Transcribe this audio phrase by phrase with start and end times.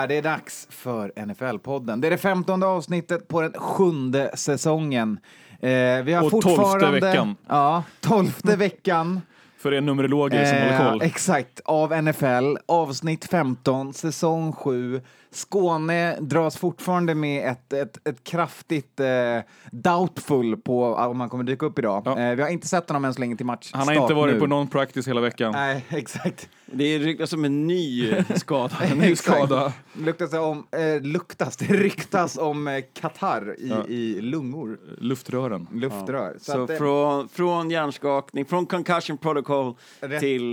[0.00, 2.00] Där, det är dags för NFL-podden.
[2.00, 5.18] Det är det femtonde avsnittet på den sjunde säsongen.
[5.60, 5.68] Eh,
[6.04, 7.00] vi har Och tolfte fortfarande...
[7.00, 7.36] veckan.
[7.48, 9.20] Ja, tolfte veckan.
[9.58, 11.02] För er numerologer som håller Eh, koll.
[11.02, 12.56] exakt, av NFL.
[12.68, 15.00] Avsnitt 15, säsong 7.
[15.32, 19.06] Skåne dras fortfarande med ett, ett, ett kraftigt eh,
[19.72, 22.02] doubtful på om han kommer dyka upp idag.
[22.04, 22.18] Ja.
[22.18, 23.70] Eh, vi har inte sett honom än så länge till match.
[23.72, 24.40] Han har inte varit nu.
[24.40, 25.52] på någon practice hela veckan.
[25.52, 26.48] Nej, exakt.
[26.72, 28.76] Det ryktas som en ny skada.
[28.92, 29.72] En ny skada.
[29.92, 33.86] Luktas om, eh, luktas, det ryktas om eh, Qatar i, Ja.
[33.86, 35.66] i lungor, Luftrören.
[35.72, 36.34] luftrör.
[36.40, 40.52] Så, Så att, eh, från, från hjärnskakning, från concussion protocol Rätt- till...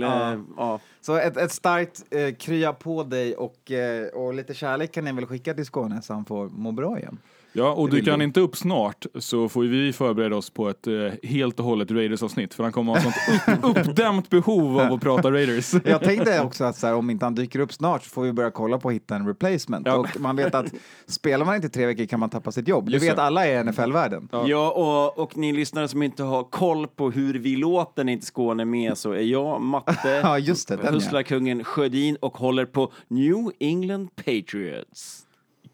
[0.56, 5.04] ja så ett, ett starkt eh, krya på dig och, eh, och lite kärlek kan
[5.04, 7.18] ni väl skicka till Skåne så han får må bra igen.
[7.52, 10.94] Ja, och dyker han inte upp snart så får vi förbereda oss på ett eh,
[11.22, 12.54] helt och hållet Raiders-avsnitt.
[12.54, 13.14] För han kommer ha sånt
[13.62, 15.74] upp, uppdämt behov av att prata Raiders.
[15.84, 18.32] Jag tänkte också att så här, om inte han dyker upp snart så får vi
[18.32, 19.86] börja kolla på att hitta en replacement.
[19.86, 19.96] Ja.
[19.96, 20.72] Och man vet att
[21.06, 22.90] spelar man inte tre veckor kan man tappa sitt jobb.
[22.90, 24.28] Det vet alla i NFL-världen.
[24.46, 28.26] Ja, och, och ni lyssnare som inte har koll på hur vi låter när inte
[28.26, 30.92] Skåne är med så är jag Matte, Ja, just det, den, ja.
[30.92, 35.27] hustlarkungen Sjödin och håller på New England Patriots.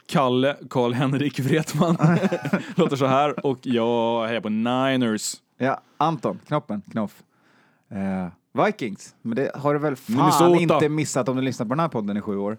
[0.07, 1.97] Kalle Karl-Henrik Wretman
[2.75, 5.35] låter så här och jag hejar på Niners.
[5.59, 7.23] Ja, Anton, Knoppen, Knoff.
[7.91, 10.57] Eh, Vikings, men det har du väl fan Minnesota.
[10.57, 12.59] inte missat om du lyssnar på den här podden i sju år.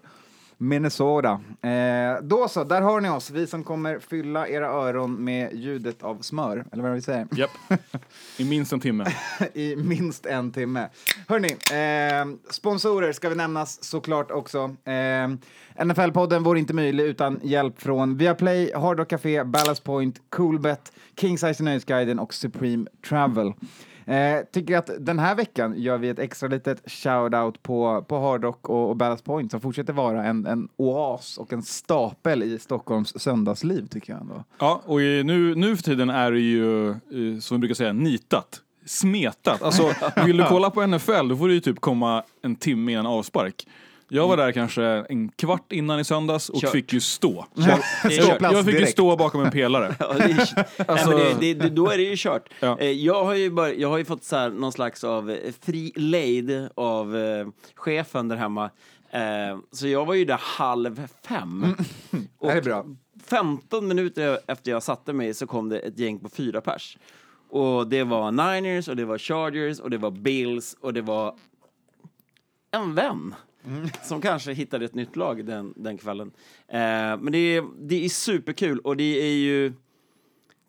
[0.58, 1.40] Minnesota.
[1.62, 6.02] Eh, då så, där har ni oss, vi som kommer fylla era öron med ljudet
[6.02, 7.50] av smör, eller vad vi säger, Japp.
[8.38, 9.06] I minst en timme.
[9.54, 10.88] i minst en timme.
[11.28, 14.76] Hörni, eh, sponsorer ska vi nämnas såklart också.
[14.84, 15.28] Eh,
[15.84, 21.38] NFL-podden vore inte möjlig utan hjälp från Viaplay, Hard Rock Café, Ballast Point, Coolbet, King
[21.38, 23.52] Size Nöjesguiden och Supreme Travel.
[24.08, 28.42] Eh, tycker att den här veckan gör vi ett extra litet shout-out på, på Hard
[28.44, 32.58] Rock och, och Ballast Point som fortsätter vara en, en oas och en stapel i
[32.58, 34.44] Stockholms söndagsliv tycker jag ändå.
[34.58, 36.94] Ja, och i- nu, nu för tiden är det ju,
[37.40, 38.60] som vi brukar säga, nitat.
[38.84, 39.62] Smetat.
[39.62, 39.90] Alltså,
[40.26, 43.66] vill du kolla på NFL då får du ju typ komma en timme innan avspark.
[44.08, 46.70] Jag var där kanske en kvart innan i söndags och Kört.
[46.70, 47.46] fick ju stå.
[47.54, 49.94] Det är Jag, fick ju stå bakom en pelare.
[50.00, 52.48] Ja, det är, Alltså- nej, det, det, då är det ju kört.
[52.60, 52.78] Ja.
[52.80, 55.52] Eh, Jag, har ju bara, jag har ju fått så här, någon slags av eh,
[55.60, 58.70] fri lejd av eh, chefen där hemma.
[59.10, 61.76] Eh, så jag var ju där halv fem.
[62.40, 62.84] Det här är bra.
[63.26, 66.98] 15 minuter efter jag satte mig så kom det ett gäng på fyra pers.
[67.50, 71.34] Och det var Niners, och det var Chargers, och det var Bills, och det var
[72.70, 73.34] en vän.
[74.02, 76.30] Som kanske hittade ett nytt lag den, den kvällen.
[76.68, 79.72] Eh, men det är, det är superkul och det är ju...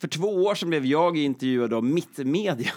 [0.01, 2.71] För två år sedan blev jag intervjuad av Mittmedia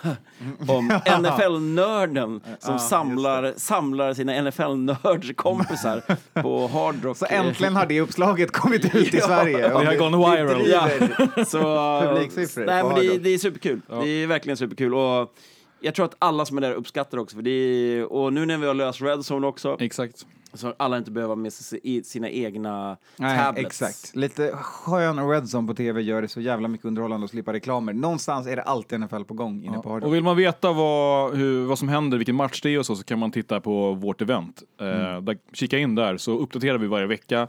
[0.68, 0.88] om
[1.20, 6.02] NFL-nörden som samlar, samlar sina NFL-nördskompisar
[6.42, 7.16] på Hard Rock.
[7.16, 9.26] Så äntligen har det uppslaget kommit ut i Ja.
[9.26, 9.68] Sverige.
[9.68, 10.62] Det har gone viral.
[10.62, 13.80] driver- Så, nej, men det, det är superkul.
[14.02, 14.94] Det är verkligen superkul.
[14.94, 15.34] Och
[15.80, 17.36] jag tror att alla som är där uppskattar också.
[17.36, 20.26] För det är, och nu när vi har löst Redzone också, Exakt.
[20.54, 23.66] så alla inte behöver med sig i- sina egna Nej, tablets.
[23.82, 24.16] exakt.
[24.16, 27.92] Lite skön Redzone på tv gör det så jävla mycket underhållande att slippa reklamer.
[27.92, 31.34] Någonstans är det alltid NFL på gång inne på Hard Och vill man veta vad,
[31.36, 33.92] hur, vad som händer, vilken match det är och så, så kan man titta på
[33.94, 34.62] vårt event.
[34.80, 37.48] Eh, där, kika in där, så uppdaterar vi varje vecka.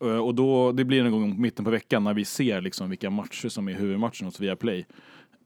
[0.00, 2.90] Eh, och då, det blir en gång i mitten på veckan när vi ser liksom
[2.90, 4.86] vilka matcher som är huvudmatchen hos Viaplay.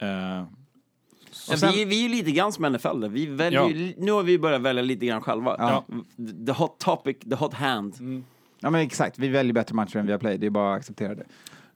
[0.00, 0.44] Eh,
[1.56, 3.05] Sen- vi, vi är ju lite grann som NFL.
[3.09, 3.93] Vi väljer, Ja.
[3.97, 5.56] Nu har vi börjat välja lite grann själva.
[5.59, 5.85] Ja.
[6.47, 7.95] The hot topic, the hot hand.
[8.61, 9.19] Ja, men exakt.
[9.19, 10.39] Vi väljer bättre matcher än via Play.
[10.39, 11.25] Det är bara att acceptera det.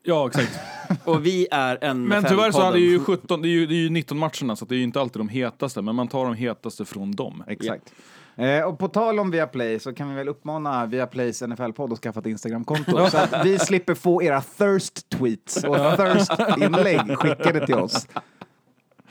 [0.03, 0.59] ja, exakt.
[1.05, 3.77] Och vi är en Men tyvärr så det ju 17, det är ju, det är
[3.77, 6.35] ju 19 matcherna så det är ju inte alltid de hetaste, men man tar de
[6.35, 7.45] hetaste från dem.
[7.47, 7.93] Exakt.
[8.37, 12.21] Eh, och på tal om Viaplay så kan vi väl uppmana Viaplays NFL-podd att skaffa
[12.21, 18.07] ett Instagram-konto så att vi slipper få era thirst-tweets och thirst-inlägg skickade till oss.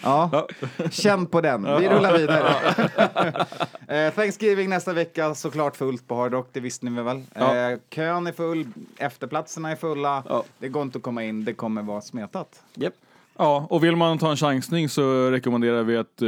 [0.04, 0.48] Ja,
[0.92, 1.64] känn på den.
[1.80, 2.54] Vi rullar vidare.
[3.88, 7.22] Eh, Thanksgiving nästa vecka, såklart fullt på Hard Rock, det visste ni väl?
[7.36, 7.56] Ja.
[7.72, 8.68] Eh, Kön är full,
[8.98, 10.44] efterplatserna är fulla, Ja.
[10.60, 12.64] det går inte att komma in, det kommer vara smetat.
[12.74, 12.94] Japp.
[13.38, 16.28] Ja, och vill man ta en chansning så rekommenderar vi att eh,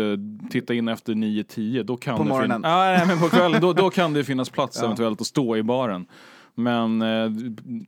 [0.50, 1.84] titta in efter 9-10.
[1.84, 2.62] Då kan På det fin- morgonen.
[2.64, 3.62] Ja, nej, men på kvällen.
[3.62, 4.86] Då, då kan det finnas plats Ja.
[4.86, 6.06] eventuellt att stå i baren.
[6.56, 7.32] Men eh,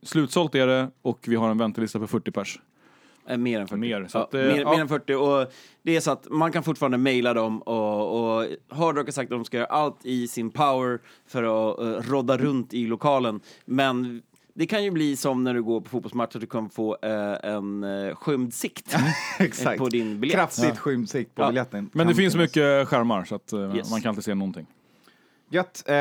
[0.04, 2.60] slutsålt är det och vi har en väntelista på 40 pers.
[3.30, 3.80] Eh, Mer än 40.
[3.80, 4.72] Mer, så ja, att, eh, mer, ja.
[4.72, 5.14] mer än 40.
[5.14, 5.52] Och
[5.84, 9.32] det är så att man kan fortfarande mejla dem och, och Hard Rock har sagt
[9.32, 13.40] att de ska göra allt i sin power för att uh, rodda runt i lokalen.
[13.66, 14.22] Men
[14.54, 17.52] det kan ju bli som när du går på fotbollsmatch att du kan få eh,
[17.52, 18.96] en uh, skymd sikt
[19.40, 19.78] Exakt.
[19.78, 20.36] på din biljett.
[20.40, 21.48] Kraftigt skymd sikt på Ja.
[21.48, 21.90] biljetten.
[21.94, 23.92] Men det finns mycket skärmar så att eh, Yes.
[23.92, 24.66] man kan inte se någonting.
[25.50, 25.84] Gött.
[25.90, 25.96] Eh,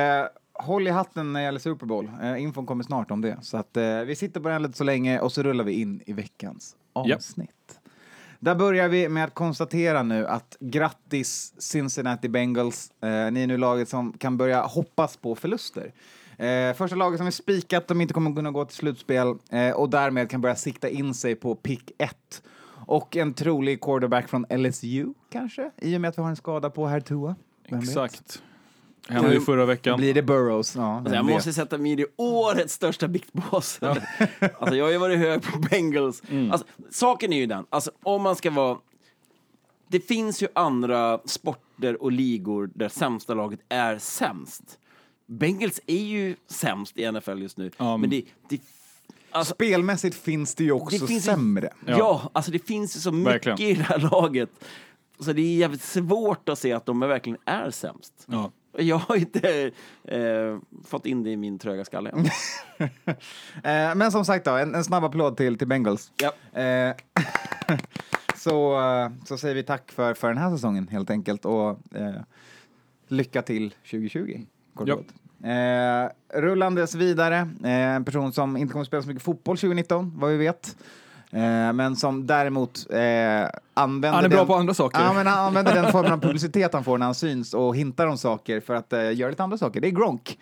[0.52, 2.10] håll i hatten när det gäller Super Bowl.
[2.22, 3.38] Eh, infon kommer snart om det.
[3.42, 6.00] Så att, eh, vi sitter på den lite så länge och så rullar vi in
[6.06, 7.80] i veckans Avsnitt.
[8.40, 12.92] Där börjar vi med att konstatera nu att grattis Cincinnati Bengals.
[13.00, 15.92] Eh, ni är nu laget som kan börja hoppas på förluster.
[16.38, 19.90] Eh, första laget som är spikat, de inte kommer kunna gå till slutspel eh, och
[19.90, 22.42] därmed kan börja sikta in sig på pick 1.
[22.86, 26.70] Och en trolig quarterback från LSU kanske, i och med att vi har en skada
[26.70, 27.36] på herr Tua.
[27.68, 28.42] Vem vet?
[29.08, 29.98] Hände ju förra veckan.
[29.98, 30.76] Blir det Burrows?
[30.76, 33.78] Ja, Alltså, jag måste sätta mig i det årets största biktbås.
[33.82, 36.22] alltså, jag har ju varit hög på Bengals.
[36.30, 36.50] Mm.
[36.52, 38.78] Alltså, saken är ju den, alltså, om man ska vara...
[39.88, 44.78] Det finns ju andra sporter och ligor där sämsta laget är sämst.
[45.26, 47.70] Bengals är ju sämst i NFL just nu.
[47.76, 48.60] Ja, men det, det,
[49.30, 51.72] alltså, Spelmässigt finns det ju också det finns ju- sämre.
[51.86, 52.30] Ja.
[52.32, 53.60] alltså det finns ju så mycket Verkligen.
[53.60, 54.50] i det här laget.
[55.18, 58.12] Så det är jävligt svårt att se att de verkligen är sämst.
[58.26, 58.50] Ja.
[58.78, 59.70] Jag har inte
[60.04, 62.26] eh, fått in det i min tröga skalle än.
[63.64, 66.12] Eh, men som sagt då, en, en snabb applåd till, till Bengals.
[66.16, 66.60] Ja.
[66.60, 66.94] Eh,
[68.36, 72.14] så, eh, så säger vi tack för, för den här säsongen helt enkelt och eh,
[73.08, 74.40] lycka till 2020.
[74.74, 74.94] Kort Ja.
[74.94, 75.14] och gott.
[75.44, 80.12] Eh, rullandes vidare, eh, en person som inte kommer att spela så mycket fotboll 2019,
[80.16, 80.76] vad vi vet.
[81.34, 82.98] Eh, men som däremot eh,
[83.74, 85.00] använder Han är bra den, på andra saker.
[85.00, 88.06] Ja, men han använder den formen av publicitet han får när han syns och hintar
[88.06, 89.80] om saker för att eh, göra lite andra saker.
[89.80, 90.38] Det är Gronk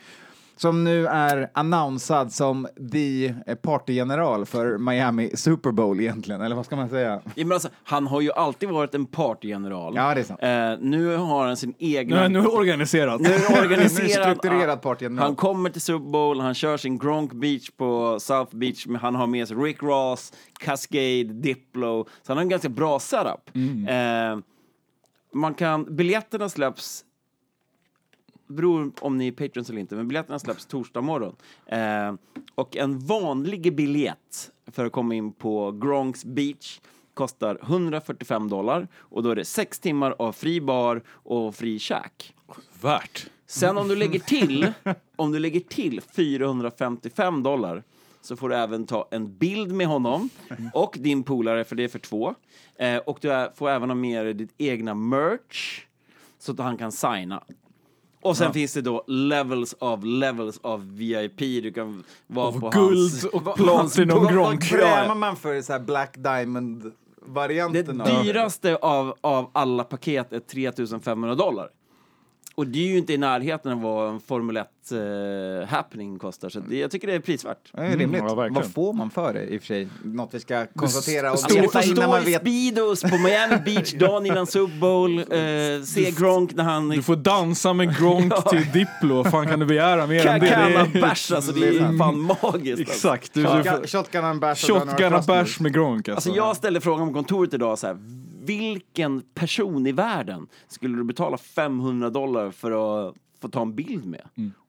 [0.57, 6.77] som nu är annonsad som the partygeneral för Miami Super Bowl egentligen, eller vad ska
[6.77, 7.21] man säga?
[7.35, 9.93] Ja, men alltså, han har ju alltid varit en partygeneral.
[9.97, 10.43] Ja, det är sant.
[10.43, 12.23] Eh, nu har han sin egna...
[12.23, 13.21] Nu, nu är det organiserat.
[13.21, 13.93] Nu är det organiserad.
[13.93, 15.27] Nu är det strukturerad partygeneral.
[15.27, 19.27] Han kommer till Super Bowl, han kör sin Gronk Beach på South Beach, han har
[19.27, 23.51] med sig Rick Ross, Cascade, Diplo, så han har en ganska bra setup.
[23.89, 24.39] Eh,
[25.35, 27.05] man kan, biljetterna släpps
[28.47, 31.37] beror om ni är patrons eller inte, men biljetterna släpps torsdag morgon.
[31.67, 32.15] Eh,
[32.55, 36.81] och en vanlig biljett för att komma in på Gronks Beach
[37.15, 42.35] kostar 145 dollar och då är det sex timmar av fri bar och fri käk.
[42.81, 43.27] Värt.
[43.47, 44.73] Sen om du lägger till,
[45.17, 47.83] om du lägger till 455 dollar
[48.23, 50.31] så får du även ta en bild med honom
[50.75, 52.35] och din polare, för det är för två.
[52.77, 55.85] Eh, och du är, får även ha med dig ditt egna merch
[56.39, 57.45] så att han kan signa.
[58.23, 61.39] Och sen finns det då levels of levels av VIP.
[61.39, 63.25] Du kan vara på guld hans...
[63.25, 64.65] och platinum Gronk.
[64.73, 70.41] Ja, Krämar man för så Black Diamond-varianten Det av dyraste av, av alla paket är
[70.41, 71.69] 3500 dollar.
[72.55, 74.57] Och det är ju inte i närheten av vad en Formel
[74.91, 77.59] 1-happening kostar, så det, jag tycker det är prisvärt.
[77.73, 78.23] Det är rimligt.
[78.29, 78.55] ja, verkligen.
[78.55, 79.89] Vad får man för det i och för sig?
[80.05, 82.41] Något vi ska konstatera och Stor- veta Alltså, innan stå man vet.
[82.41, 85.25] Speedos på Miami Beach dagen innan Super Bowl, eh,
[85.85, 89.25] se Gronk när han Du får dansa med Gronk till Diplo.
[89.25, 90.49] Fan kan du begära mer än det?
[90.49, 91.01] är...
[91.01, 92.81] bärs, alltså det är fan magiskt.
[92.81, 92.83] Alltså.
[92.83, 93.33] Exakt.
[93.35, 94.25] Får Shotgun-
[95.15, 96.29] and bärs med Gronk alltså.
[96.29, 97.97] Alltså jag ställde frågan på kontoret idag så här,
[98.47, 102.71] vilken person i världen skulle du betala 500 dollar för
[103.09, 104.23] att få ta en bild med?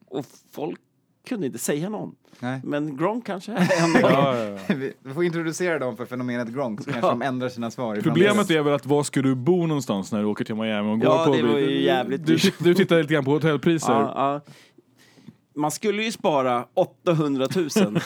[0.08, 0.80] Och folk
[1.28, 2.14] kunde inte säga någon.
[2.40, 2.60] Nej.
[2.64, 4.74] Men Gronk kanske är en Ja, ja, ja.
[5.02, 7.98] Vi får introducera dem för fenomenet Gronk så kanske de ändrar sina svar.
[7.98, 10.94] i Problemet är väl att var ska du bo någonstans när du åker till Miami?
[10.94, 13.30] Och Ja, går på det var ju jävligt du, titt- du tittar lite grann på
[13.30, 14.40] hotellpriser.
[15.54, 15.60] Ja, ja.
[15.60, 18.00] Man skulle ju spara 800 000.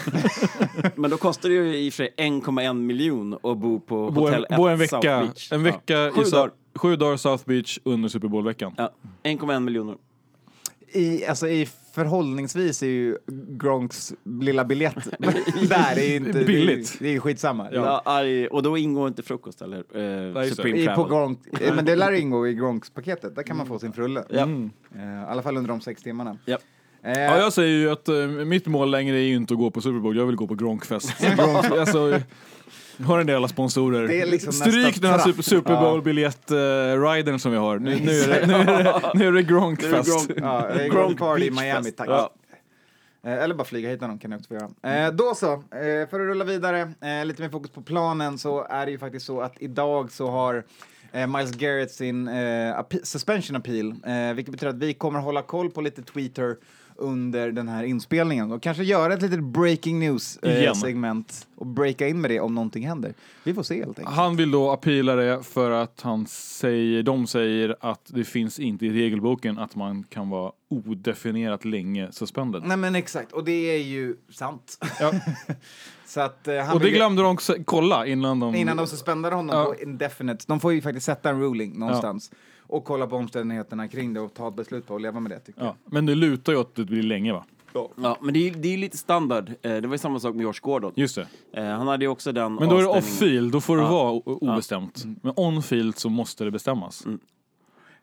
[0.95, 4.21] Men då kostar det ju i och för sig 1,1 miljon att bo på Bo
[4.21, 5.53] hotell en, 1 bo en South vecka, Beach.
[5.53, 6.09] en vecka Ja.
[6.09, 6.51] i Sju dagar.
[6.75, 8.75] sju dagar South Beach under Super Bowl-veckan.
[8.77, 9.97] Ja, 1,1 miljoner.
[10.93, 13.17] I, alltså, I förhållningsvis är ju
[13.49, 14.95] Gronks lilla biljett
[15.69, 16.45] där är ju inte...
[16.45, 16.97] Billigt.
[16.99, 17.69] Det är ju skitsamma.
[17.73, 18.03] Ja.
[18.05, 19.79] arg- och då ingår inte frukost eller?
[19.79, 20.45] Eh.
[20.45, 21.11] Supreme I, på Travel.
[21.11, 23.35] Gronk, eh, men det lär ingå i Gronks-paketet.
[23.35, 24.25] Där kan man få sin frulle.
[24.31, 24.37] Ja.
[24.39, 26.39] Eh, I alla fall under de sex timmarna.
[26.45, 26.59] Ja.
[27.03, 29.71] Eh, Ja, jag säger ju att eh, mitt mål längre är ju inte att gå
[29.71, 31.19] på Super Bowl, jag vill gå på Gronkfest.
[31.37, 32.21] Gronk, alltså,
[33.05, 34.09] Har en del alla sponsorer.
[34.09, 35.45] Det är liksom Stryk den här trapp.
[35.45, 37.79] Super, Bowl-biljett-ridern som vi har.
[37.79, 40.29] Nu, nu, är det, nu, är det, nu är det Gronk-fest.
[40.29, 40.41] Gronk.
[40.43, 42.09] Ja, eh, Gronk Gronk Party i Miami, tack.
[42.09, 42.31] Ja.
[43.27, 45.07] Eh, Eller bara flyga hit honom kan jag också få göra.
[45.07, 48.65] Eh, då så, eh, för att rulla vidare, eh, lite mer fokus på planen så
[48.65, 50.65] är det ju faktiskt så att idag så har
[51.13, 55.71] eh, Miles Garrett sin eh, suspension appeal, eh, vilket betyder att vi kommer hålla koll
[55.71, 56.57] på lite Twitter
[56.99, 60.73] under den här inspelningen och kanske göra ett litet breaking news eh,
[61.57, 63.15] och breaka in med det om någonting händer.
[63.45, 64.17] Vi får se helt enkelt.
[64.17, 68.87] Han vill då appeala det för att han säger, de säger att det finns inte
[68.87, 72.63] i regelboken att man kan vara odefinierat länge suspended.
[72.67, 74.79] Nej men exakt, och det är ju sant.
[75.01, 75.13] Ja.
[76.07, 78.55] så att, eh, han Och det glömde de också kolla innan de...
[78.55, 79.65] Innan de suspendade honom Ja.
[79.65, 80.45] på indefinite.
[80.49, 82.31] De får ju faktiskt sätta en ruling någonstans
[82.69, 85.39] och kolla på omständigheterna kring det och ta ett beslut på och leva med det
[85.39, 85.69] tycker jag.
[85.69, 85.77] Ja.
[85.85, 87.45] Men det lutar ju åt att det blir länge va?
[88.03, 89.49] Ja, men det är, det är lite standard.
[89.63, 90.93] Eh, Det var ju samma sak med Josh Gordon.
[90.97, 91.27] Just det.
[91.61, 93.89] Eh, Han hade ju också den Men då är det off-field, då får det Ja.
[93.91, 95.05] vara obestämt.
[95.23, 97.07] Men on-field så måste det bestämmas.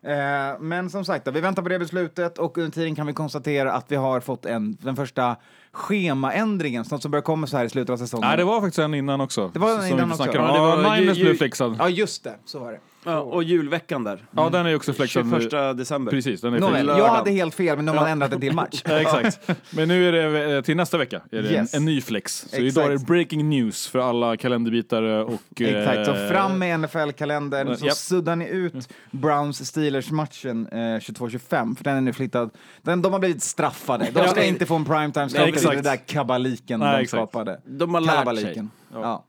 [0.02, 3.12] Eh, men som sagt, då, vi väntar på det beslutet och under tiden kan vi
[3.12, 5.36] konstatera att vi har fått en, den första
[5.72, 8.28] schemaändringen, något som börjar komma så här i slutet av säsongen.
[8.28, 9.50] Nej, det var faktiskt en innan också.
[9.52, 10.26] Det var en innan också.
[10.26, 11.76] Ja, Ja, det var Niners ju- blev flexad.
[11.78, 12.80] Ja, just det, så var det.
[13.06, 14.24] Ja, och julveckan där.
[14.30, 15.26] Ja, den är ju också flexad.
[15.26, 15.40] nu.
[15.50, 16.12] 21 december.
[16.12, 16.98] Precis, den är Nåväl, flexad.
[16.98, 18.82] jag hade helt fel, men de har ändrat det till match.
[18.88, 19.50] Ja, exakt.
[19.70, 21.74] Men nu är det eh, till nästa vecka är det Yes.
[21.74, 22.36] en, en ny flex.
[22.36, 22.62] Så Exakt.
[22.62, 25.60] idag är det breaking news för alla kalenderbitare och...
[25.60, 27.96] Exakt, så eh, fram med NFL-kalendern så Japp.
[27.96, 32.50] suddar ni ut Browns-Steelers-matchen eh, 22-25, för den är nu flittad.
[32.82, 34.08] Den, de har blivit straffade.
[34.12, 35.76] De ska inte få en primetime slot Nej, i exakt.
[35.76, 37.10] det där kabaliken Nej, de exakt.
[37.30, 37.60] skapade.
[37.64, 38.16] De har lärt sig.
[38.24, 38.70] Kalabaliken.
[38.92, 39.24] Ja.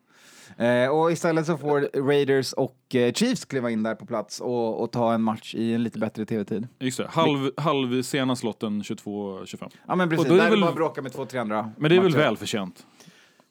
[0.57, 4.81] Eh, och istället så får Raiders och eh, Chiefs kliva in där på plats och,
[4.83, 6.67] och ta en match i en lite bättre tv-tid.
[6.79, 9.71] Just det, halv, halv sena slotten 22-25.
[9.87, 11.25] Ja men precis, Och då är där är väl- det bara att bråka med två,
[11.25, 12.17] tre andra Men det är väl matcher.
[12.23, 12.85] välförtjänt?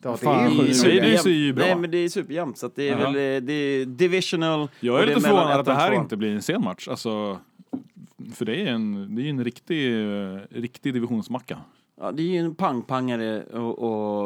[0.02, 1.24] Ja, det är superjämnt.
[1.24, 1.64] det är ju bra.
[1.66, 2.58] Nej, men det är superjämnt.
[2.58, 3.10] Så det är Ja.
[3.10, 4.68] väl eh, det är divisional.
[4.80, 6.88] Jag är lite förvånad att det här inte blir en sen match.
[6.88, 7.38] Alltså,
[8.34, 11.58] för det är en, det är en riktig, eh, riktig divisionsmacka.
[12.00, 13.78] Ja, det är ju en pangpangare och,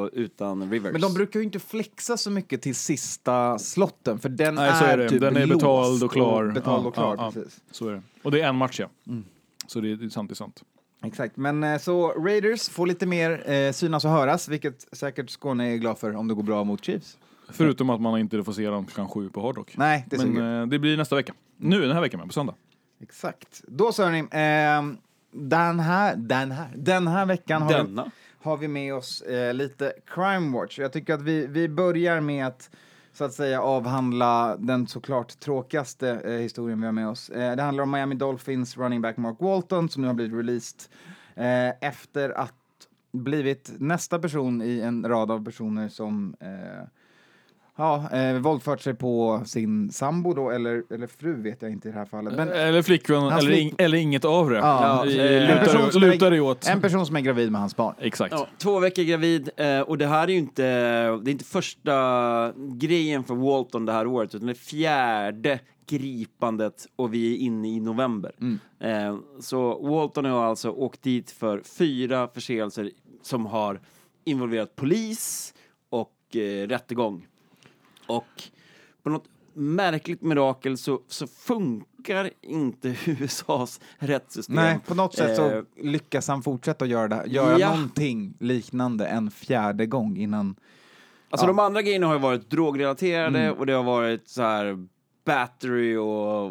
[0.02, 0.92] och utan Rivers.
[0.92, 4.74] Men de brukar ju inte flexa så mycket till sista slotten, för den Nej, är,
[4.74, 5.08] så är det.
[5.08, 6.46] typ Den är betald och klar.
[6.46, 7.30] betald Ja, och klar, ja, ja.
[7.32, 7.60] precis.
[7.70, 8.02] Så är det.
[8.22, 8.88] Och det är en match ja.
[9.66, 10.62] Så det är, det är sant, det är sant.
[11.04, 15.72] Exakt, men eh, så Raiders får lite mer eh, synas och höras, vilket säkert Skåne
[15.72, 17.18] är glad för om det går bra mot Chiefs.
[17.48, 19.74] Förutom att man inte får se dem klockan sju på Hard Rock.
[19.76, 21.34] Nej, det Men eh, det blir nästa vecka.
[21.56, 22.54] Nu, den här veckan, men på söndag.
[23.02, 23.62] Exakt.
[23.66, 24.96] Då så hörni, eh,
[25.30, 28.10] den, här, den, här, den här veckan har vi, Denna.
[28.42, 30.78] har vi med oss eh, lite Crime Watch.
[30.78, 32.70] Jag tycker att vi, vi börjar med att
[33.12, 37.30] så att säga avhandla den såklart tråkigaste eh, historien vi har med oss.
[37.30, 40.80] Eh, det handlar om Miami Dolphins running back Mark Walton som nu har blivit released
[41.34, 42.54] eh, efter att
[43.12, 46.86] blivit nästa person i en rad av personer som eh,
[47.80, 51.92] Ja, eh, våldfört sig på sin sambo då, eller, eller fru vet jag inte i
[51.92, 52.34] det här fallet.
[52.36, 54.56] Men eller flickvän, eller, ing, eller inget av det.
[54.56, 56.66] Ja, I- eh, en person lutar, som är- lutar det åt.
[56.68, 57.94] en person som är gravid med hans barn.
[57.98, 58.32] Exakt.
[58.32, 62.52] Ja, två veckor gravid eh, och det här är ju inte, det är inte första
[62.56, 67.68] grejen för Walton det här året utan det är fjärde gripandet och vi är inne
[67.68, 68.32] i november.
[68.80, 72.90] Eh, så Walton har alltså åkt dit för fyra förseelser
[73.22, 73.80] som har
[74.24, 75.54] involverat polis
[75.90, 77.26] och eh, rättegång.
[78.16, 78.42] Och
[79.02, 79.24] på något
[79.54, 84.56] märkligt mirakel så, så funkar inte USAs rättssystem.
[84.56, 87.74] Nej, på något sätt så Eh, lyckas han fortsätta göra, det, göra Ja.
[87.74, 90.54] någonting liknande en fjärde gång innan.
[91.30, 91.48] Alltså Ja.
[91.48, 93.58] de andra grejerna har ju varit drogrelaterade Mm.
[93.58, 94.86] och det har varit så här
[95.24, 96.44] battery och,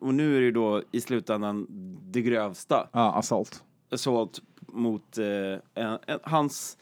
[0.00, 1.66] och nu är det ju då i slutändan
[2.02, 2.88] det grövsta.
[2.92, 3.62] Ja, assault.
[3.92, 5.24] Assault mot eh,
[5.84, 6.78] en, en, hans,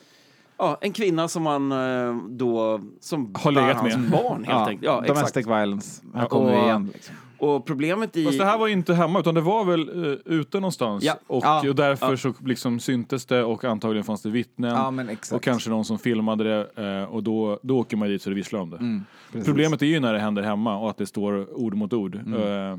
[0.59, 4.11] ja, en kvinna som han eh, då, som Har legat hans med.
[4.11, 4.85] barn helt Ja, enkelt.
[4.85, 5.19] Ja, exakt.
[5.19, 6.03] domestic violence.
[6.15, 6.91] Här kommer och- vi igen.
[6.95, 7.15] Liksom.
[7.39, 8.25] Och problemet i...
[8.25, 11.05] Fast det här var ju inte hemma, utan det var väl uh, ute någonstans.
[11.05, 11.15] Ja.
[11.27, 11.69] Och, Ja.
[11.69, 12.17] och därför Ja.
[12.17, 14.71] så liksom syntes det och antagligen fanns det vittnen.
[14.75, 15.37] Ja, men exakt.
[15.37, 18.37] och kanske någon som filmade det eh, och då, då åker man dit så det
[18.37, 18.77] visslar om det.
[18.77, 19.05] Mm.
[19.45, 22.15] Problemet är ju när det händer hemma och att det står ord mot ord.
[22.15, 22.35] Mm.
[22.73, 22.79] Eh,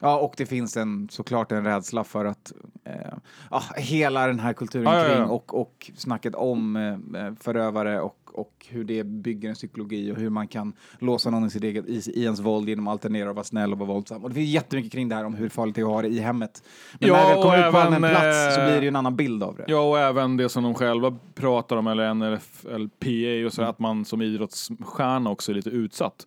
[0.00, 2.52] Ja, och det finns en, såklart en rädsla för att
[2.84, 3.14] eh,
[3.50, 5.16] ja, hela den här kulturen Ja, ja, ja.
[5.16, 10.16] kring och, och snacket om eh, förövare och, och hur det bygger en psykologi och
[10.16, 13.30] hur man kan låsa någon i, sitt eget, i, i ens våld genom att alternera
[13.30, 14.22] och vara snäll och vara våldsam.
[14.22, 16.08] Och det finns jättemycket kring det här om hur farligt det är att ha det
[16.08, 16.62] i hemmet.
[16.98, 18.88] Men Ja, när det kommer ut på även, allmän plats så eh, blir det ju
[18.88, 19.64] en annan bild av det.
[19.68, 24.04] Ja, och även det som de själva pratar om, eller NFLPA och så, att man
[24.04, 26.26] som idrottsstjärna också är lite utsatt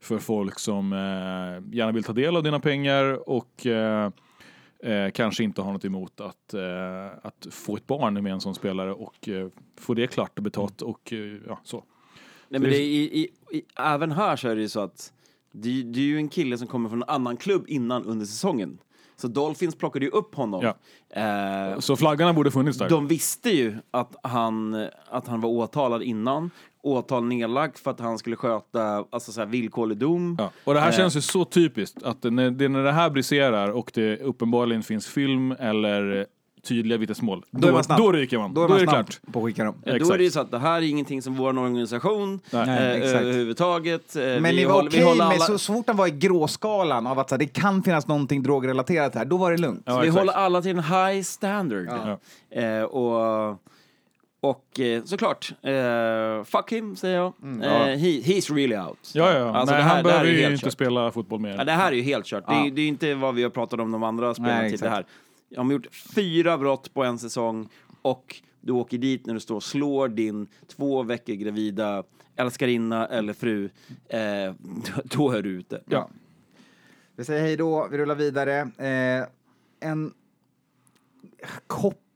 [0.00, 4.10] för folk som eh, gärna vill ta del av dina pengar och eh,
[4.82, 8.54] eh, kanske inte har något emot att, eh, att få ett barn med en sån
[8.54, 11.84] spelare och eh, få det klart och betalt och eh, ja, så.
[12.48, 15.12] Nej, men det är, i, i, i, även här så är det ju så att
[15.52, 18.78] det, det är ju en kille som kommer från en annan klubb innan under säsongen.
[19.16, 20.62] Så Dolphins plockade ju upp honom.
[20.62, 20.76] Ja.
[21.72, 22.88] Eh, Så flaggarna borde funnits där.
[22.88, 26.50] de visste ju att han, att han var åtalad innan.
[26.82, 30.36] Åtal nedlagt för att han skulle sköta alltså så här, villkorlig dom.
[30.38, 30.50] Ja.
[30.64, 30.96] Och det här Eh.
[30.96, 35.06] känns ju så typiskt, att när det, när det här briserar och det uppenbarligen finns
[35.06, 36.26] film eller
[36.68, 37.98] tydliga vittnesmål, Då är man snabb.
[37.98, 38.54] då ryker man.
[38.54, 39.32] Då är man det snabb klart.
[39.32, 39.74] på att skicka dem.
[39.86, 40.14] Eh, Då Exakt.
[40.14, 42.66] är det ju så att det här är ingenting som vår organisation Nej.
[42.66, 43.22] Nej, eh, exakt.
[43.22, 44.16] överhuvudtaget.
[44.16, 46.06] Eh, Men vi ni var håller- vi okej med, alla- så, så fort han var
[46.06, 49.56] i gråskalan av att så här, det kan finnas någonting drogrelaterat här, då var det
[49.58, 49.82] lugnt.
[49.84, 50.18] Ja, vi exakt.
[50.18, 51.88] håller alla till en high standard.
[51.90, 52.18] Ja.
[52.60, 53.56] Eh, och
[54.40, 57.32] och eh, såklart, eh, fuck him säger jag.
[57.42, 59.10] Mm, eh, he, he's really out.
[59.14, 59.54] Ja, ja.
[59.56, 60.72] Alltså, Nej, det här- han det här behöver är ju inte kört.
[60.72, 61.54] spela fotboll mer.
[61.58, 62.46] Ja, det här är ju helt kört.
[62.46, 62.66] Det, Ja.
[62.66, 64.88] är, det är inte vad vi har pratat om de andra spelarna Nej, till det
[64.88, 65.06] här.
[65.56, 67.68] De har gjort fyra brott på en säsong
[68.02, 72.02] och du åker dit när du står och slår din två veckor gravida
[72.36, 73.70] älskarinna eller fru.
[74.08, 74.18] Eh,
[75.04, 75.82] då- är du ute.
[75.88, 76.08] Ja.
[77.16, 78.58] Vi säger hej då, vi rullar vidare.
[78.60, 79.26] Eh,
[79.88, 80.12] en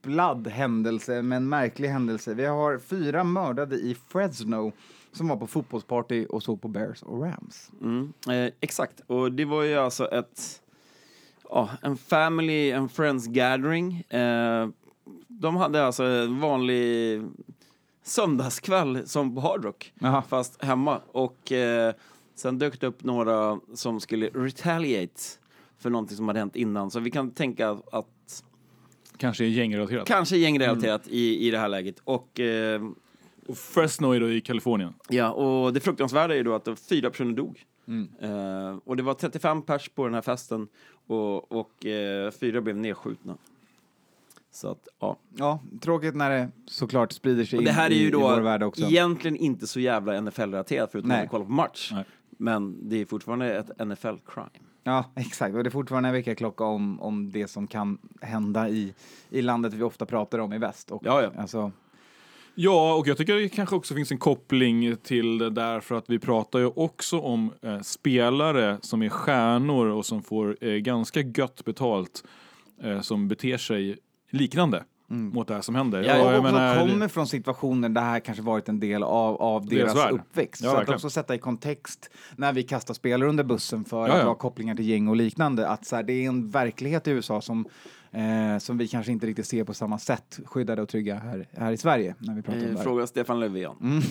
[0.05, 2.33] kopplad händelse, men en märklig händelse.
[2.33, 4.71] Vi har fyra mördade i Fresno
[5.11, 7.71] som var på fotbollsparty och såg på Bears och Rams.
[7.81, 10.61] Mm, eh, exakt, och det var ju alltså ett,
[11.49, 14.01] ja, en family and friends gathering.
[14.01, 14.69] Eh,
[15.27, 17.21] de hade alltså en vanlig
[18.03, 19.93] söndagskväll som på Hard Rock,
[20.27, 21.01] fast hemma.
[21.11, 21.93] Och eh,
[22.35, 25.21] sen dök det upp några som skulle retaliate
[25.77, 26.91] för någonting som hade hänt innan.
[26.91, 28.14] Så vi kan tänka att
[29.17, 30.07] Kanske är gängrelaterat.
[30.07, 31.99] kanske gängrelaterat i, i det här läget.
[32.03, 32.39] Och och
[33.47, 34.93] Och Fresno är då i Kalifornien.
[35.09, 37.65] Ja, och det fruktansvärda är då att fyra personer dog.
[37.87, 38.09] Mm.
[38.21, 40.67] Eh, och det var 35 pers på den här festen
[41.07, 43.37] och, och eh, fyra blev nedskjutna.
[44.51, 45.17] Så att, ja.
[45.37, 48.11] Ja, tråkigt när det såklart sprider sig Och det in här är i, ju i
[48.11, 48.85] vår då värld också.
[48.85, 51.17] egentligen inte så jävla NFL-relaterat förutom Nej.
[51.17, 51.89] att vi kollar på match.
[51.93, 52.03] Nej.
[52.29, 54.49] Men det är fortfarande ett NFL-crime.
[54.87, 55.55] Ja, exakt.
[55.55, 58.93] Och det är fortfarande en väckarklocka om, om det som kan hända i,
[59.29, 60.91] i landet vi ofta pratar om i väst.
[60.91, 61.41] Och, Ja, ja.
[61.41, 61.71] Alltså,
[62.57, 66.09] Ja, och jag tycker det kanske också finns en koppling till det där för att
[66.09, 71.21] vi pratar ju också om eh, spelare som är stjärnor och som får eh, ganska
[71.21, 72.23] gött betalt
[72.81, 73.97] eh, som beter sig
[74.29, 76.03] liknande mot det här som händer.
[76.03, 79.03] Ja, Och och jag menar- kommer från situationer där det här kanske varit en del
[79.03, 80.63] av, av Deras deras, uppväxt.
[80.63, 84.13] Ja, så att också sätta i kontext när vi kastar spelare under bussen för Ja,
[84.13, 84.25] att ja.
[84.27, 85.67] ha kopplingar till gäng och liknande.
[85.67, 87.65] Att så här, det är en verklighet i USA som,
[88.11, 91.71] eh, som vi kanske inte riktigt ser på samma sätt skyddade och trygga här, här
[91.71, 92.15] i Sverige.
[92.19, 92.83] När vi pratar om Eh, det här.
[92.83, 93.71] fråga Stefan Löfven.
[93.81, 94.01] Mm.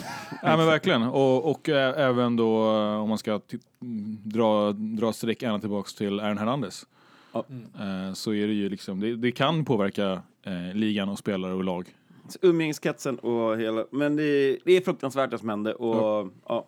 [0.43, 1.03] Ja men verkligen.
[1.03, 5.95] Och, och ä- även då eh, om man ska mm, dra, dra streck ända tillbaks
[5.95, 6.87] till Aaron Hernandez.
[7.35, 7.44] Ja.
[7.81, 11.64] Eh, så är det ju liksom, det, det kan påverka eh, ligan och spelare och
[11.64, 11.94] lag.
[12.29, 13.87] Så Umgängskretsen och hela...
[13.90, 16.66] Men det, det är fruktansvärt det som hände och ja.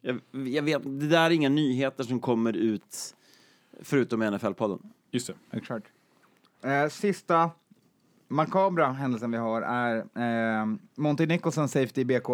[0.00, 3.14] Jag, jag vet, det där är inga nyheter som kommer ut
[3.82, 4.78] förutom i NFL-podden.
[5.10, 5.56] Just det.
[5.56, 5.86] Exakt.
[6.64, 7.50] Eh, sista
[8.28, 12.28] makabra händelsen vi har är eh, Monty Nicholson, safety i BK,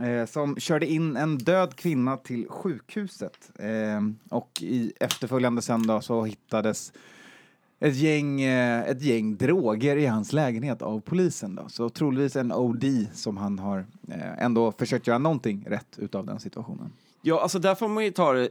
[0.00, 3.50] eh, som körde in en död kvinna till sjukhuset.
[3.58, 6.92] Eh, och i efterföljande söndag så hittades
[7.80, 11.54] ett gäng, eh, ett gäng droger i hans lägenhet av polisen.
[11.54, 11.68] Då.
[11.68, 16.40] Så troligtvis en OD som han har eh, ändå försökt göra någonting rätt utav den
[16.40, 16.92] situationen.
[17.22, 18.48] Ja, alltså där får man ju ta det,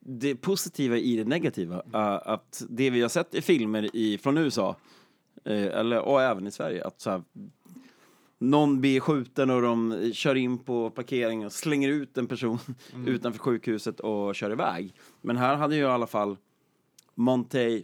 [0.00, 1.76] det positiva i det negativa.
[1.76, 1.82] Uh,
[2.24, 4.76] att det vi har sett i filmer i, från USA,
[5.48, 7.22] uh, eh, eller, och även i Sverige, att så här,
[8.38, 12.58] någon blir skjuten och de kör in på parkeringen och slänger ut en person
[13.06, 14.94] utanför sjukhuset och kör iväg.
[15.20, 16.36] Men här hade ju i alla fall
[17.14, 17.82] Monte,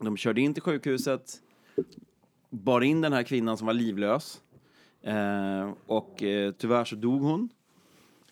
[0.00, 1.40] de körde in till sjukhuset,
[2.50, 4.40] bar in den här kvinnan som var livlös
[5.02, 7.48] eh, och eh, tyvärr så dog hon.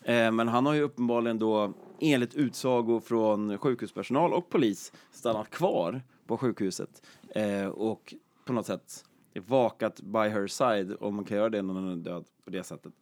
[0.02, 6.02] Eh, men han har ju uppenbarligen då, enligt utsago från sjukhuspersonal och polis, stannat kvar
[6.26, 9.04] på sjukhuset eh, och på något sätt
[9.40, 12.62] vakat by her side, om man kan göra det när någon är död på det
[12.62, 12.92] sättet.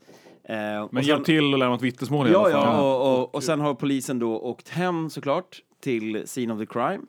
[0.45, 2.63] Eh, Men och sen- hjälp till och lämna ett vittnesmål i Ja, alla fall.
[2.77, 6.67] ja, och, och, och sen har polisen då åkt hem såklart till scene of the
[6.67, 7.01] crime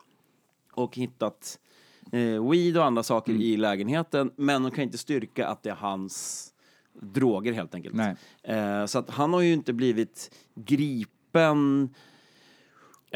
[0.73, 1.59] och hittat
[2.11, 3.41] eh, weed och andra saker Mm.
[3.43, 6.47] i lägenheten, men de kan inte styrka att det är hans
[7.01, 7.95] droger helt enkelt.
[7.95, 8.15] Nej.
[8.43, 11.89] Eh, så att han har ju inte blivit gripen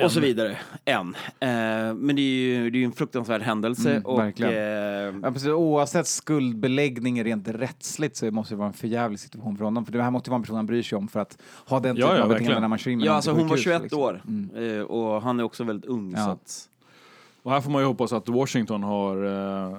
[0.04, 1.16] och så vidare än.
[1.40, 1.50] Eh,
[1.96, 5.48] men det är ju det är ju en fruktansvärd händelse Mm, och eh, Ja, precis.
[5.50, 9.86] Oavsett skuldbeläggning rent rättsligt så måste det vara en förjävlig situation för honom.
[9.86, 11.80] För det här måste ju vara en person han bryr sig om för att ha
[11.80, 13.64] den Ja, typen ja, av beteende när man kör in Ja, alltså hon var sjukhus,
[13.64, 14.00] 21 liksom.
[14.02, 14.22] år
[14.58, 16.14] eh, och han är också väldigt ung.
[16.18, 16.26] Ja.
[16.26, 16.70] Så att,
[17.44, 19.26] Och här får man ju hoppas att Washington har
[19.72, 19.78] eh,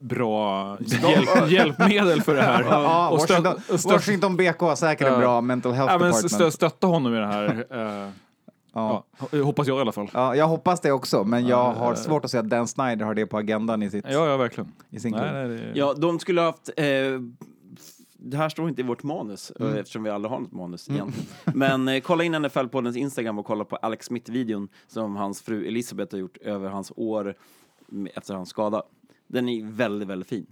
[0.00, 2.62] bra hjälp, hjälpmedel för det här.
[2.70, 5.18] Ja, och stö- Washington, Washington BK har säkert en Ja.
[5.18, 6.32] bra mental health ja, men department.
[6.42, 7.64] stö- stötta honom i det här.
[8.74, 9.04] Eh, Ja.
[9.32, 10.10] ja, hoppas jag i alla fall.
[10.14, 13.14] Ja, jag hoppas det också, men jag har svårt att se att Dan Snyder har
[13.14, 14.72] det på agendan i, sitt, Ja, ja verkligen.
[14.90, 15.72] i sin Nej, nej, det...
[15.74, 16.70] Ja, de skulle ha haft...
[16.76, 16.84] Eh,
[18.22, 21.26] det här står inte i vårt manus, eh, eftersom vi aldrig har något manus egentligen.
[21.54, 26.14] Men eh, kolla in NFL-poddens Instagram och kolla på Alex Smith-videon som hans fru Elisabeth
[26.14, 27.34] har gjort över hans år
[28.14, 28.82] efter hans skada.
[29.26, 30.46] Den är väldigt, väldigt fin.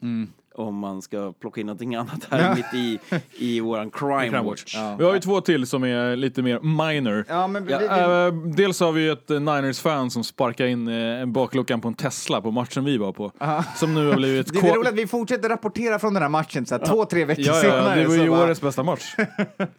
[0.58, 2.98] Om man ska plocka in någonting annat här mitt i,
[3.38, 4.76] i våran crime, Crime watch.
[4.76, 4.98] Watch.
[4.98, 7.24] Vi har ju två till som är lite mer minor.
[7.28, 10.66] Ja, men vi, Ja, vi, eh, dels har vi ju ett eh, Niners-fan som sparkar
[10.66, 13.32] in eh, bakluckan på en Tesla på matchen vi var på.
[13.76, 14.52] Som nu har blivit...
[14.62, 17.24] det är roligt att vi fortsätter rapportera från den här matchen så här, två, tre
[17.24, 18.00] veckor Ja, ja, senare.
[18.00, 19.14] det var ju bara- årets bästa match.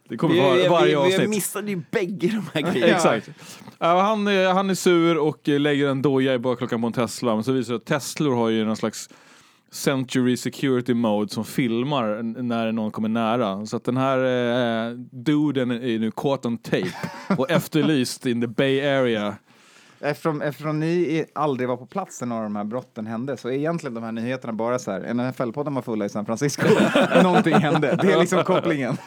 [0.09, 1.29] Det kommer Vi, var, vi, varje vi, vi avsnitt.
[1.29, 2.93] missade ju bägge de här grejerna.
[2.95, 3.29] Exakt.
[3.79, 7.35] Ja, han, är, han är sur och lägger en doja i bakluckan på en Tesla.
[7.35, 9.09] Men så visar det att Teslor har ju någon slags
[9.71, 13.65] Century Security Mode som filmar när någon kommer nära.
[13.65, 16.93] Så att den här eh, duden är nu caught on tape
[17.37, 19.35] och efterlyst in the Bay Area.
[20.01, 23.49] Eftersom, eftersom ni aldrig var på plats när några av de här brotten hände så
[23.49, 26.67] är egentligen de här nyheterna bara så här, NFL-podden var fulla i San Francisco,
[27.23, 27.99] någonting hände.
[28.01, 28.97] Det är liksom kopplingen.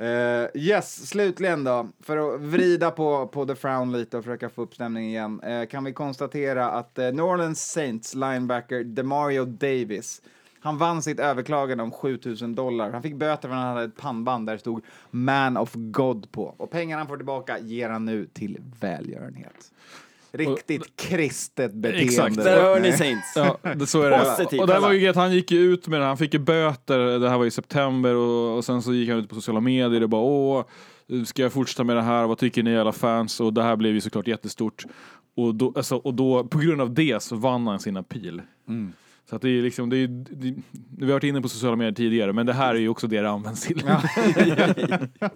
[0.00, 4.62] Uh, yes, slutligen då, för att vrida på, på the frown lite och försöka få
[4.62, 10.22] upp stämningen igen, uh, kan vi konstatera att uh, New Orleans Saints linebacker Demario Davis,
[10.60, 12.90] han vann sitt överklagande om 7000 dollar.
[12.90, 16.32] Han fick böter för att han hade ett pannband där det stod Man of God
[16.32, 16.54] på.
[16.56, 19.72] Och pengarna han får tillbaka ger han nu till välgörenhet.
[20.32, 22.04] Riktigt kristet beteende.
[22.04, 22.36] Exakt.
[22.36, 22.92] Där hör ni.
[22.92, 23.32] Saints.
[23.36, 24.18] Ja, det, så är det.
[24.18, 24.60] Positivt.
[24.60, 26.98] Och det här var ju att han gick ut med det, han fick ju böter,
[27.18, 30.02] det här var i september och, och sen så gick han ut på sociala medier
[30.02, 30.64] och bara åh,
[31.26, 33.40] ska jag fortsätta med det här, vad tycker ni alla fans?
[33.40, 34.84] Och det här blev ju såklart jättestort.
[35.36, 38.42] Och då, alltså, och då på grund av det så vann han sin appeal.
[39.30, 40.54] Så att det är liksom, det är, det,
[40.98, 43.20] vi har varit inne på sociala medier tidigare, men det här är ju också det
[43.20, 43.82] det används till.
[43.86, 44.02] Ja,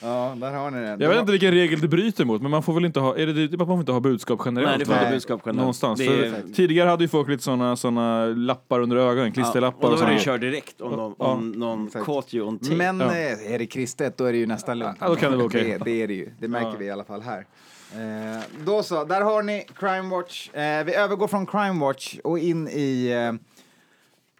[0.00, 0.96] där har ni det.
[1.04, 3.26] Jag vet inte vilken regel det bryter mot, men man får väl inte ha, är
[3.26, 4.68] det man får inte ha budskap generellt?
[4.70, 5.58] Nej, det får inte budskap generellt.
[5.60, 6.00] Någonstans.
[6.00, 10.02] Är- tidigare hade ju folk lite såna, såna lappar under ögonen, Ja, klisterlappar och då
[10.02, 12.04] och var det kör direkt om någon, om någon exakt.
[12.06, 12.74] caught you on tape.
[12.76, 13.06] Men Ja.
[13.06, 14.96] eh, är det kristet, då är det ju nästan lugnt.
[15.00, 15.76] Ja, då kan det vara okej.
[15.78, 16.30] Det, det är det ju.
[16.40, 16.74] Det märker Ja.
[16.78, 17.46] vi i alla fall här.
[17.94, 20.48] Eh, då så, där har ni Crime Watch.
[20.54, 23.32] Eh, vi övergår från Crime Watch och in i eh,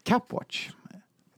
[0.03, 0.69] Cap Watch.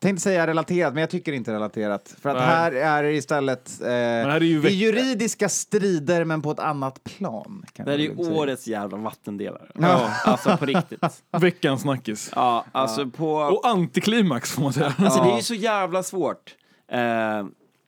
[0.01, 2.15] Tänkte säga relaterat, men jag tycker inte relaterat.
[2.21, 2.47] För att Nej.
[2.47, 6.59] här är det istället eh, här är ju det är juridiska strider, men på ett
[6.59, 7.65] annat plan.
[7.73, 8.33] Kan Det här är ju säga.
[8.39, 9.67] årets jävla vattendelare.
[9.75, 10.11] Ja.
[10.25, 11.01] Alltså på riktigt.
[11.41, 12.31] Veckans snackis.
[12.35, 13.33] Ja, alltså på...
[13.35, 14.95] Och antiklimax får man säga.
[14.99, 16.55] Alltså det är ju så jävla svårt.
[16.89, 16.99] Eh,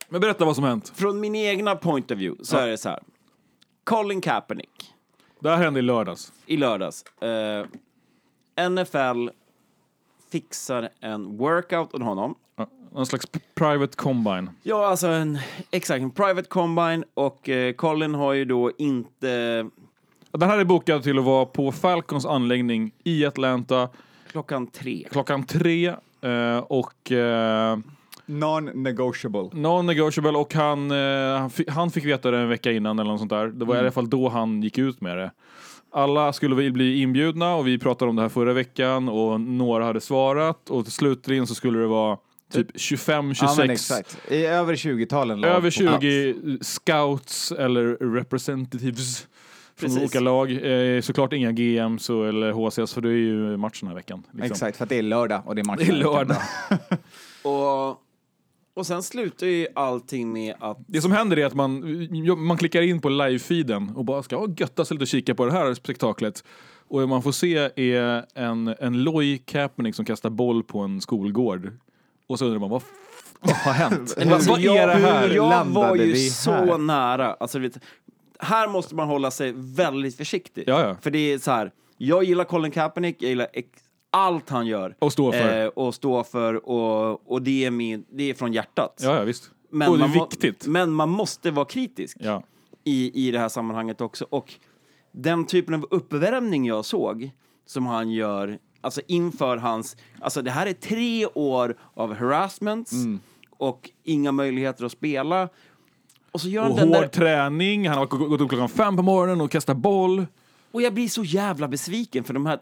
[0.09, 0.93] Men berätta vad som hänt.
[0.95, 3.03] från min egna point of view så är det så här.
[3.85, 4.93] Colin Kaepernick
[5.41, 6.33] Det här hände i lördags.
[6.47, 7.05] i lördags.
[7.23, 7.67] Eh,
[8.69, 9.29] NFL
[10.33, 12.35] fixar en workout åt honom.
[12.93, 14.51] Någon slags private combine.
[14.63, 15.39] Ja, alltså en,
[15.71, 19.67] exakt, en private combine och eh, Colin har ju då inte
[20.33, 23.89] Den här är bokad till att vara på Falcons anläggning i Atlanta
[24.31, 25.07] klockan tre.
[25.11, 25.87] klockan tre.
[26.21, 27.79] eh, och eh,
[28.27, 29.51] Non-negotiable.
[29.53, 33.21] non-negotiable och han, eh, han, fick, han fick veta det en vecka innan eller något
[33.21, 33.47] sånt där.
[33.47, 35.31] Det var i alla fall då han gick ut med det.
[35.93, 40.01] Alla skulle bli inbjudna och vi pratade om det här förra veckan och några hade
[40.01, 42.19] svarat och till slutligen så skulle det vara
[42.53, 44.19] typ 25, Ja, men 26 exakt.
[44.29, 46.03] I över 20-talen lag Över på plats.
[46.03, 49.19] 20 scouts eller representatives
[49.77, 49.99] från Precis.
[49.99, 50.53] olika lag.
[50.97, 54.23] Eh, såklart inga GMs och, eller HCS för det är ju match den här veckan.
[54.33, 54.53] liksom.
[54.53, 55.81] Exakt, för att det är lördag och det är match.
[55.81, 56.37] Det är lördag.
[57.43, 57.97] Och,
[58.75, 61.85] och sen slutar ju allting med att Det som händer är att man,
[62.47, 65.47] man klickar in på live-feeden och bara ska oh, götta sig lite och kika på
[65.47, 66.45] det här spektaklet.
[66.89, 71.01] Och det man får se är en, en loj Kaepernick som kastar boll på en
[71.01, 71.73] skolgård.
[72.27, 72.83] Och så undrar man, vad,
[73.41, 74.15] har hänt?
[74.19, 75.29] Hur- vad, är det här?
[75.29, 76.79] hur- Jag var ju vi så här?
[76.79, 77.33] nära.
[77.41, 77.79] Alltså, vet,
[78.39, 80.65] här måste man hålla sig väldigt försiktig.
[80.67, 80.97] Ja, ja.
[81.01, 83.80] För det är så här, jag gillar Colin Kaepernick, jag gillar ex-
[84.11, 84.97] allt han gör.
[84.99, 85.63] Och står för.
[85.65, 89.01] Eh, och står för, och, och det, är min, det är från hjärtat.
[89.03, 89.51] Ja, ja, visst.
[89.71, 90.67] Men och det är man må- viktigt.
[90.67, 92.43] Men man måste vara kritisk Ja.
[92.85, 94.27] i, i det här sammanhanget också.
[94.31, 94.55] Och
[95.13, 97.31] den typen av uppvärmning jag såg,
[97.67, 99.97] som han gör, alltså inför hans...
[100.21, 103.21] Alltså det här är tre år av harassments Mm.
[103.51, 105.49] och inga möjligheter att spela.
[106.33, 107.09] Och så gör han Och den hård där...
[107.09, 110.27] träning, han har gå- gått upp klockan fem på morgonen och kastat boll.
[110.73, 112.59] Och jag blir så jävla besviken för de här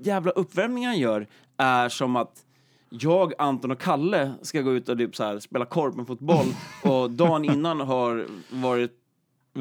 [0.00, 2.44] jävla uppvärmningarna han gör är som att
[2.90, 6.46] jag, Anton och Kalle ska gå ut och typ så här, spela korpenfotboll
[6.82, 8.92] och dagen innan har varit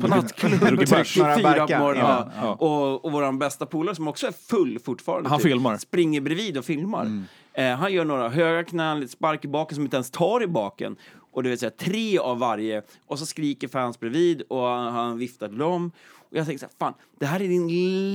[0.02, 0.78] på nattklubb.
[0.90, 1.18] Bärs.
[1.18, 2.06] Några Fyra på morgonen.
[2.06, 2.54] innan, Ja.
[2.54, 5.30] Och, och vår bästa polare som också är full fortfarande.
[5.30, 5.78] Han typ, filmar.
[5.78, 7.02] Springer bredvid och filmar.
[7.02, 7.24] Mm.
[7.54, 10.48] Eh, han gör några höga knän, lite spark i baken som inte ens tar i
[10.48, 10.96] baken.
[11.32, 12.82] Och det vill säga tre av varje.
[13.06, 15.92] Och så skriker fans bredvid och han, han viftar till dem.
[16.30, 17.68] Och jag tänker så här, fan, det här är din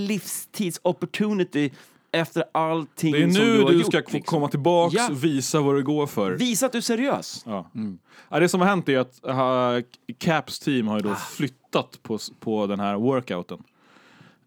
[0.06, 1.70] livstids opportunity
[2.12, 3.86] efter allting Det är som nu du har du gjort.
[3.86, 4.20] ska få liksom.
[4.22, 5.08] komma tillbaks Ja.
[5.10, 6.30] och visa vad du går för.
[6.32, 7.42] Visa att du är seriös.
[7.46, 7.70] Ja.
[8.30, 9.84] Ja, det som har hänt är att uh,
[10.18, 11.14] Caps team har ju då Ah.
[11.16, 13.58] flyttat på, på den här workouten.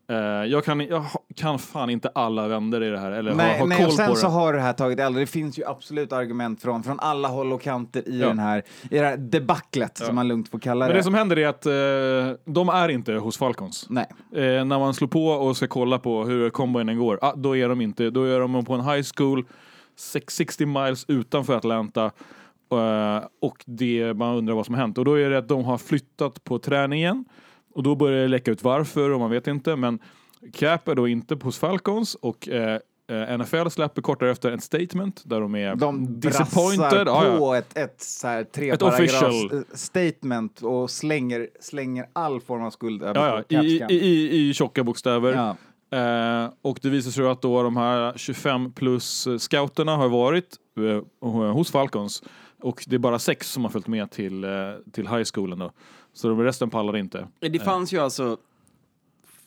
[0.07, 0.15] Eh,
[0.51, 3.59] jag, kan, jag ha- kan fan inte alla vänder i det här, eller Nej, har,
[3.59, 5.15] har nej, och sen så har det här tagit eld.
[5.15, 8.27] Det finns ju absolut argument från, från alla håll och kanter i, Ja.
[8.27, 10.89] den här, i det här debaclet, som man lugnt får kalla det.
[10.89, 13.85] Men det som händer är att eh, de är inte hos Falcons.
[13.89, 14.05] Nej.
[14.35, 17.69] Eh, när man slår på och ska kolla på hur combinen går, ah, då är
[17.69, 19.45] de inte, då är de på en high school
[19.97, 22.11] 660 miles utanför Atlanta.
[23.41, 24.97] Och det, man undrar vad som har hänt.
[24.97, 27.25] Och då är det att de har flyttat på träningen.
[27.75, 29.75] Och då börjar det läcka ut varför och man vet inte.
[29.75, 29.99] Men
[30.53, 35.21] Cap är då inte hos Falcons och eh, eh, NFL släpper kort därefter en statement
[35.25, 36.79] där de är De disappointed.
[36.79, 37.37] brassar Ja, ja.
[37.37, 39.51] på ett, ett, så här, tre Ett official.
[39.53, 43.95] eh, statement och slänger, slänger all form av skuld över Ja, på ja, i, i,
[43.95, 45.33] i, i tjocka bokstäver.
[45.33, 45.55] Ja.
[45.97, 50.55] Eh, och det visar sig att då de här 25 plus scouterna har varit
[51.23, 52.23] eh, hos Falcons.
[52.61, 54.49] Och det är bara sex som har följt med till, eh,
[54.91, 55.71] till high schoolen då.
[56.15, 57.27] Så resten pallar inte.
[57.39, 58.37] Det fanns ju alltså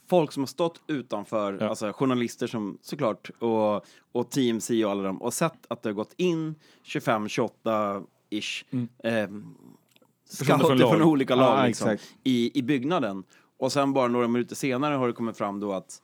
[0.08, 1.68] folk som har stått utanför, Ja.
[1.68, 5.94] alltså journalister som såklart, och, och TMC och alla dem, och sett att det har
[5.94, 6.54] gått in
[6.84, 8.64] 25-28-ish
[9.04, 9.28] eh,
[10.30, 10.78] scouter Mm.
[10.90, 13.24] från olika lag Ja, liksom, i, i byggnaden.
[13.58, 16.02] Och sen bara några minuter senare har det kommit fram då att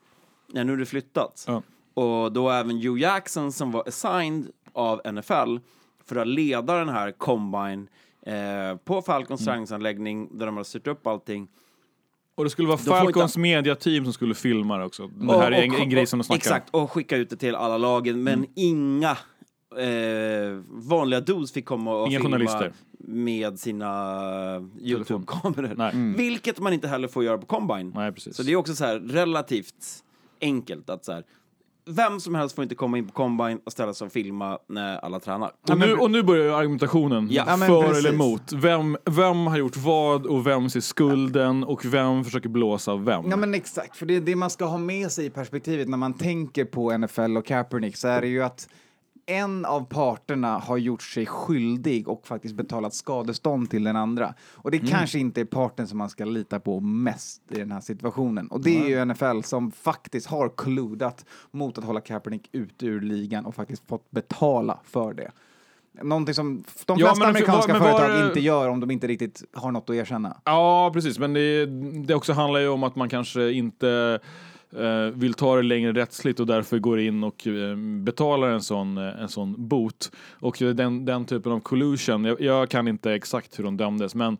[0.52, 1.44] nej, nu är det flyttat.
[1.46, 1.62] Ja.
[1.94, 5.56] Och då även Hugh Jackson som var assigned av NFL
[6.04, 7.88] för att leda den här combine
[8.26, 9.52] eh, på Falcons Mm.
[9.52, 11.48] träningsanläggning där de har styrt upp allting.
[12.34, 15.06] Och det skulle vara får inte- Falcons mediateam som skulle filma det också.
[15.06, 17.54] Det här är en, en grej som de snackar Exakt, och skicka ut det till
[17.54, 18.50] alla lagen, men Mm.
[18.54, 19.16] inga
[19.76, 22.72] eh, vanliga dudes fick komma och Inga filma journalister.
[22.98, 23.90] med sina
[24.80, 25.74] YouTube-kameror.
[25.76, 25.90] Nej.
[25.94, 26.16] Mm.
[26.16, 27.92] Vilket man inte heller får göra på Combine.
[27.94, 28.12] Nej.
[28.16, 29.74] Så det är också så här relativt
[30.40, 31.24] enkelt att så här,
[31.86, 34.96] vem som helst får inte komma in på Combine och ställa sig och filma när
[34.96, 35.52] alla tränar.
[35.70, 37.28] Och nu, och nu börjar ju argumentationen.
[37.30, 37.44] Ja.
[37.46, 37.98] Ja, för precis.
[37.98, 38.52] eller emot.
[38.52, 43.30] Vem, vem har gjort vad och vem ser skulden och vem försöker blåsa vem?
[43.30, 46.14] Ja men exakt, för det, det man ska ha med sig i perspektivet när man
[46.14, 48.68] tänker på NFL och Kaepernick så är det ju att
[49.26, 54.34] en av parterna har gjort sig skyldig och faktiskt betalat skadestånd till den andra.
[54.54, 57.80] Och det kanske inte är parten som man ska lita på mest i den här
[57.80, 58.48] situationen.
[58.48, 63.00] Och det är ju NFL som faktiskt har kludat mot att hålla Kaepernick ute ur
[63.00, 65.30] ligan och faktiskt fått betala för det.
[66.02, 69.06] Någonting som de Ja, flesta men- amerikanska var företag det- inte gör om de inte
[69.06, 70.36] riktigt har något att erkänna.
[70.44, 71.18] Ja, precis.
[71.18, 71.66] Men det,
[72.06, 74.20] det också handlar ju om att man kanske inte
[74.78, 78.98] Eh, vill ta det längre rättsligt och därför går in och eh, betalar en sån,
[78.98, 80.12] eh, en sån bot.
[80.32, 84.14] Och eh, den, den typen av collusion, jag, jag kan inte exakt hur de dömdes,
[84.14, 84.36] men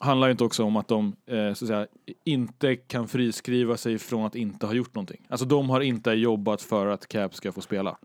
[0.00, 1.86] handlar inte också om att de eh, så att säga,
[2.24, 5.26] inte kan friskriva sig från att inte ha gjort någonting.
[5.28, 7.96] Alltså de har inte jobbat för att Cap ska få spela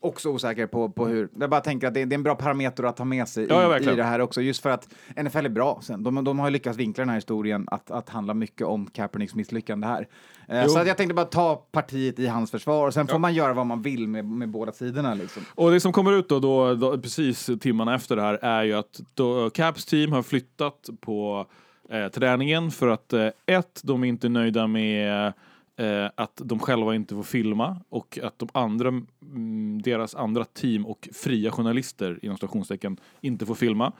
[0.00, 1.28] också osäker på, på hur...
[1.40, 3.62] Jag bara tänker att det, det är en bra parameter att ta med sig Ja,
[3.62, 4.40] ja, i, i det här också.
[4.40, 6.02] Just för att NFL är bra sen.
[6.02, 9.34] De, de har ju lyckats vinkla den här historien att, att handla mycket om Kaepernicks
[9.34, 10.08] misslyckande här.
[10.48, 13.34] Eh, så att jag tänkte bara ta partiet i hans försvar och sen får man
[13.34, 15.42] göra vad man vill med, med båda sidorna liksom.
[15.54, 18.74] Och det som kommer ut då, då, då precis timmarna efter det här är ju
[18.74, 21.46] att då Caps team har flyttat på
[21.90, 25.32] eh, träningen för att eh, ett, de är inte nöjda med
[25.78, 30.86] eh, att de själva inte får filma och att de andra, mm, deras andra team
[30.86, 33.92] och fria journalister inom stationstecken inte får filma.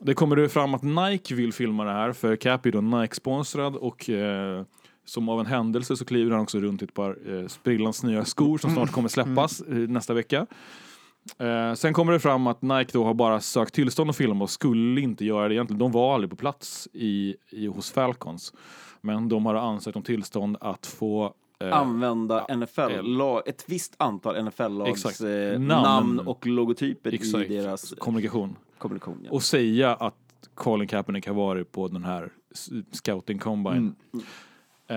[0.00, 3.76] Det kommer det fram att Nike vill filma det här för Cap är då Nike-sponsrad
[3.76, 4.64] och eh,
[5.04, 8.24] som av en händelse så kliver han också runt i ett par eh, sprillans nya
[8.24, 10.46] skor som snart kommer släppas eh, nästa vecka.
[11.38, 14.50] Eh, sen kommer det fram att Nike då har bara sökt tillstånd att filma och
[14.50, 15.78] skulle inte göra det egentligen.
[15.78, 18.52] De var aldrig på plats i, i, hos Falcons.
[19.04, 24.44] Men de har ansökt om tillstånd att få eh, Använda NFL, la, ett visst antal
[24.44, 25.82] NFL-lags eh, Namn.
[25.82, 26.20] namn.
[26.20, 28.56] och logotyper exakt, i deras kommunikation.
[28.78, 29.20] kommunikation.
[29.24, 29.30] Ja.
[29.30, 30.14] Och säga att
[30.54, 32.32] Colin Kaepernick har varit på den här
[32.92, 33.94] scouting combine.
[34.88, 34.96] Eh,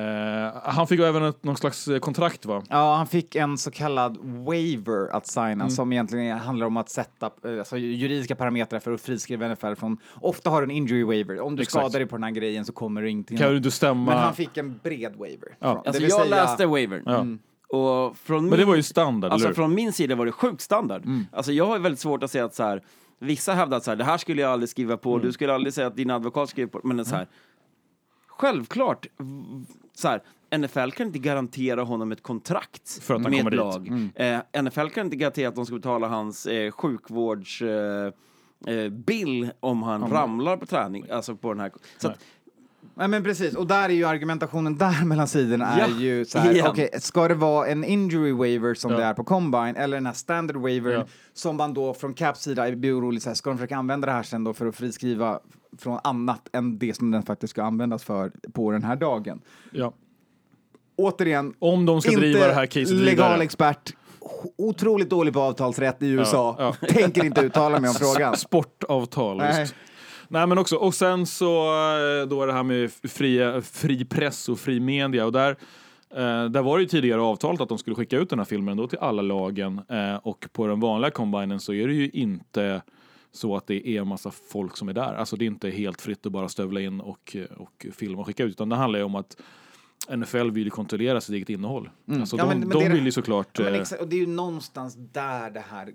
[0.63, 2.63] han fick även ett, någon slags eh, kontrakt va?
[2.69, 5.69] Ja, han fick en så kallad waiver att signa Mm.
[5.69, 9.97] som egentligen handlar om att sätta eh, alltså, juridiska parametrar för att friskriva NFL från...
[10.21, 11.39] Ofta har du en injury waiver.
[11.41, 11.83] Om du Exakt.
[11.85, 13.37] skadar dig på den här grejen så kommer du inte...
[13.37, 14.11] Kan du inte stämma?
[14.11, 15.49] Men han fick en bred waiver.
[15.59, 15.73] Ja.
[15.73, 17.03] Från- Alltså jag säga- läste waivern.
[17.05, 17.25] Ja.
[17.77, 20.61] Och från Men min, det var ju standard, alltså från min sida var det sjukt
[20.61, 21.05] standard.
[21.05, 21.25] Mm.
[21.31, 22.81] Alltså jag har väldigt svårt att säga att så här,
[23.19, 25.25] vissa hävdar att så här, det här skulle jag aldrig skriva på, Mm.
[25.25, 27.27] du skulle aldrig säga att din advokat skriver på, men så här,
[28.37, 29.07] självklart,
[29.93, 30.21] så här,
[30.57, 34.09] NFL kan inte garantera honom ett kontrakt För att han med ett lag.
[34.15, 37.61] Eh, NFL kan inte garantera att de ska betala hans eh, sjukvårds...
[37.61, 38.11] Eh,
[38.67, 41.71] eh, bill om han ramlar på träning, alltså på den här...
[41.97, 42.19] Så att,
[42.95, 46.39] Nej, men precis, och där är ju argumentationen där mellan sidorna är Ja, ju så
[46.39, 48.97] här, okej, ska det vara en injury waiver som Ja.
[48.97, 51.05] det är på Combine eller den här standard waiver Ja.
[51.33, 54.11] som man då från Caps sida blir orolig, så här, ska de försöka använda det
[54.13, 55.39] här sen då för att friskriva
[55.77, 59.41] från annat än det som den faktiskt ska användas för på den här dagen?
[59.71, 59.93] Ja.
[60.97, 63.43] Återigen, Om de ska inte driva det här caset legal vidare.
[63.43, 63.93] expert,
[64.57, 68.37] otroligt dålig på avtalsrätt i USA, tänker inte uttala mig om frågan.
[68.37, 69.57] Sportavtal, just.
[69.57, 69.67] Nej,
[70.29, 74.59] men också, och sen så eh, då är det här med fria, fri press och
[74.59, 75.25] fri media.
[75.25, 75.51] Och där,
[76.15, 78.77] eh, där var det ju tidigare avtalet att de skulle skicka ut den här filmen
[78.77, 79.81] då till alla lagen.
[79.89, 82.81] Eh, och på den vanliga combinen så är det ju inte
[83.31, 85.13] så att det är en massa folk som är där.
[85.13, 88.43] Alltså det är inte helt fritt att bara stövla in och, och filma och skicka
[88.43, 88.51] ut.
[88.51, 89.37] Utan det handlar ju om att
[90.17, 91.89] NFL vill kontrollera sitt eget innehåll.
[92.11, 93.59] Alltså Ja, de men- men de det är- vill ju såklart...
[93.59, 95.93] Ja, men eh, och det är ju någonstans där det här,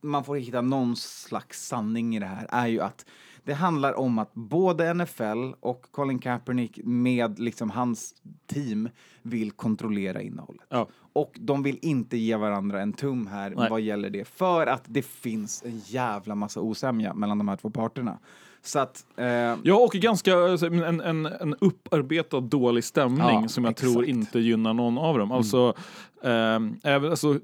[0.00, 3.06] man får hitta någon slags sanning i det här, är ju att
[3.44, 8.14] det handlar om att både NFL och Colin Kaepernick med liksom hans
[8.46, 8.88] team
[9.22, 10.66] vill kontrollera innehållet.
[10.68, 10.88] Ja.
[11.12, 13.70] Och de vill inte ge varandra en tum här Nej.
[13.70, 17.70] vad gäller det, för att det finns en jävla massa osämja mellan de här två
[17.70, 18.18] parterna.
[18.62, 19.06] Så att...
[19.16, 19.26] Eh,
[19.62, 23.82] Ja, och ganska alltså, en, en, en upparbetad dålig stämning Ja, som jag exakt.
[23.84, 23.94] Mm.
[23.94, 25.32] tror inte gynnar någon av dem.
[25.32, 25.74] Alltså,
[26.22, 27.38] ehm, även, alltså,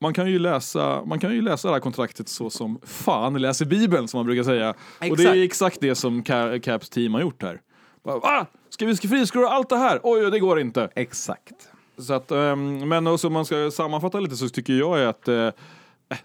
[0.00, 3.64] man kan ju läsa, man kan ju läsa det här kontraktet så som fan läser
[3.66, 4.74] Bibeln, som man brukar säga.
[5.10, 7.60] Och det är exakt det som Ca- Caps team har gjort här.
[8.02, 8.46] Va?
[8.70, 10.00] Ska vi friskriva allt det här?
[10.02, 10.88] Oj, det går inte.
[10.94, 11.68] exakt.
[11.98, 15.50] Så att, ehm, men också om man ska sammanfatta lite så tycker jag att eh,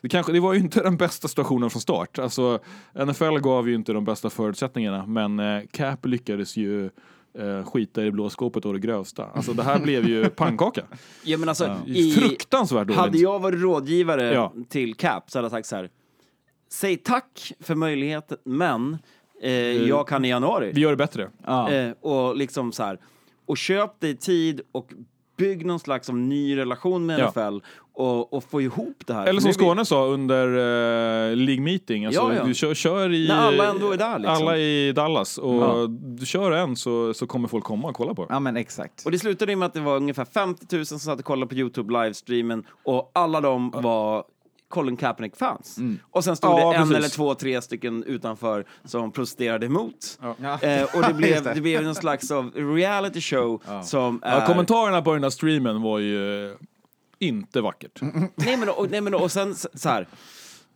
[0.02, 2.20] det, kanske, det var ju inte den bästa situationen från start.
[2.20, 2.60] Alltså,
[3.06, 6.90] NFL gav ju inte de bästa förutsättningarna, men eh, Cap lyckades ju
[7.39, 9.26] eh, skita i det blå skåpet och det grövsta.
[9.26, 10.82] Alltså det här blev ju pannkaka.
[11.24, 13.00] ja, men alltså, i, Fruktansvärt dåligt.
[13.00, 14.54] hade jag varit rådgivare Ja.
[14.70, 15.89] till Cap så hade jag sagt så här,
[16.72, 18.98] säg tack för möjligheten, men
[19.41, 19.52] eh,
[19.88, 20.72] jag kan i januari.
[20.74, 21.30] Vi gör det bättre.
[21.46, 21.72] Ja.
[21.72, 23.00] Eh, och liksom så här,
[23.46, 24.94] och köp dig tid och
[25.41, 27.27] bygg någon slags av ny relation med Ja.
[27.30, 29.25] NFL och, och få ihop det här.
[29.27, 32.43] Eller som Skåne sa under uh, League Meeting, alltså, Ja, ja.
[32.43, 33.27] du kör, kör i...
[33.27, 34.36] När alla ändå är där, liksom.
[34.36, 35.38] Alla i Dallas.
[35.38, 35.88] Och Ja.
[35.89, 38.34] du kör en så, så kommer folk komma och kolla på det.
[38.34, 39.06] Ja, men exakt.
[39.06, 41.56] Och det slutade med att det var ungefär 50 000 som satt och kollade på
[41.56, 44.23] Youtube livestreamen och alla de var
[44.72, 45.78] Colin Kaepernick-fans.
[46.12, 46.62] Och sen stod Mm.
[46.64, 46.98] Ja, det en precis.
[46.98, 50.20] eller två, tre stycken utanför som protesterade emot.
[50.22, 50.60] Ja.
[50.62, 51.54] Eh, och det blev, det.
[51.54, 54.40] det blev en slags av reality show som är...
[54.40, 56.56] Ja, kommentarerna på den här streamen var ju eh,
[57.20, 58.00] inte vackert.
[58.36, 60.08] Nej men, och, nej, men och sen så så här,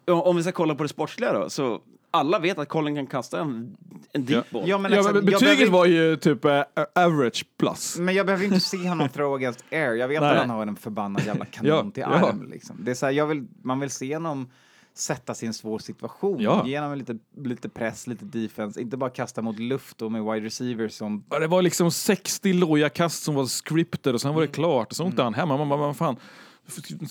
[0.08, 1.82] om vi ska kolla på det sportsliga då, så
[2.16, 3.78] alla vet att Colin kan kasta en,
[4.14, 4.64] en deep ball.
[4.70, 5.16] Ja, men Ja, exakt.
[5.16, 6.62] men Jag betyget behöver- var ju typ eh,
[6.96, 7.98] average plus.
[8.00, 9.94] Men jag behöver inte se honom throw against air.
[9.96, 10.32] Jag vet Nej.
[10.32, 12.28] att han har en förbannad jävla kanon Ja, till ja.
[12.30, 12.50] arm.
[12.52, 12.76] Liksom.
[12.80, 14.50] Det är så här, jag vill, man vill se honom
[14.94, 16.40] sätta sin svår situation.
[16.42, 16.68] Ja.
[16.68, 18.82] Ge honom lite, lite press, lite defense.
[18.82, 21.24] Inte bara kasta mot luft och med wide receivers som...
[21.30, 24.88] Ja, Det var liksom 60 lojakast som var scripted och sen var det klart.
[24.90, 25.48] Och sen åkte han hem.
[25.48, 26.16] Man bara, vad fan.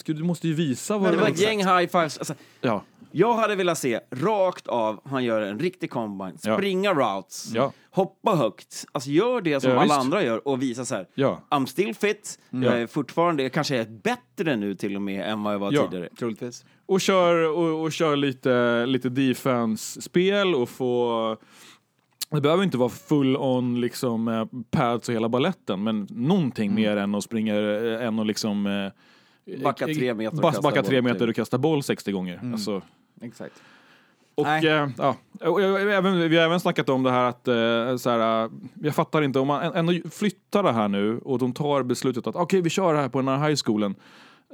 [0.07, 2.19] Du måste ju visa vad det var ett gäng high fives.
[2.19, 2.83] Alltså, Ja.
[3.15, 6.57] Jag hade velat se rakt av, han gör en riktig combine, Ja.
[6.57, 7.73] springa routes, Ja.
[7.91, 8.85] hoppa högt.
[8.93, 9.99] Alltså gör det som Ja, alla visst.
[9.99, 11.07] andra gör och visa så här.
[11.15, 11.41] Ja.
[11.51, 15.43] I'm still fit, jag är fortfarande, jag kanske är bättre nu till och med än
[15.43, 15.87] vad jag var Ja.
[15.87, 16.09] tidigare.
[16.19, 16.65] Troligtvis.
[16.87, 21.37] Och kör, och, och kör lite, lite defense-spel och få...
[22.31, 26.97] Det behöver inte vara full on liksom eh, pads och hela balletten, men någonting mer
[26.97, 28.67] än att springa, eh, än att liksom...
[28.67, 28.93] eh,
[29.63, 31.29] Backa tre meter och kasta Backa tre boll, meter typ.
[31.29, 32.41] och kasta boll 60 gånger.
[32.53, 32.83] Alltså,
[33.21, 33.63] Exakt.
[34.35, 37.97] och, eh, ja, och jag- även, vi har även snackat om det här att, eh,
[37.97, 38.51] så här, eh,
[38.83, 42.37] jag fattar inte, om man ändå flyttar det här nu och de tar beslutet att
[42.37, 43.95] okej, vi kör det här på den här high schoolen.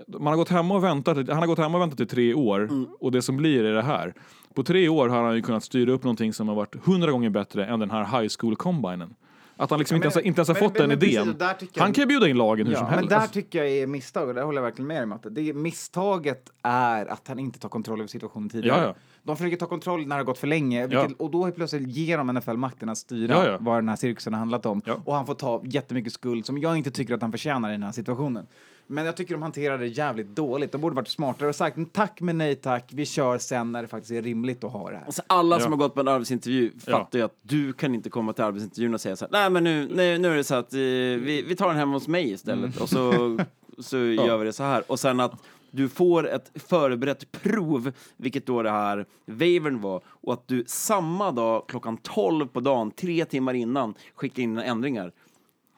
[0.09, 2.61] Man har gått hem och väntat, han har gått hem och väntat i tre år
[2.61, 2.87] Mm.
[3.01, 4.15] och det som blir är det här.
[4.55, 7.31] På tre år har han ju kunnat styra upp någonting som har varit hundra gånger
[7.31, 9.15] bättre än den här high school combinen.
[9.61, 11.15] Att han liksom men- inte, ens, inte ens har men- fått men- den men precis,
[11.15, 11.39] idén.
[11.39, 13.11] där jag- Han kan ju bjuda in lagen hur Ja, som men helst.
[13.11, 15.31] där Alltså, tycker jag är misstag och där håller jag verkligen med dig Matte.
[15.31, 18.81] Det misstaget är att han inte tar kontroll över situationen tidigare.
[18.81, 18.95] Ja, ja.
[19.23, 22.19] De försöker ta kontroll när det har gått för länge vilket, och då plötsligt ger
[22.19, 24.83] de NFL makten att styra vad den här cirkusen har handlat om.
[25.05, 27.83] Och han får ta jättemycket skuld som jag inte tycker att han förtjänar i den
[27.83, 28.47] här situationen.
[28.91, 30.73] Men jag tycker de hanterar det jävligt dåligt.
[30.73, 33.89] De borde varit smartare och sagt tack men nej tack, vi kör sen när det
[33.89, 35.05] faktiskt är rimligt att ha det här.
[35.07, 35.61] Alltså alla Ja.
[35.63, 36.93] som har gått på en arbetsintervju Ja.
[36.99, 39.65] fattar ju att du kan inte komma till arbetsintervjun och säga så här, nej men
[39.65, 42.31] nu, nu, nu är det så att eh, vi, vi tar den hemma hos mig
[42.31, 43.39] istället och så,
[43.79, 44.83] så gör vi det så här.
[44.87, 45.33] Och sen att
[45.71, 51.33] du får ett förberett prov, vilket då det här wavern var, och att du samma
[51.33, 55.13] dag klockan 12 på dagen, tre timmar innan, skickar in ändringar.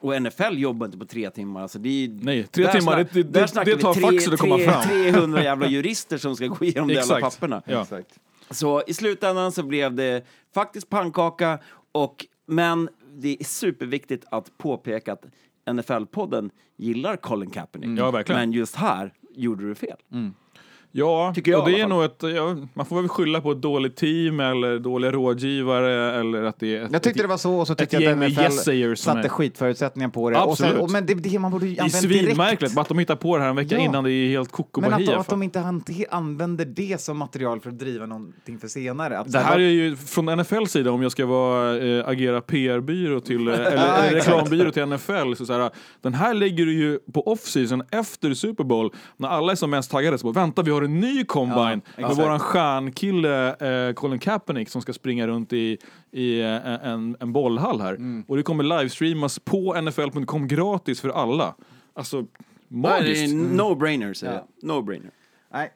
[0.02, 1.62] Och NFL jobbar inte på tre timmar.
[1.62, 4.32] Alltså det är, Nej, tre där timmar, snack- det- det- där snackar det tar faxen
[4.34, 4.82] att komma fram.
[4.82, 7.62] 300 jävla jurister som ska gå igenom de jävla papperna.
[7.66, 7.82] Ja.
[7.82, 8.18] Exakt.
[8.50, 11.58] Så i slutändan så blev det faktiskt pannkaka,
[11.92, 15.24] och, men det är superviktigt att påpeka att
[15.70, 17.98] NFL-podden gillar Colin Kaepernick.
[17.98, 18.40] Ja, verkligen.
[18.40, 19.96] Men just här gjorde du fel.
[20.94, 23.62] Ja, Tycker jag och det är nog ett, ja, man får väl skylla på ett
[23.62, 27.36] dåligt team eller dåliga rådgivare eller att det är ett, Jag tyckte ett, det var
[27.36, 30.38] så och så tyckte jag att NFL som satte är- skitförutsättningar på det.
[30.38, 30.82] Och sen, Absolut.
[30.82, 32.24] och, men det, det man borde ju det är använt direkt.
[32.26, 33.80] svinmärkligt, att de hittar på det här en vecka Ja.
[33.80, 35.78] innan, det är helt koko Men att, att de inte
[36.10, 39.18] använder det som material för att driva någonting för senare.
[39.18, 43.20] Att Det här är ju från NFLs sida, om jag ska vara, eh, agera PR-byrå
[43.20, 45.70] till, eh, eller reklambyrå till NFL, så, så här,
[46.00, 49.90] den här lägger du ju på off-season efter Super Bowl, när alla är som mest
[49.90, 52.18] taggade, så bara, vänta vi har en ny combine med exakt.
[52.18, 53.48] våran stjärnkille
[53.88, 55.78] eh, Colin Kaepernick som ska springa runt i,
[56.10, 57.94] i eh, en, en bollhall här.
[57.94, 58.24] Mm.
[58.28, 61.54] Och det kommer livestreamas på NFL.com gratis för alla.
[61.94, 62.26] Alltså,
[62.68, 63.22] magiskt.
[63.22, 64.46] är no-brainer, säger Ja.
[64.60, 64.70] jag.
[64.70, 65.10] No-brainer.
[65.52, 65.72] Nej.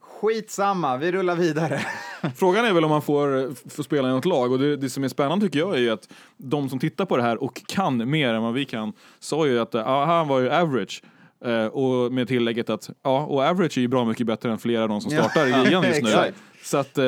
[0.00, 1.80] Skitsamma, vi rullar vidare.
[2.36, 5.04] Frågan är väl om man får, får spela i något lag och det, det som
[5.04, 8.10] är spännande tycker jag är ju att de som tittar på det här och kan
[8.10, 11.02] mer än vad vi kan sa ju att ja, han var ju average.
[11.44, 14.82] Eh, och med tillägget att ja, och average är ju bra mycket bättre än flera
[14.82, 15.22] av de som Ja.
[15.22, 16.10] startar i ligan just nu.
[16.62, 17.04] Så att eh,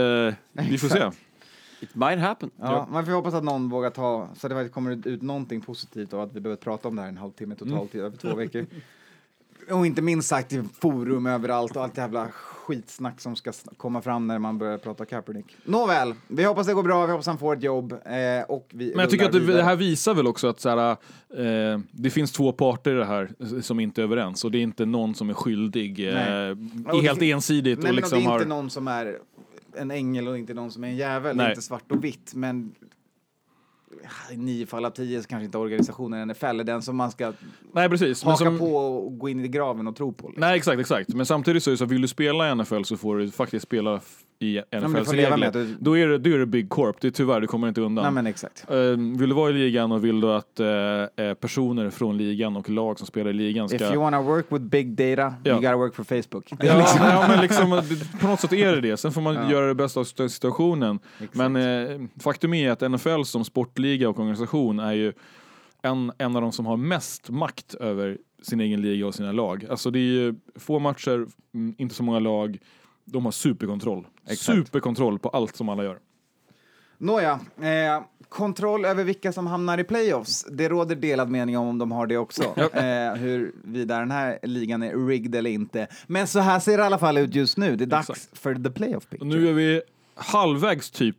[0.52, 1.10] vi får se.
[1.80, 2.50] It might happen.
[2.60, 6.12] Ja, man får hoppas att någon vågar ta, så det faktiskt kommer ut någonting positivt
[6.12, 8.66] av att vi behöver prata om det här en halvtimme totalt i över två veckor.
[9.70, 14.26] Och inte minst sagt i forum överallt och allt jävla skitsnack som ska komma fram
[14.26, 15.56] när man börjar prata Kaepernick.
[15.64, 18.90] Nåväl, vi hoppas det går bra, vi hoppas han får ett jobb eh, och vi
[18.90, 22.10] Men jag tycker att det, det här visar väl också att så här, eh, det
[22.10, 23.30] finns två parter i det här
[23.62, 26.16] som inte är överens och det är inte någon som är skyldig eh, Och
[26.92, 28.36] det helt fin- ensidigt Nej, och men liksom det är har...
[28.38, 29.18] inte någon som är
[29.76, 32.74] en ängel och inte någon som är en jävel, det inte svart och vitt, men
[34.32, 37.32] i nio fall av tio så kanske inte organisationen NFL är den som man ska
[37.72, 38.22] Nej precis.
[38.22, 40.28] haka som- på och gå in i graven och tro på.
[40.28, 40.40] Liksom.
[40.40, 41.08] Nej exakt, exakt.
[41.14, 43.30] Men samtidigt så är det så att vill du spela i NFL så får du
[43.30, 44.00] faktiskt spela
[44.38, 45.50] i NFLs regler.
[45.52, 47.80] du- Då, är det, då är det Big Corp, det är tyvärr, du kommer inte
[47.80, 48.02] undan.
[48.04, 48.64] Nej men exakt.
[48.70, 48.76] Eh,
[49.18, 52.98] vill du vara i ligan och vill du att eh, personer från ligan och lag
[52.98, 53.76] som spelar i ligan ska...
[53.76, 55.50] If you wanna work with big data, Ja.
[55.52, 56.52] you gotta work for Facebook.
[56.60, 57.82] Ja, liksom- ja, men liksom,
[58.20, 58.96] på något sätt är det det.
[58.96, 59.50] Sen får man Ja.
[59.50, 60.98] göra det bästa av situationen.
[61.20, 61.34] Exakt.
[61.34, 63.44] Men eh, faktum är att NFL som
[63.82, 65.12] sportliga och organisation är ju
[65.82, 69.66] en, en av de som har mest makt över sin egen liga och sina lag.
[69.70, 72.58] Alltså det är ju få matcher, mm, inte så många lag.
[73.04, 74.06] De har superkontroll.
[74.28, 74.58] Exakt.
[74.58, 75.98] Superkontroll på allt som alla gör.
[76.98, 80.44] Nåja, eh, kontroll över vilka som hamnar i playoffs.
[80.50, 82.42] Det råder delad mening om om de har det också.
[82.72, 85.86] eh, huruvida den här ligan är rigged eller inte.
[86.06, 87.76] Men så här ser det i alla fall ut just nu.
[87.76, 88.38] Det är dags Exakt.
[88.38, 89.28] för the playoff Och picture.
[89.28, 89.82] nu är vi
[90.14, 91.16] halvvägs typ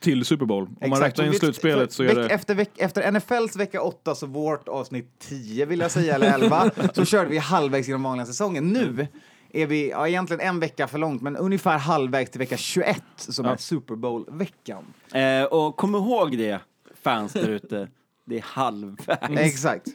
[0.00, 0.62] till Super Bowl.
[0.62, 0.92] Om man Mm.
[0.92, 1.18] Exakt.
[1.18, 2.28] räknar in slutspelet så är det...
[2.28, 6.70] Efter, veck, efter NFLs vecka 8, så vårt avsnitt 10 vill jag säga, eller 11,
[6.94, 8.68] så körde vi halvvägs genom vanliga säsongen.
[8.68, 9.06] Nu
[9.52, 13.44] är vi, ja egentligen en vecka för långt, men ungefär halvvägs till vecka 21 som
[13.44, 13.52] Ja.
[13.52, 14.84] är Super Bowl-veckan.
[15.14, 16.60] Eh, och kom ihåg det,
[17.02, 17.88] fans där ute.
[18.26, 19.30] Det är halvvägs.
[19.38, 19.86] Exakt.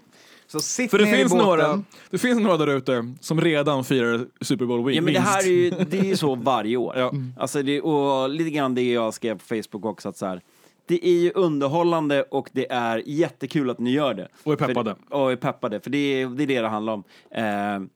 [0.47, 1.47] Så sitt För det ner finns, i båten.
[1.47, 5.19] några, det finns några där ute som redan firar Super Bowl win, Ja, men det
[5.19, 6.97] här är ju, det är ju så varje år.
[6.97, 7.13] Ja.
[7.37, 10.41] Alltså det, och lite grann det jag skrev på Facebook också, att så här,
[10.87, 14.27] det är ju underhållande och det är jättekul att ni gör det.
[14.43, 14.95] Och är peppade.
[15.09, 17.03] För, och är peppade, för det är det är det, det handlar om.
[17.31, 17.87] Eh,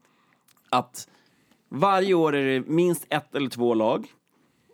[0.70, 1.08] att
[1.70, 4.08] varje år är det minst ett eller två lag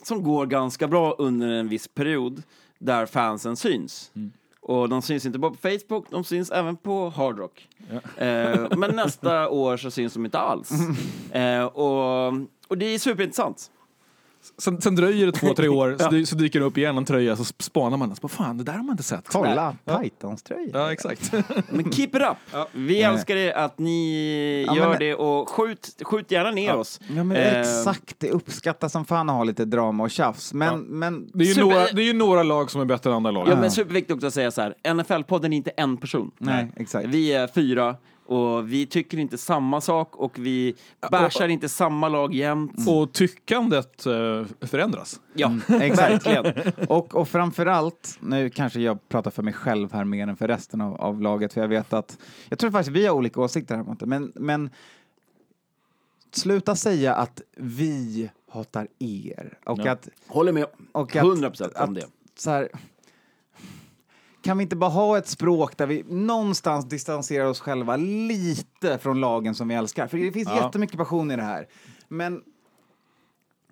[0.03, 2.43] som går ganska bra under en viss period
[2.79, 4.11] där fansen syns.
[4.15, 4.31] Mm.
[4.67, 7.67] Och de syns inte bara på Facebook, de syns även på Hard Rock.
[8.17, 10.71] Eh, men nästa år så syns de inte alls.
[11.31, 12.33] Eh, och,
[12.67, 13.71] och det är superintressant.
[14.57, 17.05] Sen, sen dröjer det två, tre år, så, dy- så dyker det upp igen en
[17.05, 18.15] tröja, så sp- spanar man.
[18.15, 19.27] Så bara, fan, det där har man inte sett.
[19.27, 20.69] Kolla, Titans-tröja.
[20.73, 21.31] Ja, exakt.
[21.69, 22.57] Men keep it up!
[22.71, 26.99] Vi älskar det att ni Ja, gör men- det och skjut, skjut gärna ner oss.
[27.15, 30.53] Ja men Eh, exakt, det uppskattas som fan att ha lite drama och tjafs.
[30.53, 33.09] Men, men Det är, ju Super- några, det är ju några lag som är bättre
[33.09, 33.47] än andra lag.
[33.47, 36.31] Ja, men superviktigt också att säga så här, NFL-podden är inte en person.
[36.37, 37.07] Nej, exakt.
[37.07, 37.95] Vi är fyra
[38.25, 40.75] och vi tycker inte samma sak och vi
[41.11, 42.87] bashar inte samma lag jämt.
[42.87, 45.19] Och tyckandet eh, förändras.
[45.33, 46.27] Ja, exakt.
[46.27, 46.73] verkligen.
[46.89, 50.81] Och, och framförallt, nu kanske jag pratar för mig själv här mer än för resten
[50.81, 52.17] av, av laget, för jag vet att,
[52.49, 54.69] jag tror faktiskt vi har olika åsikter här, men, men
[56.31, 59.91] sluta säga att vi hatar er och Ja.
[59.91, 60.65] att Håller med.
[60.91, 62.05] och att, 100% om att, det.
[62.37, 62.69] Så här,
[64.45, 69.19] kan vi inte bara ha ett språk där vi någonstans distanserar oss själva lite från
[69.21, 70.07] lagen som vi älskar?
[70.07, 70.63] För det finns Ja.
[70.65, 71.67] jättemycket passion i det här.
[72.07, 72.41] Men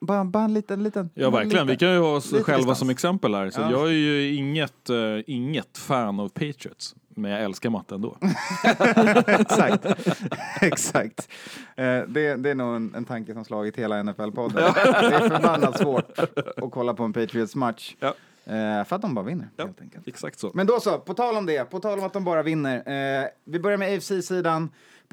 [0.02, 1.10] bara, bara en liten, liten...
[1.14, 1.68] Ja, verkligen.
[1.68, 2.80] Vi kan ju ha oss själva distans.
[2.80, 3.50] som exempel här.
[3.50, 3.72] Så Ja.
[3.72, 4.96] jag är ju inget, eh,
[5.28, 8.18] inget fan av Patriots, men jag älskar matte ändå.
[9.28, 9.86] Exakt.
[10.62, 11.28] Exakt.
[11.76, 14.74] Eh, det, det är nog en, en tanke som slagit hela NFL-podden.
[14.74, 16.20] Det är förbannat svårt
[16.58, 17.96] att kolla på en Patriots-match.
[18.00, 18.14] Ja.
[18.46, 19.66] Eh, för att de bara vinner, Ja.
[19.66, 20.08] helt enkelt.
[20.08, 20.52] Exakt så.
[20.54, 22.78] Men då så, på tal om det, på tal om att de bara vinner.
[23.22, 24.70] Eh, vi börjar med AFC-sidan.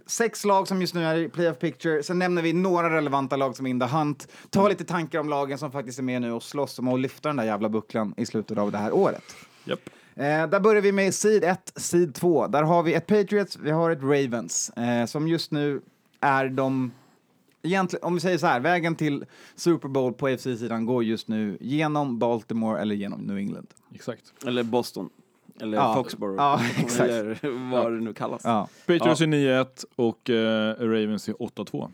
[0.07, 2.03] Sex lag som just nu är i playoff picture.
[2.03, 4.29] Sen nämner vi några relevanta lag som är in the hunt.
[4.51, 7.29] Ta lite tankar om lagen som faktiskt är med nu och slåss om att lyfta
[7.29, 9.23] den där jävla bucklan i slutet av det här året.
[9.65, 9.81] Japp.
[10.15, 12.47] Eh, där börjar vi med Seed 1, Seed 2.
[12.47, 15.81] Där har vi ett Patriots, vi har ett Ravens, eh, som just nu
[16.21, 16.93] är de...
[17.63, 21.59] Egentligen, om vi säger så här, vägen till Super Bowl på AFC-sidan går just nu
[21.61, 23.67] genom Baltimore eller genom New England.
[23.95, 24.35] Exakt.
[24.47, 25.11] Eller Boston.
[25.61, 25.95] Eller Ja.
[25.95, 26.37] Foxborough.
[26.37, 27.11] Ja, exakt.
[27.11, 28.43] Eller vad det nu kallas.
[28.45, 28.69] Ja.
[28.87, 31.91] Patriots är 9-1 och eh, Ravens är 8-2.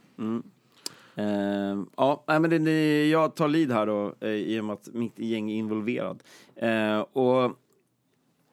[1.16, 4.74] Eh, ja, nej, men det, det, jag tar lead här då, eh, i och med
[4.74, 6.22] att mitt gäng är involverad.
[6.56, 7.52] Eh, och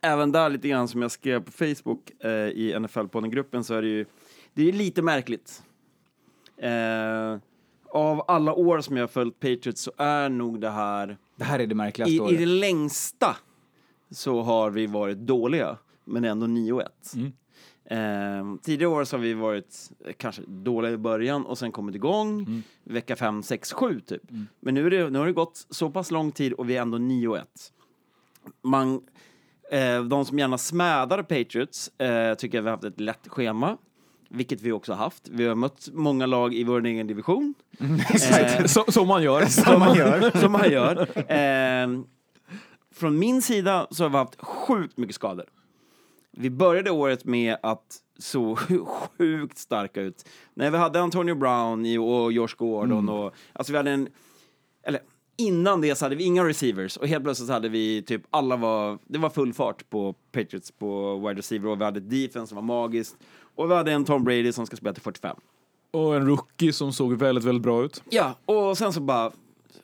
[0.02, 3.88] även där lite grann som jag skrev på Facebook eh, i NFL-podden-gruppen så är det
[3.88, 4.06] ju
[4.54, 5.64] det är ju lite märkligt.
[6.58, 7.38] Eh,
[7.90, 11.60] av alla år som jag har följt Patriots så är nog det här Det här
[11.60, 12.38] är det märkligaste i, i året.
[12.38, 13.36] det längsta
[14.12, 16.88] så har vi varit dåliga, men ändå 9-1.
[17.86, 17.98] Eh,
[18.62, 23.16] tidigare år så har vi varit kanske dåliga i början och sen kommit igång vecka
[23.16, 24.22] 5, 6, 7 typ.
[24.60, 26.82] Men nu, är det, nu har det gått så pass lång tid och vi är
[26.82, 27.42] ändå 9-1.
[28.62, 29.02] Man,
[29.72, 33.78] eh, de som gärna smädar Patriots eh, tycker jag vi har haft ett lätt schema.
[34.36, 35.28] Vilket vi också haft.
[35.30, 37.54] Vi har mött många lag i vår egen division.
[38.40, 39.46] Eh, Så, som man gör.
[39.46, 40.40] Som man gör.
[40.40, 40.98] som man gör.
[41.32, 42.00] Eh,
[42.96, 45.46] från min sida så har vi haft sjukt mycket skador.
[46.32, 48.56] Vi började året med att så
[49.18, 50.26] sjukt starka ut.
[50.54, 54.10] När vi hade Antonio Brown och Josh Gordon och alltså vi hade en
[54.84, 55.02] eller
[55.38, 59.00] innan det så hade vi inga receivers och helt plötsligt hade vi typ alla var
[59.08, 62.62] det var full fart på Patriots på wide receiver och vi hade defense som var
[62.62, 63.18] magiskt
[63.56, 65.38] och vi hade en Tom Brady som ska spela till 45.
[65.92, 68.04] Och en rookie som såg väldigt, väldigt bra ut.
[68.10, 69.32] Ja, och sen så bara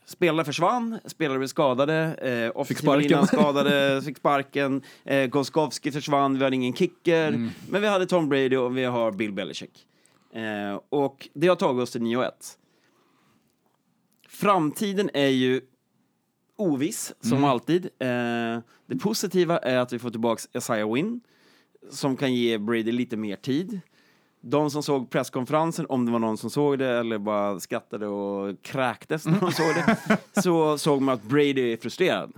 [0.05, 6.55] spelare försvann, spelare blev skadade, eh, offensiva skadade, fick sparken, eh, Goskowski försvann, vi hade
[6.55, 9.85] ingen kicker, men vi hade Tom Brady och vi har Bill Belichick.
[10.33, 12.31] Eh, och det har tagit oss till 9-1.
[14.27, 15.61] Framtiden är ju
[16.55, 17.85] oviss, som alltid.
[17.85, 21.21] Eh, det positiva är att vi får tillbaka Isaiah Wynn,
[21.91, 23.79] som kan ge Brady lite mer tid.
[24.41, 28.55] De som såg presskonferensen, om det var någon som såg det eller bara skrattade och
[28.61, 32.31] kräktes när de såg det, så såg man att Brady är frustrerad.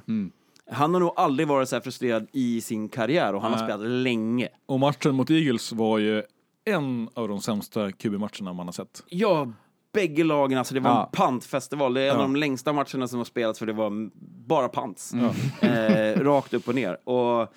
[0.71, 3.67] Han har nog aldrig varit så här frustrerad i sin karriär och han har Nej.
[3.67, 4.47] spelat länge.
[4.65, 6.23] Och matchen mot Eagles var ju
[6.65, 9.03] en av de sämsta QB-matcherna man har sett.
[9.07, 9.51] Ja,
[9.93, 11.03] bägge lagen, alltså det var Ja.
[11.05, 11.93] en pantfestival.
[11.93, 12.13] Det är en Ja.
[12.13, 14.09] av de längsta matcherna som har spelats för det var
[14.47, 15.13] bara pants.
[15.61, 17.09] Eh, rakt upp och ner.
[17.09, 17.53] Och,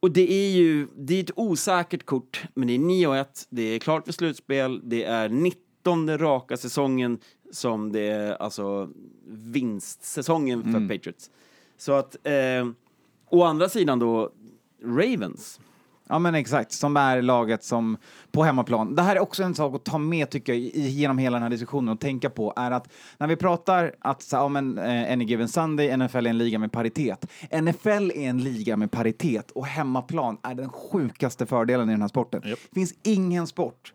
[0.00, 3.78] och det är ju det är ett osäkert kort, men det är 9-1, det är
[3.78, 7.18] klart för slutspel, det är 19 raka säsongen
[7.52, 8.90] som det är alltså
[9.26, 11.30] vinstsäsongen för Patriots.
[11.76, 12.68] Så att, eh,
[13.30, 14.32] å andra sidan då,
[14.84, 15.60] Ravens.
[16.08, 17.96] Ja men exakt, som är laget som
[18.32, 18.94] på hemmaplan.
[18.94, 21.42] Det här är också en sak att ta med tycker jag i, genom hela den
[21.42, 22.88] här diskussionen och tänka på är att
[23.18, 26.58] när vi pratar att så, ja, men, eh, any given Sunday, NFL är en liga
[26.58, 27.26] med paritet.
[27.62, 32.08] NFL är en liga med paritet och hemmaplan är den sjukaste fördelen i den här
[32.08, 32.42] sporten.
[32.44, 32.58] Japp.
[32.70, 33.92] Det finns ingen sport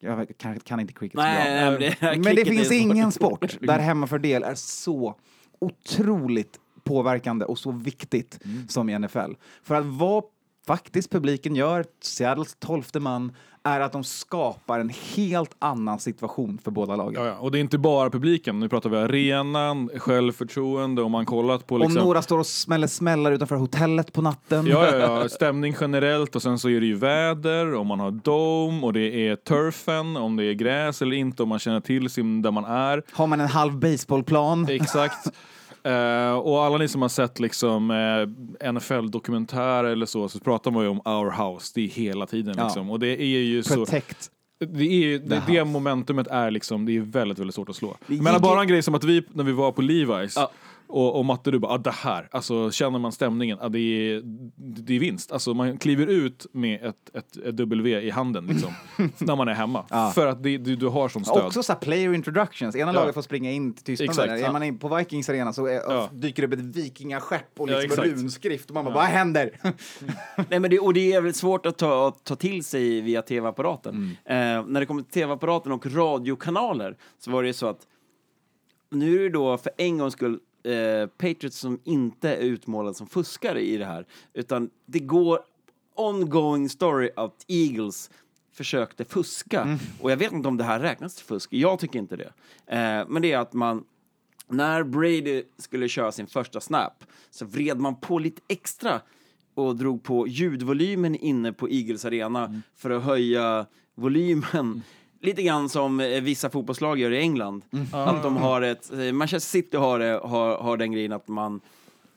[0.00, 1.78] jag kan, kan inte cricket så Nej, bra.
[1.78, 5.14] nej, men det- Men det finns ingen sport där hemmafördel är så
[5.58, 8.68] otroligt påverkande och så viktigt Mm.
[8.68, 9.32] som i NFL.
[9.62, 10.24] För att vad
[10.66, 13.32] faktiskt publiken gör, Seattles tolfte man,
[13.66, 17.22] är att de skapar en helt annan situation för båda lagen.
[17.24, 17.36] Ja, ja.
[17.38, 21.74] Och det är inte bara publiken, nu pratar vi arenan, självförtroende, om man kollat på
[21.74, 22.02] Om liksom...
[22.02, 24.66] några står och smäller smällar utanför hotellet på natten.
[24.66, 28.10] Ja, ja, ja, stämning generellt och sen så är det ju väder, om man har
[28.10, 32.10] dome och det är turfen, om det är gräs eller inte, om man känner till
[32.10, 33.02] sin, där man är.
[33.12, 34.68] Har man en halv baseballplan.
[34.68, 35.26] Exakt.
[35.86, 40.82] Eh, och alla ni som har sett liksom uh, NFL-dokumentärer eller så, så pratar man
[40.82, 42.64] ju om our house, det är hela tiden Ja.
[42.64, 42.90] liksom.
[42.90, 43.74] Och det är ju så...
[43.74, 44.30] Protect.
[44.58, 47.96] Det, är det, det momentumet är liksom, det är väldigt, väldigt svårt att slå.
[48.06, 50.50] Men bara en grej som att vi, när vi var på Levi's, Ja.
[50.88, 54.22] Och, och Matte, du bara, ah, det här, alltså känner man stämningen, ah, det, är,
[54.56, 55.32] det är vinst.
[55.32, 58.72] Alltså man kliver ut med ett, ett, ett W i handen liksom,
[59.18, 59.84] när man är hemma.
[59.90, 60.12] Ja.
[60.14, 61.44] För att det, du, du har sån stöd.
[61.46, 62.76] Också så här player introductions.
[62.76, 63.00] Ena Ja.
[63.00, 64.34] laget får springa in till tystnaden.
[64.34, 64.48] Exakt.
[64.48, 66.08] Är man in på Vikings arena så är, Ja.
[66.12, 68.20] dyker det upp ett vikingaskepp och Ja, liksom exakt.
[68.20, 69.50] runskrift och man bara, vad händer?
[70.50, 73.22] Nej, men det, och det är väldigt svårt att ta, att ta till sig via
[73.22, 74.16] tv-apparaten.
[74.26, 74.58] Mm.
[74.58, 77.80] Eh, när det kommer till tv-apparaten och radiokanaler så var det ju så att
[78.90, 83.06] nu är det då för en gångs skull eh, Patriots som inte är utmålade som
[83.06, 85.40] fuskare i det här, utan det går
[85.94, 88.10] ongoing story att Eagles
[88.52, 89.62] försökte fuska.
[89.62, 89.78] Mm.
[90.00, 92.32] Och jag vet inte om det här räknas till fusk, jag tycker inte det.
[92.66, 93.84] Eh, men det är att man
[94.48, 99.00] när Brady skulle köra sin första snap så vred man på lite extra
[99.54, 104.82] och drog på ljudvolymen inne på Eagles arena för att höja volymen.
[105.20, 107.62] Lite grann som eh, vissa fotbollslag gör i England.
[107.92, 111.60] Att de har ett, eh, Manchester City har, har, har den grejen att man,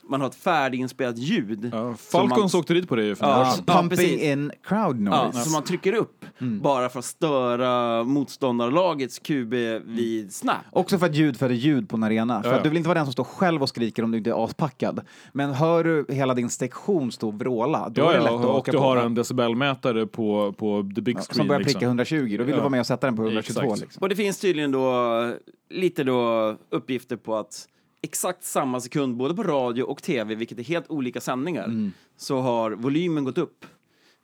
[0.10, 1.70] man har ett färdiginspelat ljud.
[1.74, 3.56] Ja, Falcons man, åkte dit på det ju för Ja.
[3.68, 4.22] Ja, Pumping precis.
[4.22, 5.40] in crowd Ja, noise.
[5.44, 6.26] som man trycker upp
[6.62, 9.54] bara för att störa motståndarlagets QB
[9.86, 10.56] vid snap.
[10.72, 12.42] Också för att ljud föder ljud på en arena.
[12.42, 12.58] För Ja, ja.
[12.58, 14.46] att du vill inte vara den som står själv och skriker om du inte är
[14.46, 15.02] aspackad.
[15.34, 18.40] Men hör du hela din sektion stå och vråla, då är Ja, det lätt ja,
[18.40, 18.84] att och åka du på.
[18.84, 21.36] har en decibelmätare på, på the big screen.
[21.38, 21.74] som börjar liksom.
[21.80, 22.58] pricka 120, då vill du Ja.
[22.58, 23.62] vara med och sätta den på 122.
[23.62, 23.82] Exakt.
[23.82, 24.02] Liksom.
[24.02, 25.34] Och det finns tydligen då
[25.70, 27.68] lite då uppgifter på att
[28.02, 31.92] exakt samma sekund, både på radio och tv, vilket är helt olika sändningar, Mm.
[32.18, 33.66] så har volymen gått upp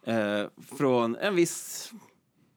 [0.05, 0.43] eh,
[0.77, 1.91] från en viss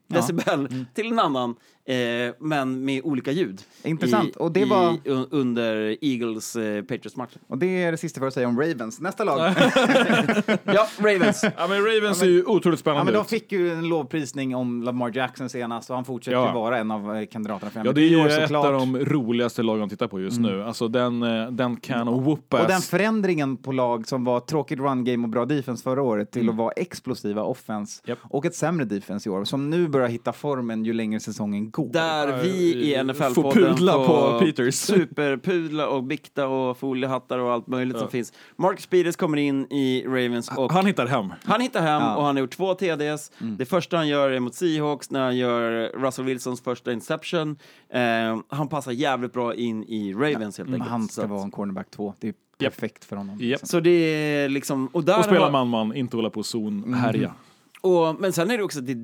[0.07, 0.85] decibel Mm.
[0.95, 1.57] till en annan,
[1.95, 3.61] eh, men med olika ljud.
[3.83, 4.29] Intressant.
[4.29, 7.39] I, Och det var- i, un, under Eagles eh, Patriots-matchen.
[7.49, 9.01] Och det är det sista för att säga om Ravens.
[9.01, 9.39] Nästa lag.
[10.65, 11.45] Ja, Ravens.
[11.57, 13.29] Ja, men Ravens är ju otroligt Ja, spännande men de ut.
[13.29, 16.49] fick ju en lovprisning om Lamar Jackson senast och han fortsätter Ja.
[16.49, 19.63] ju vara en av eh, kandidaterna för Ja, det är ju ett av de roligaste
[19.63, 20.63] lagen att titta på just nu.
[20.63, 24.79] Alltså den, eh, den kan och whoop Och den förändringen på lag som var tråkigt
[24.79, 28.19] run game och bra defense förra året till att vara explosiva offense Japp.
[28.23, 31.78] och ett sämre defense i år som nu börjar hitta formen ju längre säsongen går.
[31.93, 34.75] Där vi i Får NFL-podden pudla på Peters.
[35.19, 38.33] superpudla och bikta och foliehattar och allt möjligt som finns.
[38.57, 41.33] Marcus Peters kommer in i Ravens och Han hittar hem.
[41.45, 42.17] han hittar hem Ja.
[42.17, 43.31] och han har gjort två TDs.
[43.59, 47.57] Det första han gör är mot Seahawks när han gör Russell Wilsons första interception.
[47.93, 48.01] Eh,
[48.49, 50.91] han passar jävligt bra in i Ravens helt enkelt.
[50.91, 52.15] Han ska vara en cornerback 2.
[52.21, 53.37] Det är perfekt för honom.
[53.41, 53.61] Japp.
[53.67, 54.87] Så det är liksom...
[54.93, 57.33] Och, där Och spela man-man, inte hålla på zon, härja.
[57.81, 58.95] och, men sen är det också det,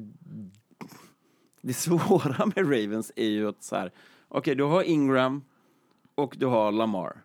[1.65, 3.93] det svåra med Ravens är ju att så här,
[4.29, 5.43] okej, du har Ingram
[6.15, 7.17] och du har Lamar.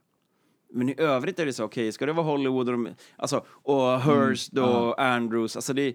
[0.74, 4.02] Men i övrigt är det så, okej, ska det vara Hollywood och, de, alltså, och
[4.02, 5.94] Hurst och Andrews, alltså det är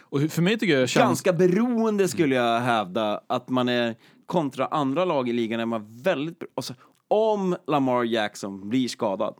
[0.00, 1.04] Och för mig tycker jag känns...
[1.04, 3.94] ganska beroende skulle jag hävda att man är
[4.26, 6.74] kontra andra lag i ligan är man väldigt, alltså,
[7.08, 9.34] om Lamar Jackson blir skadad,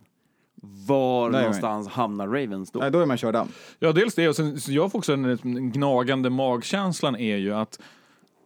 [0.61, 2.79] var Nej, någonstans hamnar Ravens då?
[2.79, 3.35] Nej, då är man körd.
[3.79, 7.53] Ja, dels det och sen så jag får också en, en gnagande magkänslan är ju
[7.53, 7.79] att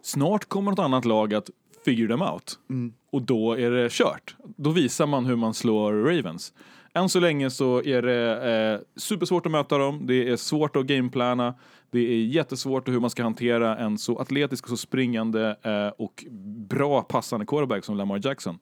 [0.01, 1.49] snart kommer något annat lag att
[1.85, 2.59] figure them out.
[3.11, 4.35] Och då är det kört.
[4.57, 6.53] Då visar man hur man slår Ravens.
[6.93, 10.85] Än så länge så är det eh, supersvårt att möta dem, det är svårt att
[10.85, 11.55] gameplana,
[11.91, 16.25] det är jättesvårt hur man ska hantera en så atletisk och så springande eh, och
[16.69, 18.59] bra passande quarterback som Lamar Jackson.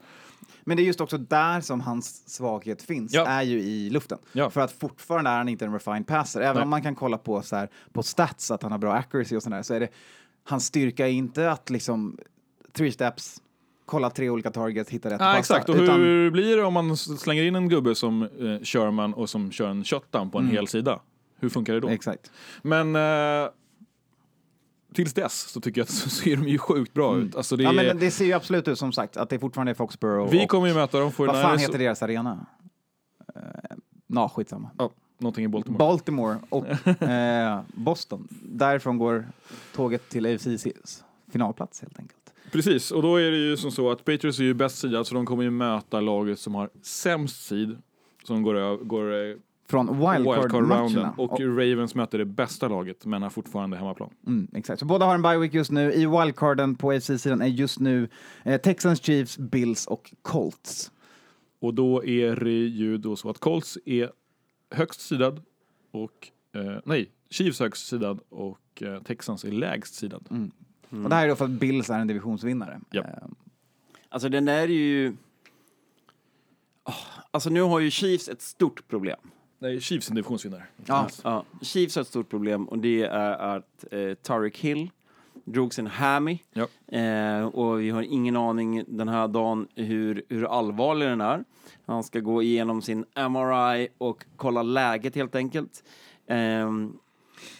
[0.64, 3.26] Men det är just också där som hans svaghet finns, Ja.
[3.26, 4.18] är ju i luften.
[4.32, 4.50] Ja.
[4.50, 6.42] För att fortfarande är han inte en refined passer.
[6.42, 6.64] Även Nej.
[6.64, 9.44] om man kan kolla på, så här, på stats att han har bra accuracy och
[9.44, 9.90] sådär, så är det
[10.44, 12.18] hans styrka är inte att liksom
[12.74, 13.42] three steps,
[13.86, 15.40] kolla tre olika targets, hitta rätt och passa.
[15.40, 19.14] exakt, och utan- hur blir det om man slänger in en gubbe som eh, Sherman
[19.14, 21.00] och som kör en shutdown på en hel sida?
[21.40, 21.90] Hur funkar det då?
[21.90, 22.32] Exakt.
[22.62, 23.50] Men eh,
[24.94, 27.36] tills dess så tycker jag att så ser de ju sjukt bra ut.
[27.36, 29.74] Alltså det Ja, men det ser ju absolut ut som sagt att det fortfarande är
[29.74, 30.32] Foxborough.
[30.32, 31.12] vi och, kommer ju möta dem.
[31.18, 31.60] vad fan 49ers.
[31.60, 32.46] heter deras arena?
[33.36, 33.42] Uh,
[34.08, 34.72] Nå, skitsamma.
[34.78, 35.78] Ja, någonting i Baltimore.
[35.78, 36.68] Baltimore och
[37.02, 38.28] eh, Boston.
[38.44, 39.28] Därifrån går
[39.76, 42.16] tåget till AFCs finalplats helt enkelt.
[42.52, 45.16] Precis, och då är det ju som så att Patriots är ju bäst sidad så
[45.16, 47.78] de kommer ju möta laget som har sämst sid
[48.24, 49.36] som går, går eh,
[49.68, 50.34] Från wildcard-matcherna.
[50.42, 54.10] wildcard-rounden och Ravens möter det bästa laget men har fortfarande hemmaplan.
[54.28, 55.94] Mm, exakt, så båda har en bye week just nu.
[55.94, 58.10] I wildcarden på AFC-sidan är just nu
[58.44, 60.92] eh, Texans, Chiefs, Bills och Colts.
[61.62, 64.10] Och då är det ju då så att Colts är
[64.72, 65.42] högst sidad
[65.92, 70.28] och eh, nej, Chiefs högst sidad och eh, Texans är lägst sidad.
[71.04, 72.82] Och det här är då för att Bills är en divisionsvinnare.
[72.92, 73.06] Japp.
[73.06, 73.14] Eh,
[74.12, 75.16] Alltså den där är ju...
[76.84, 76.96] Åh,
[77.32, 79.20] Alltså nu har ju Chiefs ett stort problem.
[79.60, 80.64] Nej, Chiefs är en divisionsvinnare.
[80.86, 81.10] ja.
[81.24, 84.90] Ja, Chiefs har ett stort problem och det är att eh, Tarek Hill,
[85.52, 86.40] drog sin hammy.
[86.54, 86.98] Ja.
[86.98, 91.44] Eh, och vi har ingen aning den här dagen hur, hur allvarlig den är.
[91.86, 95.84] Han ska gå igenom sin MRI och kolla läget helt enkelt.
[96.28, 96.94] Ehm,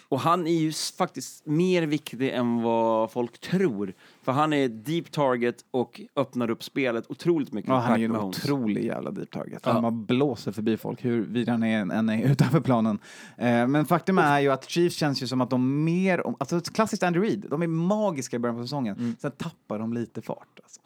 [0.08, 3.94] och han är ju faktiskt mer viktig än vad folk tror.
[4.22, 7.68] För han är deep target och öppnar upp spelet otroligt mycket.
[7.68, 9.62] Ja, han är ju en otrolig jävla deep target.
[9.64, 9.72] Ja.
[9.72, 12.98] Han bara blåser förbi folk hur vida han är, än är utanför planen.
[13.36, 17.02] Eh, men faktum är ju att Chiefs känns ju som att de mer, alltså klassiskt
[17.02, 18.96] Andrew Reid, de är magiska i början på säsongen.
[18.96, 19.16] Mm.
[19.20, 20.60] Sen tappar de lite fart.
[20.62, 20.80] Alltså.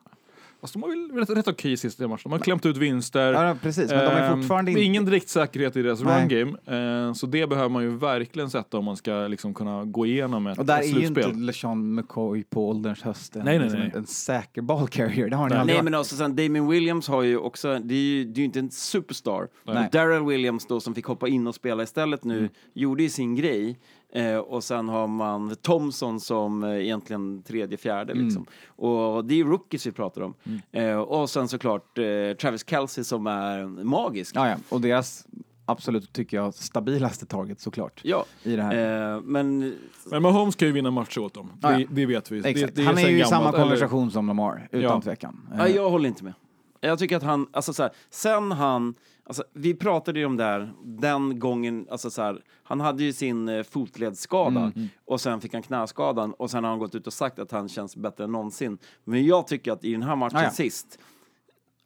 [0.64, 2.20] Fast de har väl rätt, rätt okej sista matchen.
[2.24, 3.32] De har klämt ut vinster.
[3.32, 6.02] Ja, precis, men de är Ehm, fortfarande det är inte- ingen direkt säkerhet i deras
[6.02, 6.20] Nej.
[6.20, 6.28] run
[6.66, 7.06] game.
[7.08, 10.46] Eh, så det behöver man ju verkligen sätta om man ska liksom kunna gå igenom
[10.46, 11.24] ett, Och där ett är ju slutspel.
[11.30, 13.90] inte LeSean McCoy på ålderns höst en, Nej, nej, liksom nej.
[13.94, 15.28] En, en säker ballcarrier.
[15.30, 15.58] Det har Nej.
[15.58, 18.40] aldrig Nej men alltså sen Damien Williams har ju också, det är ju, det är
[18.40, 19.48] ju inte en superstar.
[19.92, 22.50] Darrell Williams då som fick hoppa in och spela istället nu, Mm.
[22.74, 23.78] gjorde ju sin grej.
[24.14, 28.24] Eh, och sen har man Thompson som eh, egentligen tredje, fjärde Mm.
[28.24, 28.46] liksom.
[28.66, 30.34] Och det är rookies vi pratar om.
[30.72, 32.04] Eh, och sen såklart eh,
[32.40, 34.36] Travis Kelce som är magisk.
[34.36, 34.56] Ja, ja.
[34.68, 35.26] Och deras
[35.66, 38.00] absolut, tycker jag, stabilaste target såklart.
[38.04, 38.24] Ja.
[38.42, 39.14] I det här.
[39.14, 39.74] Eh, men
[40.10, 41.50] Men Mahomes kan ju vinna matcher åt dem.
[41.62, 41.78] Ja, ja.
[41.78, 42.38] Det, det vet vi.
[42.48, 42.74] Exakt.
[42.74, 45.00] Det, det han är sen ju i samma eller- konversation som Lamar, utan Ja.
[45.00, 45.48] tvekan.
[45.58, 46.32] Ja, Eh, jag håller inte med.
[46.80, 48.94] Jag tycker att han, alltså så här, sen han,
[49.26, 53.12] alltså vi pratade ju om det här, den gången, alltså så här, han hade ju
[53.12, 54.72] sin eh, fotledsskada
[55.06, 57.68] och sen fick han knäskadan och sen har han gått ut och sagt att han
[57.68, 58.78] känns bättre än någonsin.
[59.04, 60.50] Men jag tycker att i den här matchen Ah, ja.
[60.50, 60.98] sist,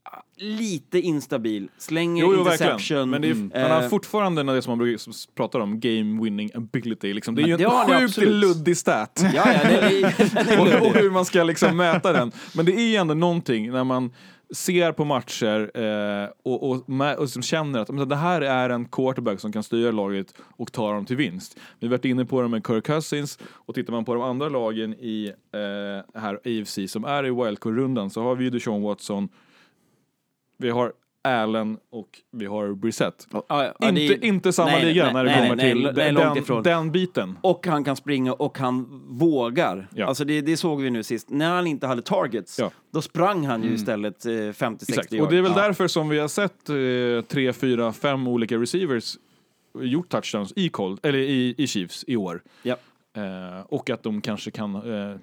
[0.03, 3.11] ah, lite instabil, slänger Jo, jo interception.
[3.11, 3.51] Men är, Mm.
[3.55, 7.13] han har fortfarande det som man brukar som pratar om, game winning ability.
[7.15, 7.35] Liksom.
[7.35, 9.21] Det är ju det en sjukt luddig stat.
[9.35, 12.33] Ja, ja, det är, det är och, och hur man ska liksom mäta den.
[12.55, 14.11] Men det är ju ändå någonting när man
[14.51, 16.85] ser på matcher eh, och, och,
[17.19, 20.73] och som känner att men, det här är en quarterback som kan styra laget och
[20.73, 21.59] ta dem till vinst.
[21.79, 24.49] Vi har varit inne på det med Kirk Cousins och tittar man på de andra
[24.49, 29.29] lagen i eh, här AFC som är i wildcard-rundan så har vi ju Deshaun Watson,
[30.57, 30.93] vi har
[31.25, 33.27] Allen och vi har Brissett.
[33.33, 35.57] Ja, ja, ja, inte, det är- inte samma nej, liga nej, när det nej, kommer
[35.57, 36.63] nej, till nej, nej, långt den, ifrån.
[36.63, 37.39] den biten.
[37.43, 39.89] Och han kan springa och han vågar.
[39.95, 40.07] Ja.
[40.07, 41.31] Alltså det, det såg vi nu sist.
[41.31, 42.71] När han inte hade targets, Ja.
[42.93, 45.13] då sprang han ju istället eh, 50-60 Exakt.
[45.13, 45.25] yard.
[45.25, 45.63] Och det är väl Ja.
[45.63, 49.17] därför som vi har sett eh, tre, fyra, fem olika receivers
[49.81, 52.43] gjort touchdowns i, Colt, eller i, i Chiefs i år.
[52.63, 52.77] Ja.
[53.17, 55.17] Eh, och att de kanske kan, eh,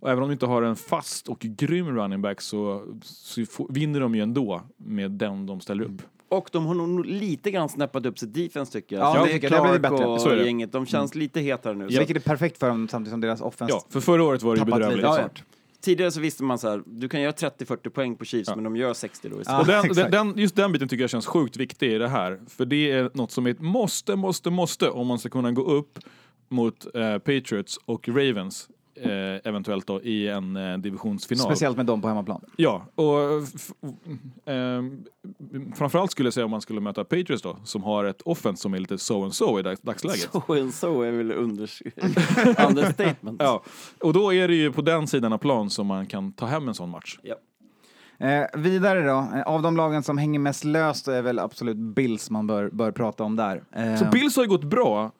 [0.00, 4.00] och även om de inte har en fast och grym running back så, så vinner
[4.00, 6.02] de ju ändå med den de ställer upp.
[6.28, 9.04] Och de har nog lite grann snappat upp sitt defense tycker jag.
[9.04, 9.32] Ja, Så det.
[9.32, 9.96] Det Clark bättre.
[9.96, 10.44] Så är och det.
[10.44, 11.90] gänget, de känns lite hetare nu.
[11.90, 14.56] Så Vilket är perfekt för dem samtidigt som deras offense Ja, för förra året var
[14.56, 14.96] det bedrövligt.
[14.96, 15.28] lite Ja, ja.
[15.80, 18.76] Tidigare så visste man så här, du kan göra 30-40 poäng på Chiefs, men de
[18.76, 19.68] gör 60 då istället.
[19.68, 19.80] Ja.
[19.88, 22.40] Och den, den, just den biten tycker jag känns sjukt viktig i det här.
[22.48, 25.62] För det är något som är ett måste, måste, måste om man ska kunna gå
[25.62, 25.98] upp
[26.48, 28.68] mot eh, Patriots och Ravens.
[29.02, 31.44] Eh, eventuellt då i en eh, divisionsfinal.
[31.44, 32.40] Speciellt med dem på hemmaplan.
[32.56, 33.20] Ja, och
[34.52, 34.82] eh,
[35.74, 38.74] framförallt skulle jag säga om man skulle möta Patriots då, som har ett offense som
[38.74, 40.28] är lite so and so i dags- dagsläget.
[40.46, 41.82] Så en så är väl unders-
[42.68, 43.42] understatement.
[43.42, 43.62] Ja,
[44.00, 46.68] och då är det ju på den sidan av plan som man kan ta hem
[46.68, 47.18] en sån match.
[47.22, 47.34] Ja.
[48.26, 52.46] Eh, vidare då, av de lagen som hänger mest löst är väl absolut Bills man
[52.46, 53.62] bör, bör prata om där.
[53.72, 55.10] Eh, Så Bills har ju gått bra,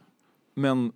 [0.57, 0.93] men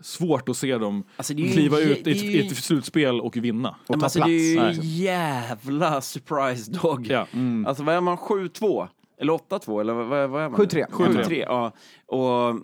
[0.00, 3.36] svårt att se dem Alltså, ju kliva en ut i ett, ju- ett slutspel och
[3.36, 3.76] vinna.
[3.86, 4.28] och ta alltså, plats.
[4.30, 5.02] det är ju Nej.
[5.02, 7.06] jävla surprise dog.
[7.10, 7.26] Ja.
[7.66, 8.88] Alltså vad är man, 7-2?
[9.20, 9.80] Eller 8-2?
[9.80, 10.60] Eller vad, vad är man?
[10.60, 10.86] 7-3.
[10.90, 11.72] 7-3, ja.
[12.06, 12.54] Och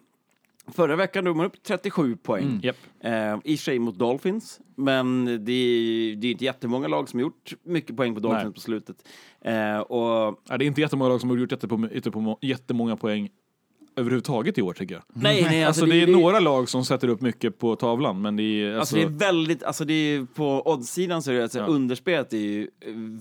[0.75, 2.45] förra veckan drog man upp 37 poäng.
[2.45, 2.61] Mm.
[2.63, 2.77] Japp.
[3.01, 7.19] Eh, I och sig mot Dolphins, men det är, det är inte jättemånga lag som
[7.19, 8.53] har gjort mycket poäng på Dolphins Nej.
[8.55, 8.97] på slutet.
[9.41, 13.29] Eh, och Ja, det är inte jättemånga lag som har gjort jättepå- jättemånga poäng
[13.97, 15.03] överhuvudtaget i år tycker jag.
[15.09, 18.37] Nej, nej, Alltså, alltså, det, är några lag som sätter upp mycket på tavlan, men
[18.37, 18.67] det är...
[18.67, 21.67] Alltså, Alltså, det är väldigt, alltså det är på oddsidan så är det alltså, Ja.
[21.67, 22.69] underspelet är ju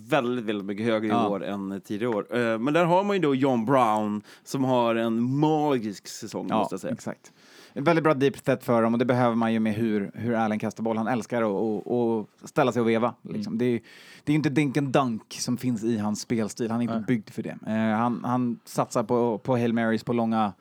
[0.09, 1.25] väldigt, väldigt mycket högre Ja.
[1.27, 2.37] i år än tidigare år.
[2.37, 6.57] Eh, Men där har man ju då John Brown som har en magisk säsong Ja,
[6.57, 6.93] måste jag säga.
[6.93, 7.31] exakt.
[7.81, 10.59] Väldigt bra deep set för dem och det behöver man ju med hur, hur Allen
[10.59, 10.97] kastar boll.
[10.97, 11.87] Han älskar att att-
[12.43, 13.13] att ställa sig och veva.
[13.21, 13.57] Liksom.
[13.57, 13.79] Det, är,
[14.23, 16.71] det är inte and dunk som finns i hans spelstil.
[16.71, 17.57] Han är inte byggd för det.
[17.67, 20.53] Eh, han, han satsar på, på Hail Marys på långa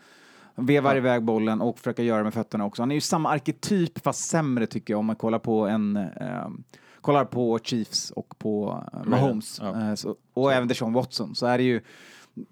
[0.54, 2.82] vevar iväg bollen och försöker göra det med fötterna också.
[2.82, 6.48] Han är ju samma arketyp fast sämre tycker jag om man kollar på en eh,
[7.00, 9.92] kollar på Chiefs och på eh, Mahomes Ja.
[9.92, 11.80] eh, och även Deshaun Watson så är det ju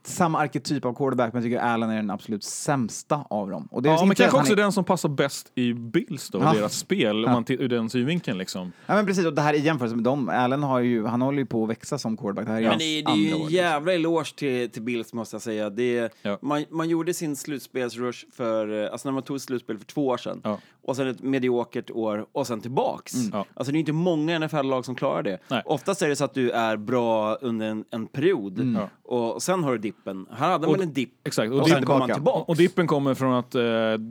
[0.05, 3.69] samma arketyp av quarterback, men jag tycker Allen är den absolut sämsta av dem.
[3.71, 6.39] Och det är Ja, men kanske också är- den som passar bäst i Bills då,
[6.39, 6.53] Ja.
[6.53, 8.73] deras spel, om man ur den synvinkeln liksom.
[8.87, 11.39] Ja, men precis, och det här i jämförelse med dem, Allen har ju, han håller
[11.39, 12.47] ju på att växa som quarterback.
[12.47, 13.55] Det här är Men det, är- det är andra ju en liksom.
[13.55, 15.71] jävla eloge till, till Bills måste jag säga.
[15.71, 16.39] Det, Ja.
[16.43, 20.07] man, man gjorde sin slutspelsrush för, eh, alltså när man tog ett slutspel för två
[20.07, 20.41] år sedan.
[20.45, 20.59] Ja.
[20.85, 23.13] Och sen ett mediokert år och sen tillbaks.
[23.33, 23.45] Ja.
[23.55, 25.39] Alltså det är inte många NFL-lag som klarar det.
[25.49, 25.63] Nej.
[25.67, 28.89] Oftast är det så att du är bra under en, en period Ja.
[29.17, 30.27] och sen har du dippen.
[30.31, 31.53] Här hade Och- man en dipp Exakt.
[31.53, 32.39] och, Och, sen kom man tillbaka.
[32.51, 33.63] och dippen kommer från att eh,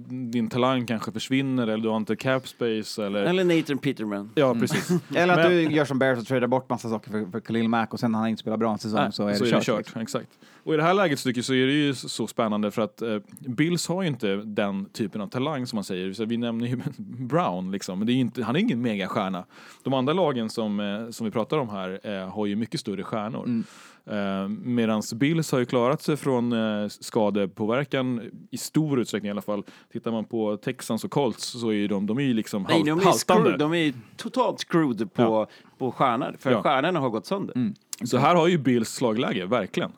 [0.09, 3.23] din talang kanske försvinner eller du har inte cap space eller...
[3.23, 4.29] Eller Nathan Peterman.
[4.35, 4.89] Ja, precis.
[5.15, 7.93] Eller att du gör som Bears och tradar bort massa saker för, för Khalil Mack
[7.93, 9.55] och sen när han inte spelar bra en säsong Nej, så är så det är
[9.55, 9.85] det kört.
[9.93, 10.01] kört.
[10.01, 10.27] Exakt.
[10.63, 12.81] Och i det här läget så, tycker jag, så är det ju så spännande för
[12.81, 16.13] att eh, Bills har ju inte den typen av talang som man säger.
[16.13, 19.45] Så vi nämner ju Brown, liksom, men det är inte, han är ingen megastjärna.
[19.83, 23.03] De andra lagen som, eh, som vi pratar om här eh, har ju mycket större
[23.03, 23.43] stjärnor.
[23.43, 23.63] Mm.
[24.09, 28.21] Eh, Medan Bills har ju klarat sig från eh, skadepåverkan
[28.51, 29.63] i stor utsträckning i alla fall.
[29.91, 32.73] Tittar man på Texans och Colts så är ju de, de är ju liksom Nej,
[32.73, 33.43] halt, de är, haltande.
[33.43, 35.47] screwed, de är totalt screwed på, Ja.
[35.77, 36.35] på stjärnor.
[36.39, 36.61] För Ja.
[36.63, 37.73] stjärnorna har gått sönder.
[38.05, 39.91] Så här har ju Bills slagläge, verkligen.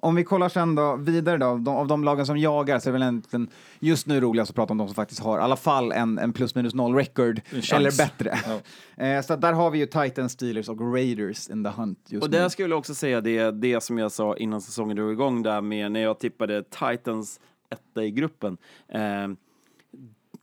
[0.00, 2.88] Om vi kollar sen då vidare då, av de, av de lagen som jagar så
[2.88, 5.40] är det väl egentligen just nu roligast att prata om de som faktiskt har i
[5.40, 7.40] alla fall en, en plus minus noll record
[7.72, 8.38] eller bättre.
[8.46, 8.60] Ja.
[9.04, 12.30] Eh, så där har vi ju Titans, Steelers och Raiders in the hunt just Och
[12.30, 12.38] nu.
[12.38, 15.60] där skulle jag också säga det, det som jag sa innan säsongen drog igång där
[15.60, 17.40] med när jag tippade Titans
[17.70, 18.56] etta i gruppen.
[18.88, 19.00] Eh,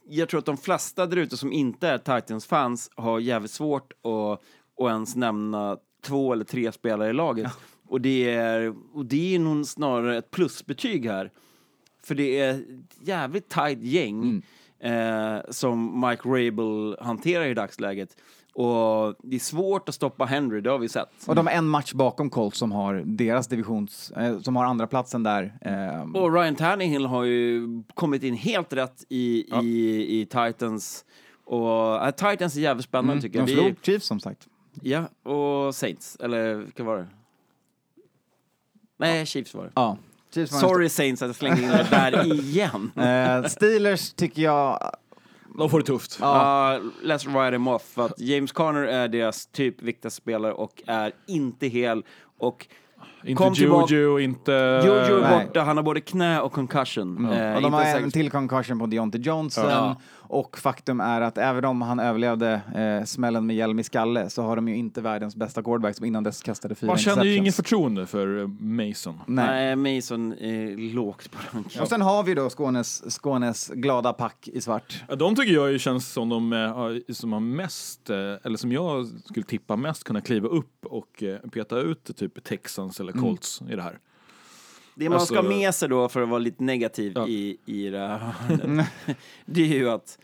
[0.08, 4.42] jag tror att de flesta där ute som inte är Titans-fans har jävligt svårt att,
[4.84, 7.52] att ens nämna två eller tre spelare i laget.
[7.88, 11.32] Och, det är, och det är nog snarare ett plusbetyg här.
[12.04, 14.44] För det är ett jävligt tajt gäng
[14.80, 18.18] eh, som Mike Rabel hanterar i dagsläget.
[18.54, 21.10] Och det är svårt att stoppa Henry, det har vi sett.
[21.28, 24.88] Och de är en match bakom Colts som har deras divisions, eh, som har andra
[24.88, 25.58] platsen där.
[25.62, 31.06] Eh, Och Ryan Tannehill har ju kommit in helt rätt i, i, i Titans.
[31.46, 33.48] Och äh, Titans är jävligt spännande tycker jag.
[33.48, 34.48] de slog Chiefs som sagt.
[34.82, 37.08] ja, och Saints, eller vilka var det?
[38.98, 39.72] Nej, Chiefs var det.
[39.76, 39.98] Ja.
[40.34, 42.92] Chiefs var en Sorry Saints att jag slängde in det där igen.
[42.96, 44.92] Eh, Steelers tycker jag...
[45.58, 46.18] De får det tufft.
[46.22, 46.80] Ja.
[47.04, 47.82] let's write them off.
[47.84, 52.04] För att James Conner är deras typ viktigaste spelare och är inte hel.
[52.40, 52.68] Och
[53.24, 54.52] Inte Kom tillbaka- Juju, inte...
[54.86, 55.46] Jojo är Nej.
[55.46, 57.26] borta, han har både knä och concussion.
[57.34, 59.70] Eh, och de inte har säker- en till concussion på Deontay Johnson.
[59.70, 59.96] Ja.
[60.30, 62.62] Och faktum är att även om han överlevde
[63.00, 66.06] eh, smällen med hjälm i skalle så har de ju inte världens bästa quarterback som
[66.06, 67.56] innan dess kastade fyra Man känner ju ingen interceptions.
[67.70, 69.20] förtroende för eh, Mason.
[69.28, 69.76] Nej.
[69.76, 71.82] Nej, Mason är lågt på ranken.
[71.82, 75.04] Och sen har vi då Skånes, Skånes glada pack i svart.
[75.08, 78.58] Ja, de tycker jag ju känns som de eh, har- som har mest, eh, eller
[78.58, 81.24] som jag skulle tippa mest kunna kliva upp och
[81.54, 84.00] peta ut typ Texans eller Colts i det här.
[84.96, 87.28] Det man ska Alltså- ha med sig då för att vara lite negativ Ja.
[87.28, 88.86] i, i det här
[89.46, 90.20] det är ju att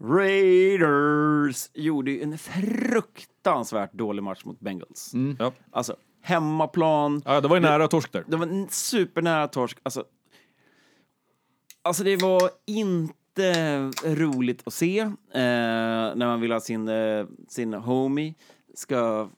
[0.00, 5.12] Raiders gjorde ju en fruktansvärt dålig match mot Bengals.
[5.38, 5.52] Ja.
[5.70, 8.24] Alltså, hemmaplan, Ja, det var ju nära torsk där.
[8.26, 9.78] det var supernära torsk.
[9.82, 10.04] Alltså,
[11.82, 17.74] alltså det var inte roligt att se eh, när man vill ha sin, eh, sin
[17.74, 18.34] homie
[18.74, 19.28] ska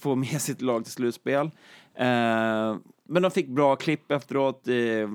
[0.00, 1.50] få med sitt lag till slutspel.
[1.94, 2.76] Eh,
[3.06, 4.68] men de fick bra klipp efteråt.
[4.68, 5.10] Eh,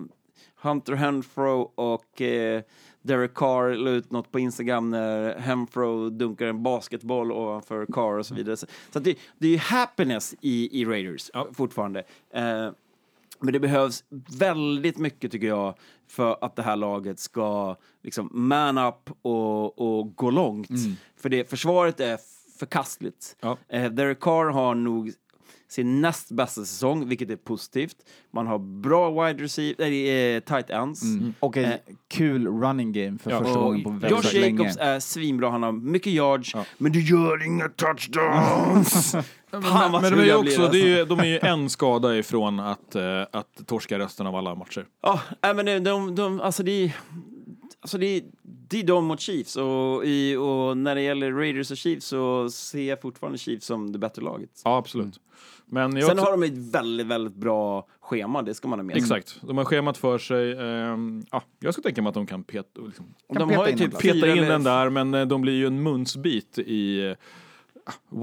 [0.56, 2.62] Hunter Henfro och eh,
[3.02, 8.26] Derek Carr la ut något på Instagram när Henfro dunkar en basketboll ovanför Carr och
[8.26, 8.58] så vidare.
[8.58, 12.04] Så, så det, det är ju happiness i, i Raiders fortfarande.
[12.34, 12.70] Eh,
[13.40, 14.04] men det behövs
[14.40, 15.74] väldigt mycket, tycker jag,
[16.08, 20.70] för att det här laget ska liksom man up och, och gå långt.
[21.18, 22.18] För det, försvaret är
[22.60, 23.36] förkastligt.
[23.40, 23.58] Ja.
[23.68, 25.12] Eh, Derek Carr har nog
[25.72, 27.96] sin näst bästa säsong, vilket är positivt.
[28.34, 31.02] Man har bra wide receiver, äh, tight ends.
[31.40, 31.78] Och en Eh.
[32.08, 34.64] kul running game för Ja, första Och gången på väldigt Josh länge.
[34.64, 39.12] Jacobs är svinbra, han har mycket yards, men du gör inga touchdowns!
[39.52, 40.78] Fan vad Men de är ju också, det är alltså.
[40.78, 44.86] ju, de är ju en skada ifrån att, eh, att torska resten av alla matcher.
[45.02, 46.96] Ja, nej, men de, de, de, alltså det är,
[47.82, 51.72] alltså det är, det är de mot Chiefs och, i, och när det gäller Raiders
[51.72, 54.62] och Chiefs så ser jag fortfarande Chiefs som det bättre laget.
[54.66, 55.20] Ja, absolut.
[55.74, 58.84] Men jag Sen också, har de ett väldigt, väldigt bra schema, det ska man ha
[58.84, 59.02] med sig.
[59.02, 60.52] Exakt, de har schemat för sig.
[60.60, 63.06] ehm, ja, jag skulle tänka mig att de kan peta, liksom,
[63.38, 65.26] Kan de har ju peta in typ den peta in eller- den där, men eh,
[65.26, 67.16] de blir ju en munsbit i eh,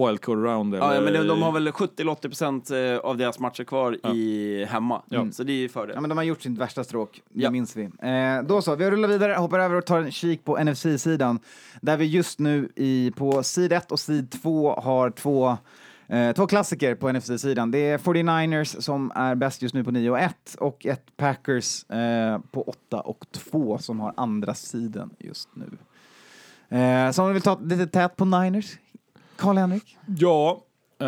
[0.07, 0.74] wildcard round.
[0.74, 4.14] Ja, ja, eller- men de, de har väl 70-80 procent eh, av deras matcher kvar
[4.16, 5.03] i hemma.
[5.09, 5.26] Ja.
[5.32, 5.94] Så det är ju fördel.
[5.94, 7.51] Ja, men de har gjort sitt värsta stråk, det Ja.
[7.51, 7.82] minns vi.
[7.84, 11.38] Eh, då så, vi rullar vidare, hoppar över och tar en kik på NFC-sidan.
[11.82, 15.57] Där vi just nu i, på sid 1 och sid 2 har två
[16.09, 17.70] Eh, två klassiker på NFC-sidan.
[17.70, 21.90] Det är 49ers som är bäst just nu på 9 och 1 och ett Packers
[21.90, 25.66] eh, på 8 och 2 som har andra sidan just nu.
[26.78, 28.78] Eh, så om vi vill ta lite tät på Niners,
[29.36, 29.98] Karl-Henrik?
[30.18, 30.64] Ja,
[31.00, 31.06] eh,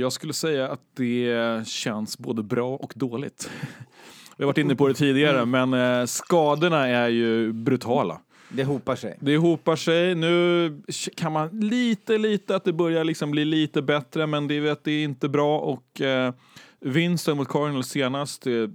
[0.00, 3.50] jag skulle säga att det känns både bra och dåligt.
[4.36, 8.20] Vi har varit inne på det tidigare, men eh, skadorna är ju brutala.
[8.54, 9.16] Det hopar sig.
[9.20, 10.14] Det hopar sig.
[10.14, 10.82] Nu
[11.16, 14.92] kan man lite, lite att det börjar liksom bli lite bättre, men det, vet, det
[14.92, 15.58] är inte bra.
[15.58, 16.34] Och eh,
[16.80, 18.66] vinsten mot Cardinals senast eh,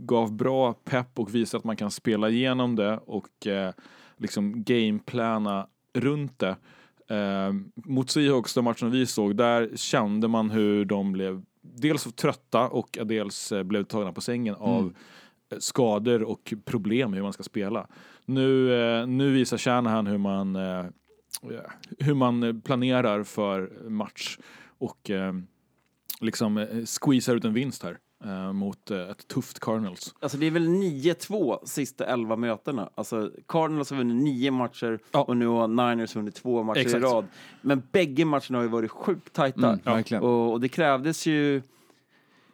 [0.00, 3.72] gav bra pepp och visade att man kan spela igenom det och eh,
[4.16, 6.56] liksom gameplana runt det.
[7.14, 12.68] Eh, mot Seahawks, de matchen vi såg, där kände man hur de blev dels trötta
[12.68, 14.94] och dels eh, blev tagna på sängen av
[15.50, 17.86] eh, skador och problem hur man ska spela.
[18.28, 20.84] Nu, eh, nu visar Shanahan hur man, eh,
[21.98, 24.38] hur man planerar för match
[24.78, 25.32] och eh,
[26.20, 26.66] liksom
[27.00, 27.98] squeezar ut en vinst här
[28.52, 30.14] mot ett tufft Cardinals.
[30.20, 32.90] Alltså det är väl 9-2 sista 11 mötena.
[32.94, 35.22] Alltså Cardinals har vunnit nio matcher Ja.
[35.22, 36.96] och nu har Niners vunnit två matcher Exakt.
[37.04, 37.26] i rad.
[37.62, 39.68] Men bägge matcherna har ju varit sjukt tajta.
[39.68, 40.22] Mm, verkligen.
[40.22, 41.62] Och, och det krävdes ju...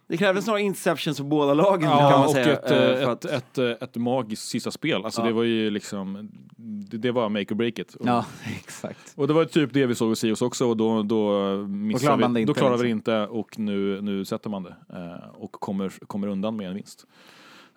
[0.07, 2.53] Det krävdes några interceptions på båda lagen kan Ja, man och säga.
[2.53, 5.05] ett, eh, eh, för ett, att- ett, ett, ett magiskt sista spel.
[5.05, 5.27] Alltså Ja.
[5.27, 7.95] det var ju liksom, det, det var make or break it.
[7.95, 8.25] Och, Ja,
[8.61, 9.13] exakt.
[9.17, 12.25] och det var typ det vi såg hos Sios också och då, då missade vi,
[12.41, 12.97] inte, då klarar vi det liksom.
[12.99, 17.07] inte och nu, nu sätter man det eh, och kommer, kommer undan med en vinst.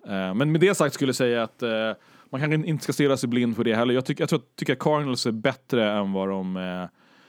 [0.08, 1.70] Eh, men med det sagt skulle jag säga att eh,
[2.30, 3.94] man kanske inte ska stirra sig blind på det heller.
[3.94, 6.86] Jag, tycker jag tror, tycker att Cardinals är bättre än vad de eh,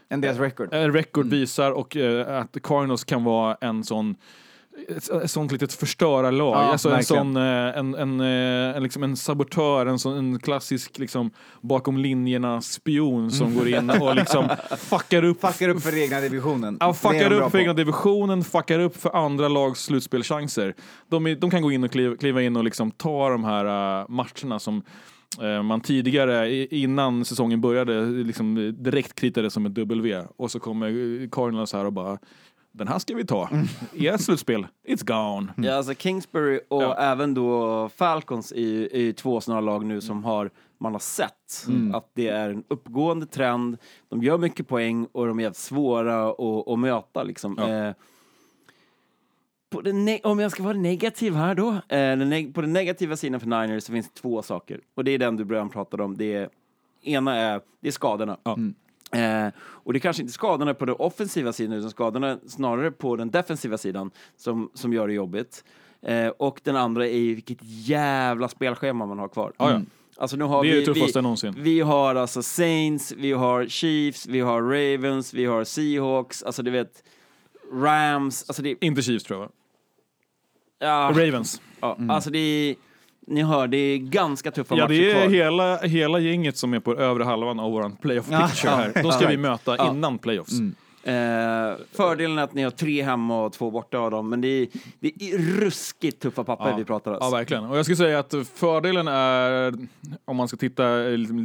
[0.08, 0.74] En deras record.
[0.74, 4.16] eh, record visar och eh, att Cardinals kan vara en sån
[4.88, 7.42] ett, ett sånt litet förstörarlag, Ja, alltså en sån, eh,
[7.78, 13.30] en, en, eh, en, liksom en sabotör, en, sån, en klassisk liksom bakom linjerna spion
[13.30, 14.48] som går in och liksom
[14.78, 16.76] fuckar upp Fuckar upp för egna divisionen.
[16.80, 17.58] Ja, fuckar upp för på.
[17.58, 20.74] egna divisionen, fuckar upp för andra lags slutspelchanser.
[21.08, 23.64] De, är, de kan gå in och kliva, kliva in och liksom ta de här
[24.00, 24.82] uh, matcherna som
[25.64, 30.24] man tidigare, innan säsongen började, liksom direkt kritade som ett W.
[30.36, 32.18] Och så kommer Cardinals här och bara
[32.78, 33.48] den här ska vi ta.
[33.96, 35.52] Ert slutspel, it's gone.
[35.56, 36.94] Ja, alltså Kingsbury och Ja.
[36.98, 38.56] även då Falcons är
[38.96, 43.26] ju, två sådana lag nu som har, man har sett att det är en uppgående
[43.26, 43.78] trend.
[44.08, 47.22] De gör mycket poäng och de är jävligt svåra att, att möta.
[47.22, 47.54] Liksom.
[47.58, 47.68] Ja.
[47.68, 47.92] Eh,
[50.22, 51.68] om jag ska vara negativ här då.
[51.70, 54.80] Eh, den neg- på den negativa sidan för Niners så finns det två saker.
[54.94, 56.16] Och det är den du började prata om.
[56.16, 56.48] Det är,
[57.02, 58.36] ena är, det är skadorna.
[58.42, 58.58] Ja.
[59.12, 63.16] Eh, och det är kanske inte skadorna på den offensiva sidan utan skadorna snarare på
[63.16, 65.64] den defensiva sidan som, som gör det jobbigt.
[66.02, 69.52] Eh, och den andra är ju vilket jävla spelschema man har kvar.
[69.58, 69.80] Ja.
[70.16, 71.54] Alltså nu har Det är vi, vi, någonsin.
[71.58, 76.70] vi har alltså Saints, vi har Chiefs, vi har Ravens, vi har Seahawks, alltså du
[76.70, 77.02] vet
[77.72, 79.50] Rams, alltså det, Inte Chiefs tror jag
[80.78, 81.60] ja, Ravens.
[81.80, 82.76] ja, alltså det är,
[83.28, 85.30] ni hör, det är ganska tuffa Ja, matcher det är kvar.
[85.34, 88.48] hela, hela gänget som är på övre halvan av våran playoff Ja.
[88.48, 88.92] picture här.
[89.02, 89.28] De ska Ja.
[89.30, 89.90] vi möta Ja.
[89.90, 90.52] innan playoffs.
[91.02, 94.48] Eh, fördelen är att ni har tre hemma och två borta av dem, men det
[94.48, 94.68] är,
[95.00, 96.76] det är ruskigt tuffa papper Ja.
[96.76, 97.18] vi pratar om.
[97.20, 97.64] Ja, verkligen.
[97.64, 99.74] Och jag skulle säga att fördelen är,
[100.24, 100.98] om man ska titta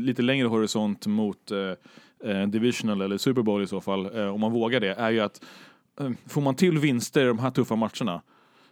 [0.06, 4.40] lite längre horisont mot eh, eh, Divisional eller Super Bowl i så fall, eh, om
[4.42, 5.42] man vågar det, är ju att
[6.00, 8.22] eh, får man till vinster i de här tuffa matcherna,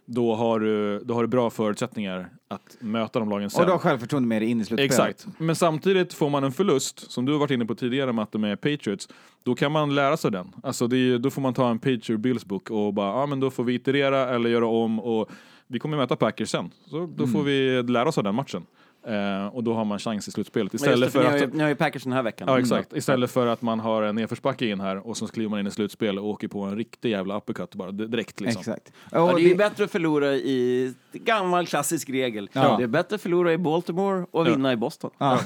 [0.06, 3.60] då har du, då har du bra förutsättningar att möta de lagen sen.
[3.60, 4.90] Och du har självförtroende med dig in i slutspelet.
[4.90, 5.26] Exakt.
[5.38, 8.60] Men samtidigt får man en förlust, som du har varit inne på tidigare Matte med
[8.60, 9.08] Patriots,
[9.44, 10.52] då kan man lära sig den.
[10.62, 13.50] Alltså är, då får man ta en Patriot Bills book och bara, ja men då
[13.50, 15.30] får vi iterera eller göra om och
[15.66, 16.70] vi kommer möta Packers sen.
[16.90, 18.66] Så då får vi lära oss av den matchen.
[19.06, 20.74] Eh, och då har man chans i slutspelet.
[20.74, 21.54] Istället det, för för ni, har att...
[21.54, 22.48] ju, ni har ju Packers den här veckan.
[22.48, 25.60] Ja exakt, istället för att man har en nedförsbacke in här och så kliver man
[25.60, 28.60] in i slutspel och åker på en riktig jävla uppercut bara direkt liksom.
[28.60, 28.92] Exakt.
[29.10, 32.48] Ja, Och det är ju det- bättre att förlora i gammal klassisk regel.
[32.52, 32.76] Ja.
[32.76, 34.50] Det är bättre att förlora i Baltimore och Ja.
[34.50, 35.10] vinna i Boston.
[35.18, 35.38] Ja.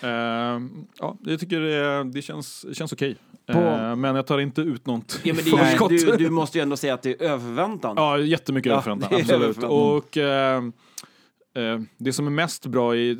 [0.00, 3.16] Ja, jag tycker det, det känns, känns okej.
[3.46, 6.62] På- Eh, men jag tar inte ut något Ja, men det, du, du måste ju
[6.62, 7.94] ändå säga att det är överväntan.
[7.96, 9.30] Ja, jättemycket Ja, är absolut.
[9.30, 9.70] överförväntan.
[9.70, 10.62] Och eh,
[11.96, 13.14] det som är mest bra, i,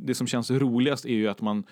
[0.00, 1.64] det som känns roligast är ju att man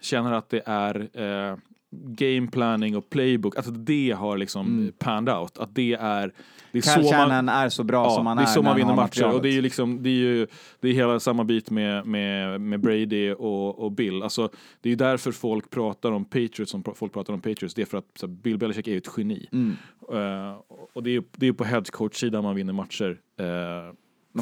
[0.00, 1.08] känner att det är
[1.52, 1.56] eh,
[1.90, 4.92] game planning och playbook, att det har liksom Mm.
[4.98, 5.58] panned out.
[5.58, 6.32] Att det är,
[6.72, 8.62] det är Kyle så man, är så bra Ja, som han det är är så
[8.62, 9.02] man vinner matcher.
[9.02, 9.36] materialet.
[9.36, 10.46] Och det är ju liksom, det är ju
[10.80, 14.22] det är hela samma bit med, med, med Brady och, och Bill.
[14.22, 14.50] Alltså,
[14.80, 17.74] det är ju därför folk pratar om Patriots som folk pratar om Patriots.
[17.74, 19.48] Det är för att här, Bill Belichick är ju ett geni.
[19.52, 19.76] Mm.
[20.12, 20.56] Eh,
[20.92, 23.20] och det är ju det är på headcoach-sidan man vinner matcher.
[23.40, 23.94] Uh,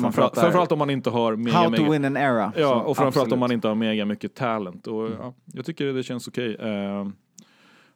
[0.03, 2.53] man framförallt, framförallt om man inte har mega, How to mega, win an era.
[2.57, 3.33] Ja, och framförallt absolut.
[3.33, 4.87] om man inte har mega mycket talent.
[4.87, 6.55] Och, ja, jag tycker det känns okej.
[6.55, 7.07] Eh,